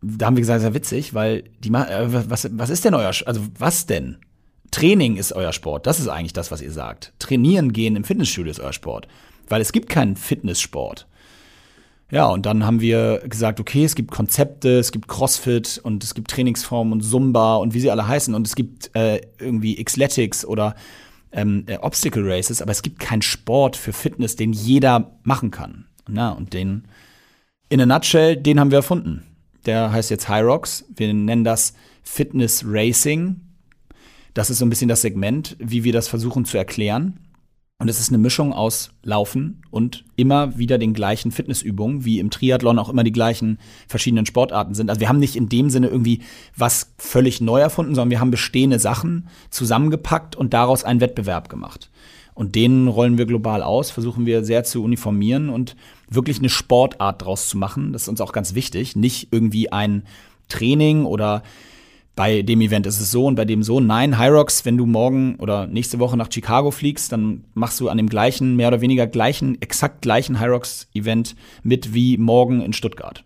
da 0.03 0.25
haben 0.25 0.35
wir 0.35 0.41
gesagt, 0.41 0.57
das 0.57 0.63
ist 0.63 0.69
ja 0.69 0.75
witzig, 0.75 1.13
weil 1.13 1.43
die 1.59 1.69
äh, 1.69 2.29
was, 2.29 2.49
was 2.51 2.69
ist 2.69 2.85
denn 2.85 2.93
euer, 2.93 3.11
also 3.25 3.41
was 3.57 3.85
denn? 3.85 4.17
Training 4.71 5.17
ist 5.17 5.33
euer 5.33 5.53
Sport. 5.53 5.85
Das 5.85 5.99
ist 5.99 6.07
eigentlich 6.07 6.33
das, 6.33 6.51
was 6.51 6.61
ihr 6.61 6.71
sagt. 6.71 7.13
Trainieren 7.19 7.73
gehen 7.73 7.95
im 7.95 8.03
Fitnessstudio 8.03 8.49
ist 8.49 8.59
euer 8.59 8.73
Sport. 8.73 9.07
Weil 9.47 9.61
es 9.61 9.71
gibt 9.71 9.87
keinen 9.87 10.15
Fitnesssport. 10.15 11.07
Ja, 12.09 12.27
und 12.27 12.45
dann 12.45 12.65
haben 12.65 12.81
wir 12.81 13.23
gesagt, 13.27 13.59
okay, 13.59 13.85
es 13.85 13.95
gibt 13.95 14.11
Konzepte, 14.11 14.79
es 14.79 14.91
gibt 14.91 15.07
CrossFit 15.07 15.79
und 15.83 16.03
es 16.03 16.13
gibt 16.13 16.29
Trainingsformen 16.31 16.93
und 16.93 17.01
Zumba 17.01 17.55
und 17.55 17.73
wie 17.73 17.79
sie 17.79 17.91
alle 17.91 18.07
heißen 18.07 18.35
und 18.35 18.45
es 18.45 18.55
gibt 18.55 18.95
äh, 18.95 19.21
irgendwie 19.39 19.83
Xletics 19.83 20.45
oder 20.45 20.75
ähm, 21.31 21.63
äh, 21.67 21.77
Obstacle 21.77 22.23
Races, 22.23 22.61
aber 22.61 22.71
es 22.71 22.83
gibt 22.83 22.99
keinen 22.99 23.23
Sport 23.23 23.75
für 23.75 23.93
Fitness, 23.93 24.35
den 24.35 24.53
jeder 24.53 25.17
machen 25.23 25.49
kann. 25.49 25.85
Na, 26.07 26.31
und 26.31 26.53
den, 26.53 26.87
in 27.69 27.81
a 27.81 27.85
nutshell, 27.85 28.37
den 28.37 28.59
haben 28.59 28.71
wir 28.71 28.79
erfunden. 28.79 29.23
Der 29.65 29.91
heißt 29.91 30.09
jetzt 30.09 30.29
Rocks. 30.29 30.85
Wir 30.95 31.13
nennen 31.13 31.43
das 31.43 31.73
Fitness 32.03 32.63
Racing. 32.67 33.41
Das 34.33 34.49
ist 34.49 34.57
so 34.57 34.65
ein 34.65 34.69
bisschen 34.69 34.89
das 34.89 35.01
Segment, 35.01 35.55
wie 35.59 35.83
wir 35.83 35.93
das 35.93 36.07
versuchen 36.07 36.45
zu 36.45 36.57
erklären. 36.57 37.19
Und 37.79 37.89
es 37.89 37.99
ist 37.99 38.09
eine 38.09 38.17
Mischung 38.17 38.53
aus 38.53 38.91
Laufen 39.03 39.61
und 39.69 40.05
immer 40.15 40.57
wieder 40.57 40.77
den 40.77 40.93
gleichen 40.93 41.31
Fitnessübungen, 41.31 42.05
wie 42.05 42.19
im 42.19 42.29
Triathlon 42.29 42.79
auch 42.79 42.87
immer 42.87 43.03
die 43.03 43.11
gleichen 43.11 43.59
verschiedenen 43.87 44.25
Sportarten 44.25 44.73
sind. 44.73 44.89
Also 44.89 45.01
wir 45.01 45.09
haben 45.09 45.19
nicht 45.19 45.35
in 45.35 45.49
dem 45.49 45.69
Sinne 45.69 45.87
irgendwie 45.87 46.21
was 46.55 46.93
völlig 46.97 47.41
neu 47.41 47.59
erfunden, 47.59 47.93
sondern 47.93 48.11
wir 48.11 48.21
haben 48.21 48.31
bestehende 48.31 48.79
Sachen 48.79 49.27
zusammengepackt 49.49 50.35
und 50.35 50.53
daraus 50.53 50.85
einen 50.85 51.01
Wettbewerb 51.01 51.49
gemacht. 51.49 51.91
Und 52.35 52.55
den 52.55 52.87
rollen 52.87 53.17
wir 53.17 53.25
global 53.25 53.61
aus, 53.61 53.91
versuchen 53.91 54.25
wir 54.25 54.43
sehr 54.43 54.63
zu 54.63 54.83
uniformieren 54.83 55.49
und 55.49 55.75
wirklich 56.15 56.39
eine 56.39 56.49
Sportart 56.49 57.21
draus 57.21 57.49
zu 57.49 57.57
machen. 57.57 57.93
Das 57.93 58.03
ist 58.03 58.09
uns 58.09 58.21
auch 58.21 58.31
ganz 58.31 58.55
wichtig. 58.55 58.95
Nicht 58.95 59.29
irgendwie 59.31 59.71
ein 59.71 60.03
Training 60.49 61.05
oder 61.05 61.43
bei 62.15 62.43
dem 62.43 62.61
Event 62.61 62.85
ist 62.85 62.99
es 62.99 63.11
so 63.11 63.25
und 63.25 63.35
bei 63.35 63.45
dem 63.45 63.63
so. 63.63 63.79
Nein, 63.79 64.19
Hyrox, 64.19 64.65
wenn 64.65 64.77
du 64.77 64.85
morgen 64.85 65.35
oder 65.37 65.65
nächste 65.65 65.99
Woche 65.99 66.15
nach 66.15 66.31
Chicago 66.31 66.69
fliegst, 66.69 67.11
dann 67.11 67.45
machst 67.53 67.79
du 67.79 67.89
an 67.89 67.97
dem 67.97 68.09
gleichen, 68.09 68.55
mehr 68.55 68.67
oder 68.67 68.81
weniger 68.81 69.07
gleichen, 69.07 69.59
exakt 69.61 70.01
gleichen 70.01 70.39
Hyrox-Event 70.39 71.35
mit 71.63 71.93
wie 71.93 72.17
morgen 72.17 72.61
in 72.61 72.73
Stuttgart. 72.73 73.23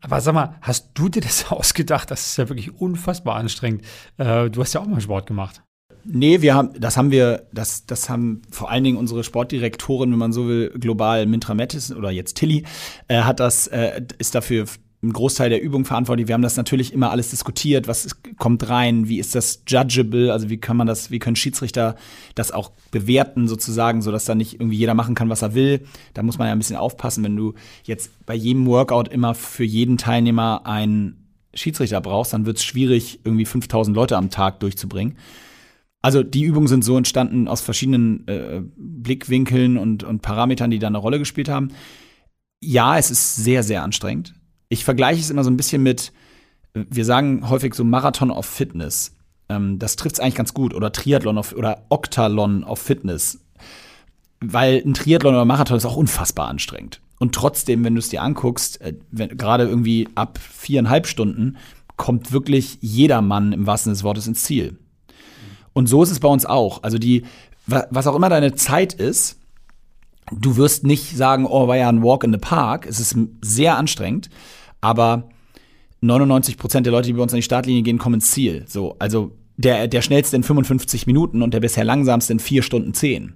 Aber 0.00 0.20
sag 0.20 0.34
mal, 0.34 0.56
hast 0.62 0.90
du 0.94 1.08
dir 1.08 1.20
das 1.20 1.46
ausgedacht? 1.50 2.10
Das 2.10 2.26
ist 2.26 2.36
ja 2.38 2.48
wirklich 2.48 2.74
unfassbar 2.80 3.36
anstrengend. 3.36 3.82
Äh, 4.16 4.50
du 4.50 4.60
hast 4.62 4.72
ja 4.72 4.80
auch 4.80 4.86
mal 4.86 5.00
Sport 5.00 5.26
gemacht. 5.26 5.62
Nee, 6.04 6.42
wir 6.42 6.54
haben, 6.54 6.70
das 6.78 6.96
haben 6.96 7.10
wir, 7.10 7.46
das, 7.52 7.86
das 7.86 8.08
haben 8.08 8.42
vor 8.50 8.70
allen 8.70 8.84
Dingen 8.84 8.96
unsere 8.96 9.22
Sportdirektorin, 9.22 10.10
wenn 10.10 10.18
man 10.18 10.32
so 10.32 10.48
will, 10.48 10.70
global 10.70 11.26
Mintra 11.26 11.54
Mettis 11.54 11.92
oder 11.92 12.10
jetzt 12.10 12.36
Tilly, 12.36 12.64
äh, 13.08 13.22
hat 13.22 13.40
das, 13.40 13.68
äh, 13.68 14.02
ist 14.18 14.34
dafür 14.34 14.66
einen 15.02 15.12
Großteil 15.12 15.50
der 15.50 15.60
Übung 15.60 15.84
verantwortlich. 15.84 16.28
Wir 16.28 16.34
haben 16.34 16.42
das 16.42 16.56
natürlich 16.56 16.92
immer 16.92 17.10
alles 17.10 17.30
diskutiert, 17.30 17.88
was 17.88 18.16
kommt 18.38 18.68
rein, 18.68 19.08
wie 19.08 19.18
ist 19.18 19.34
das 19.34 19.64
judgeable, 19.66 20.32
also 20.32 20.48
wie 20.48 20.58
kann 20.58 20.76
man 20.76 20.86
das, 20.86 21.10
wie 21.10 21.18
können 21.18 21.34
Schiedsrichter 21.34 21.96
das 22.36 22.52
auch 22.52 22.70
bewerten 22.92 23.48
sozusagen, 23.48 24.00
so 24.00 24.12
dass 24.12 24.26
da 24.26 24.36
nicht 24.36 24.54
irgendwie 24.54 24.76
jeder 24.76 24.94
machen 24.94 25.16
kann, 25.16 25.28
was 25.28 25.42
er 25.42 25.54
will. 25.54 25.84
Da 26.14 26.22
muss 26.22 26.38
man 26.38 26.46
ja 26.46 26.52
ein 26.52 26.58
bisschen 26.58 26.76
aufpassen, 26.76 27.24
wenn 27.24 27.36
du 27.36 27.54
jetzt 27.82 28.12
bei 28.26 28.34
jedem 28.34 28.66
Workout 28.66 29.08
immer 29.08 29.34
für 29.34 29.64
jeden 29.64 29.98
Teilnehmer 29.98 30.66
einen 30.66 31.22
Schiedsrichter 31.52 32.00
brauchst, 32.00 32.32
dann 32.32 32.46
wird 32.46 32.58
es 32.58 32.64
schwierig, 32.64 33.20
irgendwie 33.24 33.44
5000 33.44 33.96
Leute 33.96 34.16
am 34.16 34.30
Tag 34.30 34.60
durchzubringen. 34.60 35.16
Also 36.02 36.22
die 36.22 36.42
Übungen 36.42 36.66
sind 36.66 36.84
so 36.84 36.96
entstanden 36.96 37.48
aus 37.48 37.60
verschiedenen 37.60 38.26
äh, 38.26 38.60
Blickwinkeln 38.76 39.78
und, 39.78 40.02
und 40.04 40.20
Parametern, 40.20 40.70
die 40.70 40.78
da 40.78 40.88
eine 40.88 40.98
Rolle 40.98 41.18
gespielt 41.18 41.48
haben. 41.48 41.68
Ja, 42.60 42.98
es 42.98 43.10
ist 43.10 43.36
sehr, 43.36 43.62
sehr 43.62 43.82
anstrengend 43.82 44.34
ich 44.72 44.84
vergleiche 44.84 45.20
es 45.20 45.28
immer 45.28 45.44
so 45.44 45.50
ein 45.50 45.58
bisschen 45.58 45.82
mit, 45.82 46.12
wir 46.72 47.04
sagen 47.04 47.50
häufig 47.50 47.74
so 47.74 47.84
Marathon 47.84 48.30
auf 48.30 48.46
Fitness. 48.46 49.14
Ähm, 49.50 49.78
das 49.78 49.96
trifft 49.96 50.14
es 50.14 50.20
eigentlich 50.20 50.34
ganz 50.34 50.54
gut. 50.54 50.72
Oder 50.72 50.92
Triathlon 50.92 51.36
auf, 51.36 51.54
oder 51.54 51.84
Oktalon 51.90 52.64
auf 52.64 52.78
Fitness. 52.78 53.38
Weil 54.40 54.82
ein 54.84 54.94
Triathlon 54.94 55.34
oder 55.34 55.44
Marathon 55.44 55.76
ist 55.76 55.84
auch 55.84 55.96
unfassbar 55.96 56.48
anstrengend. 56.48 57.02
Und 57.18 57.34
trotzdem, 57.34 57.84
wenn 57.84 57.94
du 57.94 57.98
es 57.98 58.08
dir 58.08 58.22
anguckst, 58.22 58.80
äh, 58.80 58.94
gerade 59.12 59.64
irgendwie 59.64 60.08
ab 60.14 60.38
viereinhalb 60.38 61.06
Stunden, 61.06 61.58
kommt 61.98 62.32
wirklich 62.32 62.78
jeder 62.80 63.20
Mann 63.20 63.52
im 63.52 63.66
wahrsten 63.66 63.92
des 63.92 64.04
Wortes 64.04 64.26
ins 64.26 64.42
Ziel. 64.42 64.78
Und 65.72 65.86
so 65.86 66.02
ist 66.02 66.10
es 66.10 66.20
bei 66.20 66.28
uns 66.28 66.46
auch. 66.46 66.82
Also 66.82 66.98
die, 66.98 67.24
was 67.66 68.06
auch 68.06 68.16
immer 68.16 68.28
deine 68.28 68.54
Zeit 68.54 68.92
ist, 68.92 69.38
du 70.30 70.56
wirst 70.56 70.84
nicht 70.84 71.16
sagen, 71.16 71.46
oh, 71.46 71.68
war 71.68 71.76
ja 71.76 71.88
ein 71.88 72.02
Walk 72.02 72.24
in 72.24 72.32
the 72.32 72.38
Park. 72.38 72.86
Es 72.86 73.00
ist 73.00 73.16
sehr 73.40 73.76
anstrengend 73.76 74.30
aber 74.82 75.28
99 76.02 76.58
Prozent 76.58 76.84
der 76.84 76.92
Leute, 76.92 77.06
die 77.06 77.14
bei 77.14 77.22
uns 77.22 77.32
an 77.32 77.38
die 77.38 77.42
Startlinie 77.42 77.82
gehen, 77.82 77.96
kommen 77.96 78.16
ins 78.16 78.32
Ziel. 78.32 78.64
So, 78.66 78.96
also 78.98 79.32
der, 79.56 79.88
der 79.88 80.02
schnellste 80.02 80.36
in 80.36 80.42
55 80.42 81.06
Minuten 81.06 81.40
und 81.40 81.54
der 81.54 81.60
bisher 81.60 81.84
langsamste 81.84 82.34
in 82.34 82.40
4 82.40 82.62
Stunden 82.62 82.92
10. 82.92 83.34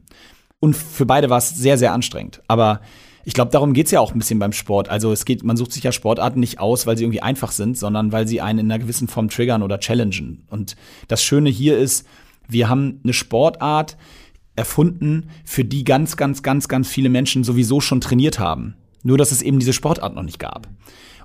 Und 0.59 0.75
für 0.75 1.07
beide 1.07 1.31
war 1.31 1.39
es 1.39 1.51
sehr, 1.51 1.79
sehr 1.79 1.93
anstrengend. 1.93 2.43
Aber 2.49 2.81
ich 3.25 3.35
glaube, 3.35 3.53
darum 3.53 3.73
geht 3.73 3.87
es 3.87 3.93
ja 3.93 4.01
auch 4.01 4.13
ein 4.13 4.19
bisschen 4.19 4.39
beim 4.39 4.53
Sport. 4.53 4.89
Also 4.89 5.13
es 5.13 5.25
geht, 5.25 5.45
man 5.45 5.57
sucht 5.57 5.73
sich 5.73 5.85
ja 5.85 5.93
Sportarten 5.93 6.41
nicht 6.41 6.59
aus, 6.59 6.87
weil 6.87 6.97
sie 6.97 7.05
irgendwie 7.05 7.23
einfach 7.23 7.53
sind, 7.53 7.79
sondern 7.79 8.11
weil 8.11 8.27
sie 8.27 8.41
einen 8.41 8.61
in 8.61 8.71
einer 8.71 8.81
gewissen 8.81 9.09
Form 9.09 9.29
triggern 9.29 9.63
oder 9.63 9.79
challengen. 9.79 10.45
Und 10.51 10.77
das 11.07 11.23
Schöne 11.23 11.51
hier 11.51 11.79
ist, 11.79 12.07
wir 12.49 12.69
haben 12.69 13.01
eine 13.03 13.13
Sportart 13.13 13.97
erfunden, 14.57 15.29
für 15.45 15.65
die 15.65 15.85
ganz, 15.85 16.17
ganz, 16.17 16.43
ganz, 16.43 16.69
ganz 16.69 16.89
viele 16.89 17.09
Menschen 17.09 17.45
sowieso 17.45 17.81
schon 17.81 18.01
trainiert 18.01 18.39
haben. 18.39 18.75
Nur, 19.03 19.19
dass 19.19 19.33
es 19.33 19.43
eben 19.43 19.59
diese 19.59 19.73
Sportart 19.73 20.15
noch 20.15 20.23
nicht 20.23 20.39
gab. 20.39 20.69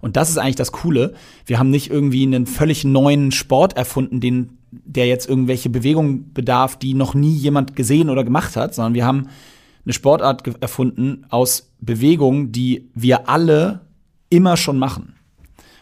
Und 0.02 0.18
das 0.18 0.30
ist 0.30 0.38
eigentlich 0.38 0.56
das 0.56 0.72
Coole. 0.72 1.14
Wir 1.46 1.60
haben 1.60 1.70
nicht 1.70 1.90
irgendwie 1.90 2.24
einen 2.24 2.46
völlig 2.46 2.84
neuen 2.84 3.32
Sport 3.32 3.78
erfunden, 3.78 4.20
den, 4.20 4.58
der 4.72 5.08
jetzt 5.08 5.30
irgendwelche 5.30 5.70
Bewegungen 5.70 6.34
bedarf, 6.34 6.78
die 6.78 6.94
noch 6.94 7.14
nie 7.14 7.34
jemand 7.34 7.76
gesehen 7.76 8.10
oder 8.10 8.24
gemacht 8.24 8.56
hat, 8.56 8.76
sondern 8.76 8.94
wir 8.94 9.06
haben 9.06 9.28
eine 9.86 9.94
Sportart 9.94 10.62
erfunden 10.62 11.26
aus 11.30 11.72
Bewegungen, 11.80 12.52
die 12.52 12.90
wir 12.94 13.30
alle 13.30 13.82
immer 14.30 14.58
schon 14.58 14.78
machen. 14.78 15.16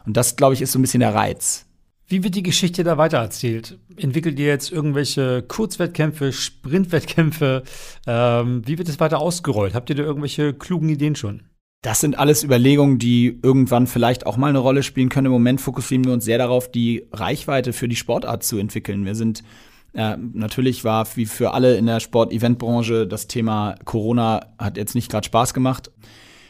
Und 0.05 0.17
das, 0.17 0.35
glaube 0.35 0.53
ich, 0.53 0.61
ist 0.61 0.71
so 0.71 0.79
ein 0.79 0.81
bisschen 0.81 1.01
der 1.01 1.13
Reiz. 1.13 1.65
Wie 2.11 2.23
wird 2.23 2.33
die 2.33 2.41
Geschichte 2.41 2.83
da 2.83 2.97
weitererzählt? 2.97 3.77
Entwickelt 3.95 4.39
ihr 4.39 4.47
jetzt 4.47 4.71
irgendwelche 4.71 5.43
Kurzwettkämpfe, 5.43 6.33
Sprintwettkämpfe? 6.33 7.61
Ähm, 8.07 8.63
wie 8.65 8.79
wird 8.79 8.89
es 8.89 8.99
weiter 8.99 9.19
ausgerollt? 9.19 9.75
Habt 9.75 9.91
ihr 9.91 9.95
da 9.95 10.01
irgendwelche 10.01 10.55
klugen 10.55 10.89
Ideen 10.89 11.15
schon? 11.15 11.43
Das 11.83 12.01
sind 12.01 12.17
alles 12.17 12.43
Überlegungen, 12.43 12.97
die 12.97 13.39
irgendwann 13.43 13.85
vielleicht 13.85 14.25
auch 14.25 14.37
mal 14.37 14.47
eine 14.47 14.57
Rolle 14.57 14.81
spielen 14.81 15.09
können. 15.09 15.27
Im 15.27 15.31
Moment 15.33 15.61
fokussieren 15.61 16.03
wir 16.03 16.11
uns 16.11 16.25
sehr 16.25 16.39
darauf, 16.39 16.71
die 16.71 17.07
Reichweite 17.11 17.73
für 17.73 17.87
die 17.87 17.95
Sportart 17.95 18.43
zu 18.43 18.57
entwickeln. 18.57 19.05
Wir 19.05 19.13
sind 19.13 19.43
äh, 19.93 20.17
natürlich 20.17 20.83
war 20.83 21.07
wie 21.15 21.27
für 21.27 21.53
alle 21.53 21.77
in 21.77 21.85
der 21.85 21.99
Sport-Event-Branche 21.99 23.05
das 23.05 23.27
Thema 23.27 23.75
Corona 23.85 24.47
hat 24.57 24.77
jetzt 24.77 24.95
nicht 24.95 25.11
gerade 25.11 25.25
Spaß 25.27 25.53
gemacht. 25.53 25.91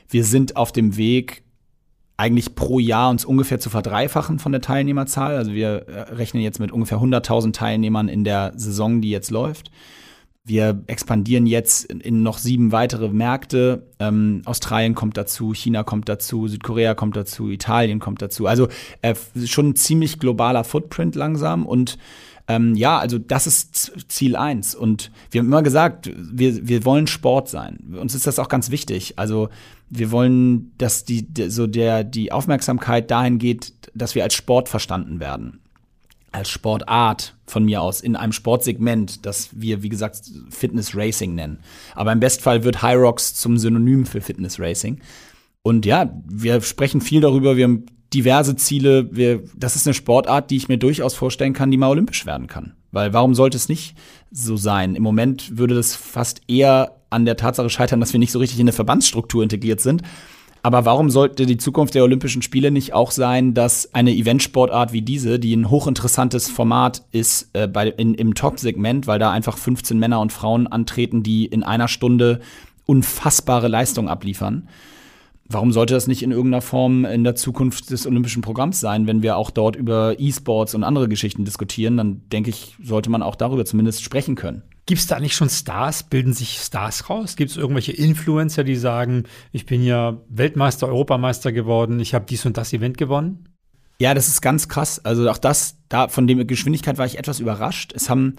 Wir 0.08 0.24
sind 0.24 0.56
auf 0.56 0.72
dem 0.72 0.96
Weg, 0.96 1.44
eigentlich 2.20 2.54
pro 2.54 2.80
Jahr 2.80 3.10
uns 3.10 3.24
ungefähr 3.24 3.62
zu 3.62 3.70
verdreifachen 3.70 4.40
von 4.40 4.52
der 4.52 4.60
Teilnehmerzahl. 4.60 5.38
Also 5.38 5.54
wir 5.54 5.88
äh, 5.88 6.02
rechnen 6.14 6.44
jetzt 6.44 6.60
mit 6.60 6.70
ungefähr 6.70 6.98
100.000 6.98 7.54
Teilnehmern 7.54 8.10
in 8.10 8.26
der 8.26 8.52
Saison, 8.58 9.00
die 9.00 9.10
jetzt 9.10 9.32
läuft. 9.32 9.72
Wir 10.44 10.84
expandieren 10.88 11.46
jetzt 11.46 11.86
in 11.86 12.22
noch 12.22 12.38
sieben 12.38 12.74
weitere 12.74 13.08
Märkte. 13.08 13.88
Ähm, 14.00 14.42
Australien 14.44 14.96
kommt 14.96 15.16
dazu, 15.16 15.54
China 15.54 15.84
kommt 15.84 16.10
dazu, 16.10 16.50
Südkorea 16.50 16.94
kommt 16.94 17.16
dazu, 17.16 17.50
Italien 17.50 18.00
kommt 18.00 18.22
dazu. 18.22 18.48
Also 18.48 18.68
äh, 19.02 19.16
schon 19.46 19.70
ein 19.70 19.76
ziemlich 19.78 20.20
globaler 20.20 20.66
Footprint 20.66 21.16
langsam 21.16 21.66
und 21.66 21.98
Ähm, 22.50 22.76
ja, 22.76 22.98
also 22.98 23.20
das 23.20 23.46
ist 23.46 23.94
Ziel 24.10 24.36
eins. 24.36 24.74
Und 24.74 25.12
wir 25.30 25.40
haben 25.40 25.48
immer 25.48 25.62
gesagt, 25.62 26.12
wir, 26.16 26.68
wir 26.68 26.84
wollen 26.84 27.06
Sport 27.06 27.48
sein. 27.48 27.96
Uns 27.98 28.16
ist 28.16 28.26
das 28.26 28.40
auch 28.40 28.50
ganz 28.50 28.72
wichtig. 28.72 29.14
Also 29.18 29.50
wir 29.90 30.10
wollen, 30.10 30.74
dass 30.80 31.06
die, 31.06 31.28
so 31.48 31.68
der, 31.68 32.04
die 32.04 32.32
Aufmerksamkeit 32.32 33.12
dahin 33.12 33.38
geht, 33.38 33.74
dass 33.94 34.16
wir 34.16 34.24
als 34.24 34.34
Sport 34.34 34.68
verstanden 34.68 35.20
werden. 35.20 35.60
Als 36.32 36.50
Sportart 36.50 37.36
von 37.46 37.66
mir 37.66 37.84
aus, 37.84 38.02
in 38.02 38.16
einem 38.16 38.34
Sportsegment, 38.34 39.28
das 39.28 39.50
wir, 39.54 39.84
wie 39.84 39.90
gesagt, 39.90 40.22
Fitness 40.50 40.96
Racing 40.96 41.36
nennen. 41.36 41.60
Aber 41.94 42.12
im 42.12 42.20
Bestfall 42.20 42.64
wird 42.64 42.82
High 42.82 42.98
Rocks 42.98 43.36
zum 43.36 43.60
Synonym 43.60 44.08
für 44.08 44.22
Fitness 44.22 44.60
Racing. 44.60 45.02
Und 45.62 45.86
ja, 45.86 46.12
wir 46.28 46.62
sprechen 46.62 47.02
viel 47.02 47.22
darüber, 47.22 47.58
wir 47.58 47.66
haben 47.66 47.86
diverse 48.14 48.56
Ziele. 48.56 49.16
Wir, 49.16 49.44
das 49.56 49.76
ist 49.76 49.88
eine 49.88 49.94
Sportart, 49.94 50.50
die 50.50 50.58
ich 50.58 50.68
mir 50.68 50.78
durchaus 50.78 51.14
vorstellen 51.14 51.54
kann, 51.54 51.72
die 51.72 51.78
mal 51.78 51.90
olympisch 51.90 52.26
werden 52.26 52.48
kann. 52.48 52.74
Weil 52.92 53.14
warum 53.14 53.36
sollte 53.36 53.58
es 53.58 53.70
nicht 53.70 53.96
so 54.32 54.58
sein? 54.58 54.96
Im 54.96 55.04
Moment 55.04 55.58
würde 55.58 55.76
das 55.76 55.96
fast 55.96 56.42
eher 56.48 56.96
an 57.10 57.26
der 57.26 57.38
Tatsache 57.38 57.70
scheitern, 57.70 58.00
dass 58.00 58.14
wir 58.14 58.20
nicht 58.20 58.32
so 58.32 58.40
richtig 58.40 58.60
in 58.60 58.66
eine 58.66 58.74
Verbandsstruktur 58.74 59.44
integriert 59.44 59.80
sind. 59.80 60.04
Aber 60.62 60.84
warum 60.86 61.10
sollte 61.10 61.46
die 61.46 61.58
Zukunft 61.58 61.96
der 61.96 62.04
Olympischen 62.04 62.42
Spiele 62.42 62.70
nicht 62.70 62.94
auch 62.94 63.12
sein, 63.12 63.54
dass 63.54 63.94
eine 63.94 64.14
Eventsportart 64.14 64.92
wie 64.92 65.02
diese, 65.02 65.40
die 65.40 65.56
ein 65.56 65.70
hochinteressantes 65.70 66.50
Format 66.50 67.04
ist 67.12 67.50
äh, 67.54 67.68
bei, 67.68 67.88
in, 67.88 68.14
im 68.14 68.36
Top-Segment, 68.36 69.08
weil 69.08 69.20
da 69.20 69.32
einfach 69.32 69.58
15 69.58 69.98
Männer 69.98 70.20
und 70.20 70.34
Frauen 70.34 70.68
antreten, 70.68 71.24
die 71.24 71.46
in 71.46 71.64
einer 71.64 71.88
Stunde 71.88 72.42
unfassbare 72.86 73.68
Leistung 73.68 74.10
abliefern, 74.10 74.68
Warum 75.52 75.72
sollte 75.72 75.96
das 75.96 76.06
nicht 76.06 76.22
in 76.22 76.32
irgendeiner 76.32 76.62
Form 76.62 77.06
in 77.06 77.24
der 77.24 77.34
Zukunft 77.34 77.90
des 77.90 78.06
olympischen 78.06 78.44
Programms 78.44 78.80
sein, 78.80 79.08
wenn 79.08 79.24
wir 79.24 79.36
auch 79.36 79.50
dort 79.50 79.76
über 79.76 80.20
E-Sports 80.20 80.76
und 80.76 80.84
andere 80.84 81.10
Geschichten 81.10 81.44
diskutieren? 81.44 81.98
Dann 81.98 82.22
denke 82.30 82.52
ich, 82.52 82.76
sollte 82.84 83.10
man 83.10 83.24
auch 83.24 83.36
darüber 83.36 83.66
zumindest 83.66 84.04
sprechen 84.04 84.36
können. 84.36 84.62
Gibt 84.86 85.02
es 85.02 85.08
da 85.08 85.16
eigentlich 85.16 85.36
schon 85.36 85.50
Stars? 85.50 86.04
Bilden 86.04 86.34
sich 86.34 86.60
Stars 86.60 87.10
raus? 87.10 87.36
Gibt 87.36 87.50
es 87.50 87.58
irgendwelche 87.58 87.92
Influencer, 87.94 88.64
die 88.64 88.76
sagen, 88.76 89.24
ich 89.52 89.66
bin 89.66 89.84
ja 89.84 90.18
Weltmeister, 90.30 90.88
Europameister 90.88 91.52
geworden, 91.52 92.00
ich 92.00 92.14
habe 92.14 92.26
dies 92.30 92.46
und 92.46 92.56
das 92.56 92.72
Event 92.72 93.00
gewonnen? 93.00 93.50
Ja, 94.00 94.14
das 94.14 94.28
ist 94.28 94.42
ganz 94.42 94.70
krass. 94.70 95.04
Also 95.04 95.28
auch 95.30 95.40
das, 95.40 95.78
da 95.90 96.10
von 96.10 96.28
der 96.28 96.46
Geschwindigkeit 96.46 97.00
war 97.00 97.08
ich 97.08 97.18
etwas 97.18 97.40
überrascht. 97.40 97.92
Es 97.96 98.10
haben 98.10 98.36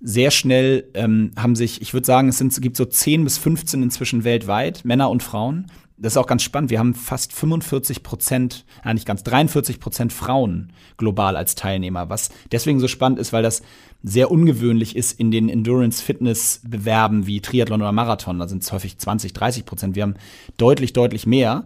sehr 0.00 0.30
schnell 0.30 0.90
ähm, 0.94 1.30
haben 1.36 1.56
sich, 1.56 1.80
ich 1.80 1.94
würde 1.94 2.06
sagen, 2.06 2.28
es 2.28 2.38
sind, 2.38 2.60
gibt 2.60 2.76
so 2.76 2.84
10 2.84 3.24
bis 3.24 3.38
15 3.38 3.82
inzwischen 3.82 4.24
weltweit, 4.24 4.84
Männer 4.84 5.08
und 5.08 5.22
Frauen, 5.22 5.66
das 5.96 6.14
ist 6.14 6.16
auch 6.16 6.26
ganz 6.26 6.42
spannend. 6.42 6.70
Wir 6.70 6.80
haben 6.80 6.94
fast 6.94 7.32
45 7.32 8.02
Prozent, 8.02 8.64
eigentlich 8.82 9.06
ganz 9.06 9.22
43 9.22 9.78
Prozent 9.78 10.12
Frauen 10.12 10.72
global 10.96 11.36
als 11.36 11.54
Teilnehmer, 11.54 12.08
was 12.08 12.30
deswegen 12.50 12.80
so 12.80 12.88
spannend 12.88 13.20
ist, 13.20 13.32
weil 13.32 13.44
das 13.44 13.62
sehr 14.02 14.30
ungewöhnlich 14.30 14.96
ist 14.96 15.18
in 15.18 15.30
den 15.30 15.48
Endurance-Fitness-Bewerben 15.48 17.26
wie 17.26 17.40
Triathlon 17.40 17.80
oder 17.80 17.92
Marathon. 17.92 18.38
Da 18.38 18.48
sind 18.48 18.62
es 18.62 18.72
häufig 18.72 18.98
20, 18.98 19.32
30 19.32 19.64
Prozent. 19.64 19.94
Wir 19.94 20.02
haben 20.02 20.16
deutlich, 20.56 20.92
deutlich 20.92 21.26
mehr. 21.26 21.64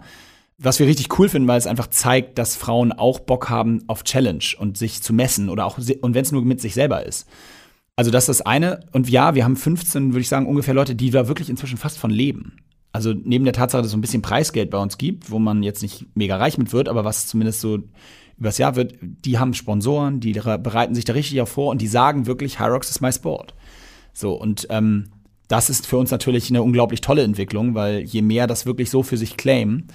Was 0.59 0.79
wir 0.79 0.87
richtig 0.87 1.19
cool 1.19 1.29
finden, 1.29 1.49
weil 1.49 1.59
es 1.59 1.67
einfach 1.67 1.87
zeigt, 1.89 2.37
dass 2.37 2.57
Frauen 2.57 2.93
auch 2.93 3.21
Bock 3.21 3.49
haben 3.49 3.85
auf 3.87 4.05
Challenge 4.05 4.45
und 4.59 4.77
sich 4.77 5.03
zu 5.03 5.13
messen 5.13 5.49
oder 5.49 5.65
auch, 5.65 5.79
und 5.79 6.15
wenn 6.15 6.25
es 6.25 6.33
nur 6.33 6.43
mit 6.43 6.61
sich 6.61 6.75
selber 6.75 7.07
ist. 7.07 7.29
Also 7.97 8.11
das 8.11 8.29
ist 8.29 8.41
das 8.41 8.47
eine. 8.47 8.81
Und 8.93 9.09
ja, 9.09 9.35
wir 9.35 9.45
haben 9.45 9.57
15, 9.57 10.13
würde 10.13 10.21
ich 10.21 10.29
sagen, 10.29 10.47
ungefähr 10.47 10.75
Leute, 10.75 10.95
die 10.95 11.11
da 11.11 11.29
wirklich 11.29 11.49
inzwischen 11.49 11.79
fast 11.79 11.99
von 11.99 12.11
leben 12.11 12.59
also 12.93 13.13
neben 13.13 13.45
der 13.45 13.55
Tatsache, 13.55 13.83
dass 13.83 13.91
es 13.91 13.97
ein 13.97 14.01
bisschen 14.01 14.23
Preisgeld 14.23 14.71
bei 14.71 14.79
uns 14.79 14.99
gibt, 14.99 15.31
wo 15.31 15.39
man 15.39 15.63
jetzt 15.63 15.83
nicht 15.83 16.07
mega 16.15 16.37
reich 16.37 16.59
mit 16.59 16.73
wird, 16.73 16.89
aber 16.89 17.05
was 17.05 17.27
zumindest 17.27 17.61
so 17.61 17.79
übers 18.39 18.59
Jahr 18.59 18.77
wird, 18.77 18.95
die 19.01 19.39
haben 19.39 19.55
Sponsoren, 19.55 20.21
die 20.21 20.33
bereiten 20.33 20.95
sich 20.95 21.05
da 21.05 21.13
richtig 21.13 21.41
auch 21.41 21.49
vor 21.49 21.71
und 21.71 21.83
die 21.83 21.89
sagen 21.89 22.27
wirklich, 22.27 22.61
Hyrox 22.61 22.89
ist 22.91 23.01
my 23.01 23.13
sport. 23.13 23.55
So, 24.13 24.33
und 24.33 24.67
ähm, 24.71 25.11
das 25.49 25.71
ist 25.71 25.87
für 25.87 25.97
uns 25.99 26.11
natürlich 26.11 26.51
eine 26.51 26.63
unglaublich 26.63 27.01
tolle 27.01 27.23
Entwicklung, 27.23 27.75
weil 27.75 28.01
je 28.01 28.23
mehr 28.23 28.47
das 28.47 28.67
wirklich 28.67 28.91
so 28.91 29.03
für 29.03 29.17
sich 29.17 29.37
claimen, 29.37 29.89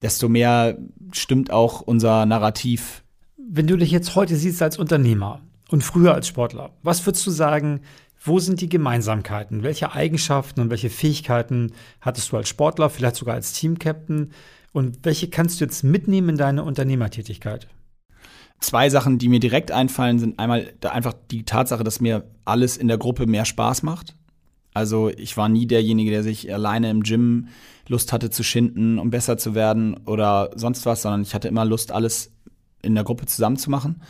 desto 0.00 0.28
mehr 0.28 0.78
stimmt 1.12 1.50
auch 1.50 1.80
unser 1.80 2.24
Narrativ. 2.24 3.02
Wenn 3.36 3.66
du 3.66 3.76
dich 3.76 3.90
jetzt 3.90 4.14
heute 4.14 4.36
siehst 4.36 4.62
als 4.62 4.78
Unternehmer 4.78 5.40
und 5.70 5.82
früher 5.82 6.14
als 6.14 6.28
Sportler, 6.28 6.70
was 6.82 7.04
würdest 7.04 7.26
du 7.26 7.30
sagen, 7.30 7.80
wo 8.24 8.38
sind 8.38 8.60
die 8.60 8.68
Gemeinsamkeiten? 8.68 9.62
Welche 9.62 9.92
Eigenschaften 9.92 10.60
und 10.60 10.70
welche 10.70 10.90
Fähigkeiten 10.90 11.72
hattest 12.00 12.30
du 12.30 12.36
als 12.36 12.48
Sportler, 12.48 12.88
vielleicht 12.88 13.16
sogar 13.16 13.34
als 13.34 13.52
Teamcaptain? 13.52 14.30
Und 14.72 14.98
welche 15.02 15.28
kannst 15.28 15.60
du 15.60 15.64
jetzt 15.64 15.82
mitnehmen 15.82 16.30
in 16.30 16.36
deine 16.36 16.62
Unternehmertätigkeit? 16.64 17.68
Zwei 18.60 18.90
Sachen, 18.90 19.18
die 19.18 19.28
mir 19.28 19.40
direkt 19.40 19.72
einfallen, 19.72 20.20
sind 20.20 20.38
einmal 20.38 20.72
einfach 20.82 21.14
die 21.30 21.44
Tatsache, 21.44 21.82
dass 21.82 22.00
mir 22.00 22.24
alles 22.44 22.76
in 22.76 22.86
der 22.86 22.96
Gruppe 22.96 23.26
mehr 23.26 23.44
Spaß 23.44 23.82
macht. 23.82 24.14
Also 24.72 25.10
ich 25.10 25.36
war 25.36 25.48
nie 25.48 25.66
derjenige, 25.66 26.10
der 26.10 26.22
sich 26.22 26.52
alleine 26.52 26.90
im 26.90 27.02
Gym 27.02 27.48
Lust 27.88 28.12
hatte 28.12 28.30
zu 28.30 28.42
schinden, 28.44 28.98
um 28.98 29.10
besser 29.10 29.36
zu 29.36 29.54
werden 29.54 29.96
oder 30.06 30.50
sonst 30.54 30.86
was, 30.86 31.02
sondern 31.02 31.22
ich 31.22 31.34
hatte 31.34 31.48
immer 31.48 31.64
Lust, 31.64 31.90
alles 31.90 32.32
in 32.82 32.94
der 32.94 33.04
Gruppe 33.04 33.26
zusammen 33.26 33.56
zu 33.56 33.68
machen. 33.68 34.00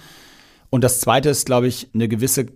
Und 0.71 0.85
das 0.85 1.01
Zweite 1.01 1.31
ist, 1.31 1.47
glaube 1.47 1.67
ich, 1.67 1.89
eine 1.95 2.09
gewisse 2.09 2.47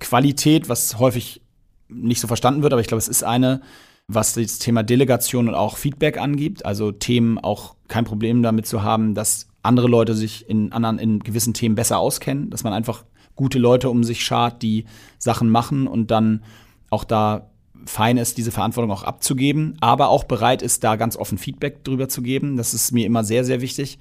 Qualität, 0.00 0.68
was 0.68 0.98
häufig 0.98 1.40
nicht 1.88 2.20
so 2.20 2.26
verstanden 2.26 2.62
wird, 2.62 2.72
aber 2.72 2.80
ich 2.80 2.88
glaube, 2.88 2.98
es 2.98 3.08
ist 3.08 3.22
eine, 3.22 3.60
was 4.08 4.34
das 4.34 4.58
Thema 4.58 4.82
Delegation 4.82 5.48
und 5.48 5.54
auch 5.54 5.76
Feedback 5.76 6.18
angibt. 6.18 6.64
Also 6.64 6.92
Themen 6.92 7.38
auch 7.38 7.74
kein 7.88 8.04
Problem 8.04 8.42
damit 8.42 8.66
zu 8.66 8.82
haben, 8.82 9.14
dass 9.14 9.48
andere 9.62 9.88
Leute 9.88 10.14
sich 10.14 10.48
in 10.48 10.72
anderen, 10.72 10.98
in 10.98 11.20
gewissen 11.20 11.54
Themen 11.54 11.74
besser 11.74 11.98
auskennen, 11.98 12.50
dass 12.50 12.64
man 12.64 12.72
einfach 12.72 13.04
gute 13.34 13.58
Leute 13.58 13.90
um 13.90 14.04
sich 14.04 14.24
schart, 14.24 14.62
die 14.62 14.86
Sachen 15.18 15.50
machen 15.50 15.86
und 15.86 16.10
dann 16.10 16.42
auch 16.90 17.04
da 17.04 17.50
fein 17.84 18.16
ist, 18.16 18.38
diese 18.38 18.50
Verantwortung 18.50 18.90
auch 18.90 19.02
abzugeben, 19.02 19.76
aber 19.80 20.08
auch 20.08 20.24
bereit 20.24 20.62
ist, 20.62 20.82
da 20.82 20.96
ganz 20.96 21.16
offen 21.16 21.38
Feedback 21.38 21.84
drüber 21.84 22.08
zu 22.08 22.22
geben. 22.22 22.56
Das 22.56 22.74
ist 22.74 22.92
mir 22.92 23.06
immer 23.06 23.22
sehr, 23.22 23.44
sehr 23.44 23.60
wichtig. 23.60 23.98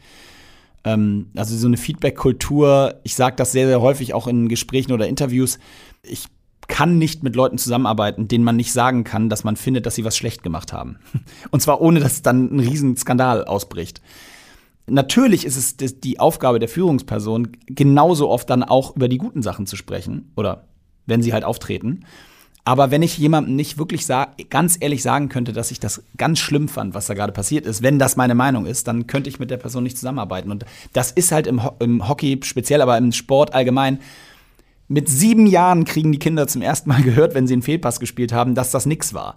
Ähm, 0.86 1.32
also 1.36 1.58
so 1.58 1.68
eine 1.68 1.78
Feedback-Kultur, 1.78 3.02
ich 3.04 3.16
sage 3.16 3.36
das 3.36 3.52
sehr, 3.52 3.68
sehr 3.68 3.82
häufig 3.82 4.14
auch 4.14 4.28
in 4.28 4.48
Gesprächen 4.48 4.94
oder 4.94 5.08
Interviews, 5.08 5.60
ich 6.04 6.28
kann 6.68 6.98
nicht 6.98 7.24
mit 7.24 7.36
Leuten 7.36 7.58
zusammenarbeiten, 7.58 8.28
denen 8.28 8.44
man 8.44 8.56
nicht 8.56 8.72
sagen 8.72 9.04
kann, 9.04 9.30
dass 9.30 9.44
man 9.44 9.56
findet, 9.56 9.86
dass 9.86 9.96
sie 9.96 10.06
was 10.06 10.18
schlecht 10.18 10.44
gemacht 10.44 10.74
haben. 10.74 10.98
Und 11.52 11.62
zwar 11.62 11.82
ohne, 11.82 12.00
dass 12.00 12.22
dann 12.22 12.56
ein 12.56 12.60
Riesenskandal 12.60 13.46
ausbricht. 13.46 14.02
Natürlich 14.88 15.46
ist 15.46 15.82
es 15.82 16.00
die 16.00 16.20
Aufgabe 16.20 16.60
der 16.60 16.70
Führungsperson, 16.70 17.50
genauso 17.66 18.30
oft 18.30 18.50
dann 18.50 18.64
auch 18.64 18.96
über 18.96 19.08
die 19.08 19.18
guten 19.18 19.42
Sachen 19.42 19.66
zu 19.66 19.76
sprechen 19.76 20.32
oder 20.36 20.68
wenn 21.08 21.24
sie 21.24 21.34
halt 21.34 21.44
auftreten. 21.44 22.06
Aber 22.68 22.90
wenn 22.90 23.04
ich 23.04 23.20
jemandem 23.20 23.56
nicht 23.56 23.78
wirklich 23.78 24.08
ganz 24.50 24.78
ehrlich 24.80 25.04
sagen 25.04 25.30
könnte, 25.30 25.54
dass 25.54 25.70
ich 25.70 25.80
das 25.80 26.02
ganz 26.18 26.40
schlimm 26.40 26.68
fand, 26.68 26.96
was 26.96 27.06
da 27.06 27.14
gerade 27.14 27.32
passiert 27.32 27.68
ist, 27.68 27.84
wenn 27.84 28.00
das 28.00 28.16
meine 28.16 28.34
Meinung 28.34 28.66
ist, 28.66 28.88
dann 28.88 29.06
könnte 29.06 29.30
ich 29.30 29.38
mit 29.38 29.52
der 29.52 29.58
Person 29.58 29.84
nicht 29.84 29.98
zusammenarbeiten. 29.98 30.50
Und 30.50 30.66
das 30.92 31.12
ist 31.12 31.32
halt 31.32 31.46
im, 31.46 31.64
Ho 31.64 31.74
im 31.80 32.10
Hockey 32.10 32.40
speziell, 32.44 32.82
aber 32.82 32.98
im 32.98 33.12
Sport 33.12 33.54
allgemein. 33.54 34.00
Mit 34.88 35.08
sieben 35.10 35.46
Jahren 35.46 35.86
kriegen 35.86 36.12
die 36.12 36.18
Kinder 36.18 36.48
zum 36.48 36.64
ersten 36.64 36.90
Mal 36.90 37.02
gehört, 37.04 37.36
wenn 37.36 37.46
sie 37.46 37.54
einen 37.54 37.62
Fehlpass 37.62 38.00
gespielt 38.00 38.34
haben, 38.34 38.56
dass 38.56 38.72
das 38.72 38.88
nix 38.88 39.14
war. 39.14 39.36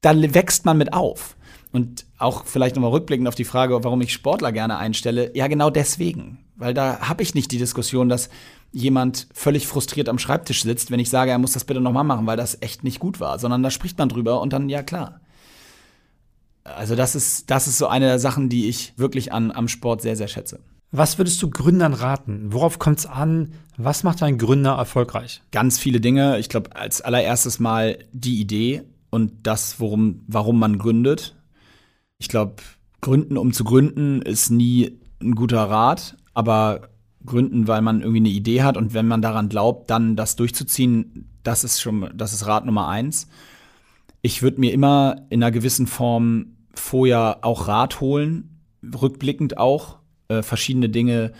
Da 0.00 0.14
wächst 0.14 0.64
man 0.64 0.78
mit 0.78 0.94
auf. 0.94 1.36
Und 1.70 2.06
auch 2.16 2.46
vielleicht 2.46 2.76
nochmal 2.76 2.92
rückblickend 2.92 3.28
auf 3.28 3.34
die 3.34 3.44
Frage, 3.44 3.84
warum 3.84 4.00
ich 4.00 4.12
Sportler 4.12 4.52
gerne 4.52 4.78
einstelle. 4.78 5.36
Ja, 5.36 5.48
genau 5.48 5.68
deswegen. 5.68 6.38
Weil 6.56 6.74
da 6.74 7.00
habe 7.00 7.22
ich 7.22 7.34
nicht 7.34 7.50
die 7.50 7.58
Diskussion, 7.58 8.08
dass 8.08 8.28
jemand 8.70 9.28
völlig 9.32 9.66
frustriert 9.66 10.08
am 10.08 10.18
Schreibtisch 10.18 10.62
sitzt, 10.62 10.90
wenn 10.90 11.00
ich 11.00 11.10
sage, 11.10 11.30
er 11.30 11.38
muss 11.38 11.52
das 11.52 11.64
bitte 11.64 11.80
nochmal 11.80 12.04
machen, 12.04 12.26
weil 12.26 12.36
das 12.36 12.60
echt 12.60 12.84
nicht 12.84 13.00
gut 13.00 13.20
war, 13.20 13.38
sondern 13.38 13.62
da 13.62 13.70
spricht 13.70 13.98
man 13.98 14.08
drüber 14.08 14.40
und 14.40 14.52
dann, 14.52 14.68
ja 14.68 14.82
klar. 14.82 15.20
Also 16.64 16.96
das 16.96 17.14
ist, 17.14 17.50
das 17.50 17.68
ist 17.68 17.78
so 17.78 17.86
eine 17.86 18.06
der 18.06 18.18
Sachen, 18.18 18.48
die 18.48 18.68
ich 18.68 18.94
wirklich 18.96 19.32
an, 19.32 19.50
am 19.50 19.68
Sport 19.68 20.02
sehr, 20.02 20.16
sehr 20.16 20.28
schätze. 20.28 20.60
Was 20.90 21.18
würdest 21.18 21.42
du 21.42 21.50
Gründern 21.50 21.92
raten? 21.92 22.52
Worauf 22.52 22.78
kommt 22.78 23.00
es 23.00 23.06
an? 23.06 23.52
Was 23.76 24.04
macht 24.04 24.22
ein 24.22 24.38
Gründer 24.38 24.76
erfolgreich? 24.76 25.42
Ganz 25.50 25.78
viele 25.78 26.00
Dinge. 26.00 26.38
Ich 26.38 26.48
glaube, 26.48 26.76
als 26.76 27.00
allererstes 27.00 27.58
mal 27.58 27.98
die 28.12 28.40
Idee 28.40 28.82
und 29.10 29.32
das, 29.46 29.80
worum, 29.80 30.22
warum 30.28 30.58
man 30.58 30.78
gründet. 30.78 31.34
Ich 32.18 32.28
glaube, 32.28 32.62
gründen, 33.00 33.36
um 33.36 33.52
zu 33.52 33.64
gründen, 33.64 34.22
ist 34.22 34.50
nie 34.50 35.00
ein 35.20 35.34
guter 35.34 35.68
Rat, 35.68 36.16
aber 36.34 36.88
gründen, 37.24 37.66
weil 37.68 37.80
man 37.80 38.00
irgendwie 38.00 38.18
eine 38.18 38.28
Idee 38.28 38.62
hat 38.62 38.76
und 38.76 38.92
wenn 38.92 39.06
man 39.06 39.22
daran 39.22 39.48
glaubt, 39.48 39.90
dann 39.90 40.16
das 40.16 40.36
durchzuziehen, 40.36 41.30
das 41.42 41.64
ist 41.64 41.80
schon, 41.80 42.10
das 42.14 42.32
ist 42.32 42.46
Rat 42.46 42.66
Nummer 42.66 42.88
eins. 42.88 43.28
Ich 44.20 44.42
würde 44.42 44.60
mir 44.60 44.72
immer 44.72 45.22
in 45.30 45.42
einer 45.42 45.52
gewissen 45.52 45.86
Form 45.86 46.56
vorher 46.74 47.38
auch 47.42 47.68
Rat 47.68 48.00
holen, 48.00 48.60
rückblickend 48.82 49.56
auch, 49.58 49.98
äh, 50.28 50.42
verschiedene 50.42 50.88
Dinge 50.88 51.32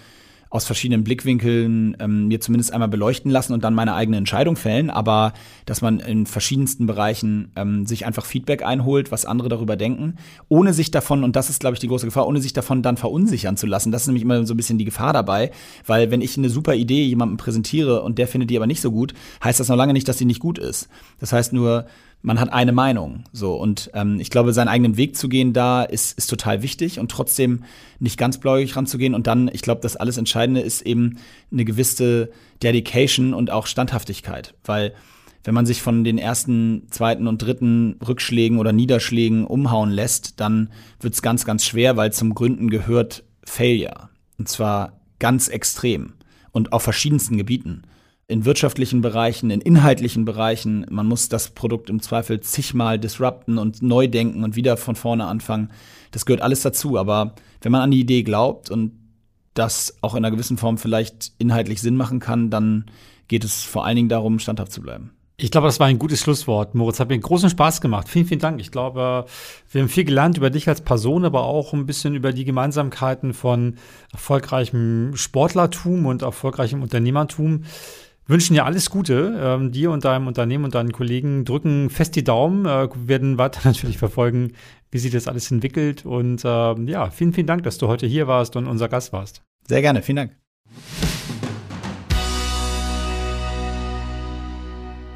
aus 0.55 0.67
verschiedenen 0.67 1.03
Blickwinkeln 1.03 1.97
ähm, 1.99 2.29
mir 2.29 2.41
zumindest 2.41 2.73
einmal 2.73 2.89
beleuchten 2.89 3.29
lassen 3.29 3.55
und 3.55 3.65
dann 3.65 3.75
meine 3.75 3.95
eigene 3.95 4.19
Entscheidung 4.19 4.55
fällen, 4.55 4.89
aber 4.89 5.33
dass 5.67 5.83
man 5.83 5.99
in 5.99 6.27
verschiedensten 6.27 6.87
Bereichen 6.87 7.51
ähm, 7.57 7.87
sich 7.87 8.07
einfach 8.07 8.25
Feedback 8.25 8.65
einholt, 8.65 9.11
was 9.11 9.27
andere 9.27 9.49
darüber 9.49 9.75
denken, 9.75 10.15
ohne 10.49 10.73
sich 10.73 10.93
davon, 10.93 11.25
und 11.25 11.35
das 11.35 11.51
ist, 11.51 11.59
glaube 11.59 11.75
ich, 11.75 11.81
die 11.81 11.89
große 11.89 12.07
Gefahr, 12.07 12.29
ohne 12.29 12.41
sich 12.41 12.53
davon 12.53 12.85
dann 12.85 12.97
verunsichern 12.97 13.57
zu 13.57 13.67
lassen. 13.67 13.91
Das 13.91 14.03
ist 14.03 14.07
nämlich 14.07 14.23
immer 14.23 14.47
so 14.47 14.55
ein 14.55 14.57
bisschen 14.57 14.79
die 14.79 14.85
Gefahr 14.85 15.13
dabei, 15.13 15.51
weil 15.87 16.13
wenn 16.13 16.21
ich 16.21 16.39
eine 16.39 16.49
super 16.49 16.77
Idee 16.77 17.05
jemandem 17.05 17.37
präsentiere 17.37 18.03
und 18.03 18.19
der 18.19 18.29
findet 18.29 18.49
die 18.49 18.57
aber 18.57 18.69
nicht 18.69 18.81
so 18.81 18.93
gut, 18.93 19.13
heißt 19.43 19.59
das 19.59 19.69
noch 19.69 19.77
lange 19.77 19.93
nicht, 19.93 20.07
dass 20.07 20.19
sie 20.19 20.25
nicht 20.25 20.39
gut 20.39 20.61
ist. 20.61 20.89
Das 21.19 21.33
heißt 21.33 21.53
nur, 21.53 21.87
man 22.25 22.41
hat 22.41 22.53
eine 22.53 22.73
Meinung. 22.73 23.25
So 23.33 23.55
und 23.55 23.91
ähm, 23.93 24.19
ich 24.19 24.31
glaube, 24.31 24.55
seinen 24.55 24.69
eigenen 24.69 24.97
Weg 24.97 25.15
zu 25.15 25.29
gehen 25.29 25.53
da 25.53 25.83
ist, 25.83 26.17
ist 26.17 26.31
total 26.31 26.63
wichtig 26.63 26.99
und 26.99 27.11
trotzdem 27.11 27.65
nicht 27.99 28.19
ganz 28.19 28.39
blauig 28.39 28.75
ranzugehen. 28.75 29.15
Und 29.15 29.27
dann, 29.27 29.51
ich 29.53 29.61
glaube, 29.61 29.83
das 29.83 29.97
alles 29.97 30.17
Entscheidende 30.17 30.63
ist 30.63 30.81
eben 30.83 31.19
eine 31.53 31.67
gewisse 31.67 32.31
Dedication 32.63 33.35
und 33.35 33.51
auch 33.51 33.67
Standhaftigkeit, 33.67 34.55
weil 34.65 34.95
wenn 35.45 35.53
man 35.53 35.67
sich 35.67 35.83
von 35.83 36.03
den 36.03 36.17
ersten, 36.17 36.87
zweiten 36.89 37.27
und 37.27 37.43
dritten 37.43 37.97
Rückschlägen 38.07 38.59
oder 38.59 38.73
Niederschlägen 38.73 39.47
umhauen 39.47 39.91
lässt, 39.91 40.41
dann 40.41 40.73
wird 41.01 41.13
es 41.13 41.21
ganz, 41.21 41.45
ganz 41.45 41.67
schwer, 41.67 41.99
weil 41.99 42.11
zum 42.15 42.35
Gründen 42.35 42.71
gehört 42.71 43.25
Failure. 43.45 44.09
Und 44.39 44.49
zwar 44.49 44.99
ganz 45.19 45.49
extrem 45.49 46.15
und 46.53 46.73
auf 46.73 46.83
verschiedensten 46.83 47.37
Gebieten 47.37 47.83
in 48.27 48.45
wirtschaftlichen 48.45 49.03
Bereichen, 49.03 49.51
in 49.51 49.61
inhaltlichen 49.61 50.25
Bereichen. 50.25 50.87
Man 50.91 51.07
muss 51.07 51.29
das 51.29 51.51
Produkt 51.51 51.91
im 51.91 52.01
Zweifel 52.01 52.41
zigmal 52.41 52.99
disrupten 52.99 53.59
und 53.59 53.83
neu 53.83 54.09
denken 54.09 54.45
und 54.45 54.57
wieder 54.57 54.77
von 54.77 54.97
vorne 54.97 55.27
anfangen. 55.27 55.71
Das 56.11 56.25
gehört 56.25 56.43
alles 56.43 56.63
dazu. 56.63 56.97
Aber 56.97 57.35
wenn 57.61 57.73
man 57.73 57.83
an 57.83 57.91
die 57.91 58.01
Idee 58.01 58.23
glaubt 58.23 58.71
und 58.71 58.93
das 59.53 59.97
auch 60.01 60.15
in 60.15 60.25
einer 60.25 60.31
gewissen 60.31 60.57
Form 60.57 60.79
vielleicht 60.79 61.33
inhaltlich 61.39 61.81
Sinn 61.81 61.97
machen 61.97 62.19
kann, 62.19 62.51
dann 62.51 62.87
geht 63.29 63.45
es 63.45 63.63
vor 63.63 63.85
allen 63.85 63.97
Dingen 63.97 64.09
darum, 64.09 64.39
standhaft 64.39 64.73
zu 64.73 64.81
bleiben. 64.81 65.11
Ich 65.37 65.51
glaube, 65.51 65.67
das 65.67 65.81
war 65.81 65.89
ein 65.89 65.99
gutes 65.99 66.21
Schlusswort, 66.21 66.77
Moritz. 66.77 67.01
Hat 67.01 67.09
mir 67.09 67.19
großen 67.19 67.51
Spaß 67.51 67.81
gemacht. 67.81 68.09
Vielen, 68.09 68.27
vielen 68.27 68.41
Dank. 68.41 68.61
Ich 68.61 68.71
glaube, 68.71 69.27
wir 69.71 69.81
haben 69.81 69.89
viel 69.89 70.05
gelernt 70.05 70.37
über 70.37 70.49
dich 70.49 70.69
als 70.69 70.81
Person, 70.81 71.25
aber 71.25 71.43
auch 71.43 71.73
ein 71.73 71.87
bisschen 71.87 72.15
über 72.15 72.33
die 72.33 72.45
Gemeinsamkeiten 72.45 73.35
von 73.35 73.75
erfolgreichem 74.13 75.17
Sportlertum 75.17 76.07
und 76.07 76.23
erfolgreichem 76.23 76.83
Unternehmertum 76.83 77.65
wünschen 78.27 78.55
dir 78.55 78.65
alles 78.65 78.91
Gute, 78.91 79.39
ähm, 79.39 79.73
dir 79.73 79.91
und 79.91 80.05
deinem 80.05 80.27
Unternehmen 80.27 80.65
und 80.65 80.75
deinen 80.75 80.93
Kollegen, 80.93 81.45
drücken 81.45 81.91
fest 81.91 82.17
die 82.17 82.25
Daumen, 82.25 82.67
äh, 82.67 82.89
werden 83.07 83.39
weiter 83.39 83.61
natürlich 83.65 83.99
verfolgen, 83.99 84.53
wie 84.91 84.99
sich 84.99 85.13
das 85.13 85.29
alles 85.29 85.51
entwickelt. 85.51 86.05
Und 86.05 86.45
äh, 86.45 86.75
ja, 86.91 87.11
vielen, 87.11 87.33
vielen 87.33 87.47
Dank, 87.47 87.63
dass 87.65 87.79
du 87.79 87.89
heute 87.89 88.07
hier 88.07 88.27
warst 88.27 88.57
und 88.57 88.67
unser 88.67 88.89
Gast 88.89 89.13
warst. 89.13 89.43
Sehr 89.67 89.83
gerne, 89.83 90.03
vielen 90.03 90.17
Dank. 90.17 90.37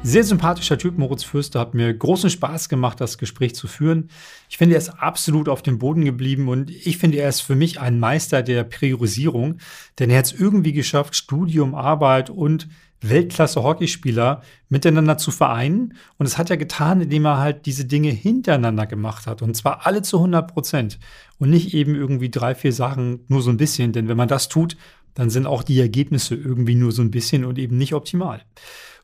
Sehr 0.01 0.23
sympathischer 0.23 0.77
Typ, 0.77 0.97
Moritz 0.97 1.25
Fürster, 1.25 1.59
hat 1.59 1.73
mir 1.73 1.93
großen 1.93 2.29
Spaß 2.29 2.69
gemacht, 2.69 3.01
das 3.01 3.17
Gespräch 3.17 3.53
zu 3.53 3.67
führen. 3.67 4.09
Ich 4.49 4.57
finde, 4.57 4.75
er 4.75 4.79
ist 4.79 4.89
absolut 4.89 5.49
auf 5.49 5.61
dem 5.61 5.77
Boden 5.77 6.05
geblieben 6.05 6.47
und 6.47 6.71
ich 6.71 6.97
finde, 6.97 7.17
er 7.17 7.27
ist 7.27 7.41
für 7.41 7.55
mich 7.55 7.81
ein 7.81 7.99
Meister 7.99 8.41
der 8.41 8.63
Priorisierung, 8.63 9.57
denn 9.99 10.09
er 10.09 10.19
hat 10.19 10.27
es 10.27 10.31
irgendwie 10.31 10.71
geschafft, 10.71 11.17
Studium, 11.17 11.75
Arbeit 11.75 12.29
und 12.29 12.69
Weltklasse-Hockeyspieler 13.01 14.41
miteinander 14.69 15.17
zu 15.17 15.31
vereinen. 15.31 15.93
Und 16.17 16.25
es 16.25 16.37
hat 16.37 16.49
er 16.49 16.57
getan, 16.57 17.01
indem 17.01 17.25
er 17.25 17.37
halt 17.37 17.65
diese 17.65 17.85
Dinge 17.85 18.09
hintereinander 18.09 18.85
gemacht 18.85 19.27
hat. 19.27 19.41
Und 19.41 19.55
zwar 19.55 19.85
alle 19.85 20.01
zu 20.01 20.17
100 20.17 20.51
Prozent. 20.51 20.99
Und 21.37 21.49
nicht 21.49 21.73
eben 21.73 21.95
irgendwie 21.95 22.29
drei, 22.29 22.55
vier 22.55 22.73
Sachen 22.73 23.21
nur 23.27 23.41
so 23.41 23.49
ein 23.49 23.57
bisschen. 23.57 23.91
Denn 23.91 24.07
wenn 24.07 24.17
man 24.17 24.27
das 24.27 24.49
tut, 24.49 24.77
dann 25.13 25.29
sind 25.29 25.47
auch 25.47 25.63
die 25.63 25.79
Ergebnisse 25.79 26.35
irgendwie 26.35 26.75
nur 26.75 26.91
so 26.91 27.01
ein 27.01 27.11
bisschen 27.11 27.45
und 27.45 27.57
eben 27.57 27.77
nicht 27.77 27.93
optimal. 27.93 28.41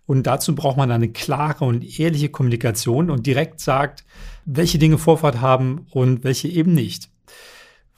Und 0.05 0.27
dazu 0.27 0.53
braucht 0.53 0.77
man 0.77 0.91
eine 0.91 1.09
klare 1.09 1.65
und 1.65 1.99
ehrliche 1.99 2.29
Kommunikation 2.29 3.09
und 3.09 3.25
direkt 3.25 3.59
sagt, 3.59 4.05
welche 4.45 4.77
Dinge 4.77 4.97
Vorfahrt 4.97 5.41
haben 5.41 5.87
und 5.91 6.23
welche 6.23 6.47
eben 6.47 6.73
nicht. 6.73 7.09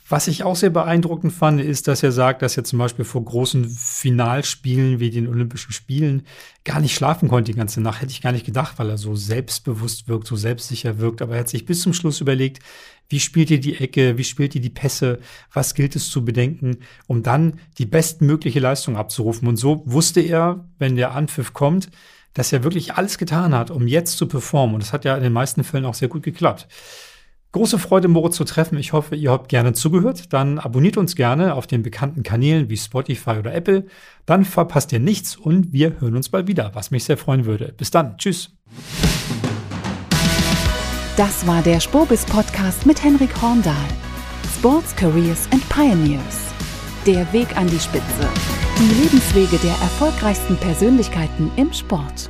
Was 0.10 0.30
ich 0.30 0.43
auch 0.45 0.55
sehr 0.55 0.70
beeindruckend 0.70 1.34
fand, 1.34 1.60
ist, 1.60 1.89
dass 1.89 2.01
er 2.01 2.14
sagt, 2.14 2.41
dass 2.41 2.55
er 2.55 2.64
zum 2.64 2.80
Beispiel 2.80 3.03
vor 3.03 3.26
großen 3.26 3.70
Finalspielen 3.70 5.01
wie 5.01 5.10
den 5.10 5.28
Olympischen 5.28 5.74
Spielen 5.74 6.26
gar 6.64 6.80
nicht 6.80 6.95
schlafen 6.95 7.28
konnte 7.28 7.51
die 7.51 7.58
ganze 7.58 7.82
Nacht. 7.82 8.01
Hätte 8.01 8.14
ich 8.14 8.22
gar 8.22 8.32
nicht 8.32 8.45
gedacht, 8.45 8.80
weil 8.80 8.89
er 8.89 8.97
so 8.97 9.16
selbstbewusst 9.16 10.08
wirkt, 10.08 10.26
so 10.26 10.38
selbstsicher 10.38 10.99
wirkt. 10.99 11.22
Aber 11.22 11.34
er 11.34 11.41
hat 11.41 11.49
sich 11.49 11.66
bis 11.66 11.82
zum 11.82 11.91
Schluss 11.91 12.22
überlegt, 12.22 12.60
wie 13.10 13.20
spielt 13.20 13.51
ihr 13.51 13.60
die 13.60 13.76
Ecke, 13.76 14.18
wie 14.18 14.24
spielt 14.24 14.55
ihr 14.55 14.62
die 14.62 14.70
Pässe, 14.70 15.20
was 15.51 15.74
gilt 15.74 15.97
es 15.97 16.10
zu 16.10 16.24
bedenken, 16.24 16.78
um 17.08 17.22
dann 17.22 17.60
die 17.78 17.86
bestmögliche 17.86 18.62
Leistung 18.62 18.95
abzurufen. 18.95 19.45
Und 19.49 19.58
so 19.58 19.84
wusste 19.86 20.22
er, 20.22 20.66
wenn 20.80 20.95
der 20.95 21.12
Anpfiff 21.12 21.51
kommt, 21.51 21.89
dass 22.34 22.53
er 22.53 22.64
wirklich 22.64 22.93
alles 22.93 23.18
getan 23.18 23.53
hat, 23.53 23.72
um 23.72 23.88
jetzt 23.88 24.18
zu 24.18 24.26
performen. 24.28 24.76
Und 24.76 24.84
das 24.84 24.93
hat 24.93 25.03
ja 25.03 25.18
in 25.18 25.24
den 25.24 25.34
meisten 25.34 25.66
Fällen 25.66 25.86
auch 25.86 25.95
sehr 25.95 26.08
gut 26.08 26.24
geklappt. 26.24 26.68
Große 27.53 27.79
Freude, 27.79 28.07
Moritz 28.07 28.35
zu 28.35 28.43
treffen. 28.43 28.77
Ich 28.77 28.93
hoffe, 28.93 29.15
ihr 29.15 29.31
habt 29.31 29.49
gerne 29.49 29.73
zugehört. 29.73 30.33
Dann 30.33 30.59
abonniert 30.59 30.97
uns 30.97 31.15
gerne 31.15 31.55
auf 31.55 31.65
den 31.65 31.81
bekannten 31.81 32.23
Kanälen 32.23 32.69
wie 32.69 32.77
Spotify 32.77 33.31
oder 33.31 33.53
Apple. 33.53 33.85
Dann 34.25 34.43
verpasst 34.45 34.91
ihr 34.91 34.99
nichts 34.99 35.35
und 35.35 35.71
wir 35.71 35.99
hören 35.99 36.15
uns 36.15 36.29
bald 36.29 36.47
wieder, 36.47 36.71
was 36.73 36.91
mich 36.91 37.05
sehr 37.05 37.17
freuen 37.17 37.45
würde. 37.45 37.73
Bis 37.77 37.89
dann. 37.89 38.17
Tschüss. 38.17 38.51
Das 41.15 41.47
war 41.47 41.61
der 41.63 41.79
Spobis 41.79 42.25
Podcast 42.25 42.85
mit 42.85 43.03
Henrik 43.03 43.41
Horndahl. 43.41 43.75
Sports 44.57 44.95
Careers 44.95 45.47
and 45.51 45.67
Pioneers. 45.69 46.53
Der 47.05 47.31
Weg 47.31 47.55
an 47.57 47.67
die 47.67 47.79
Spitze. 47.79 48.27
Die 48.77 49.01
Lebenswege 49.01 49.57
der 49.57 49.71
erfolgreichsten 49.71 50.57
Persönlichkeiten 50.57 51.49
im 51.55 51.71
Sport. 51.71 52.29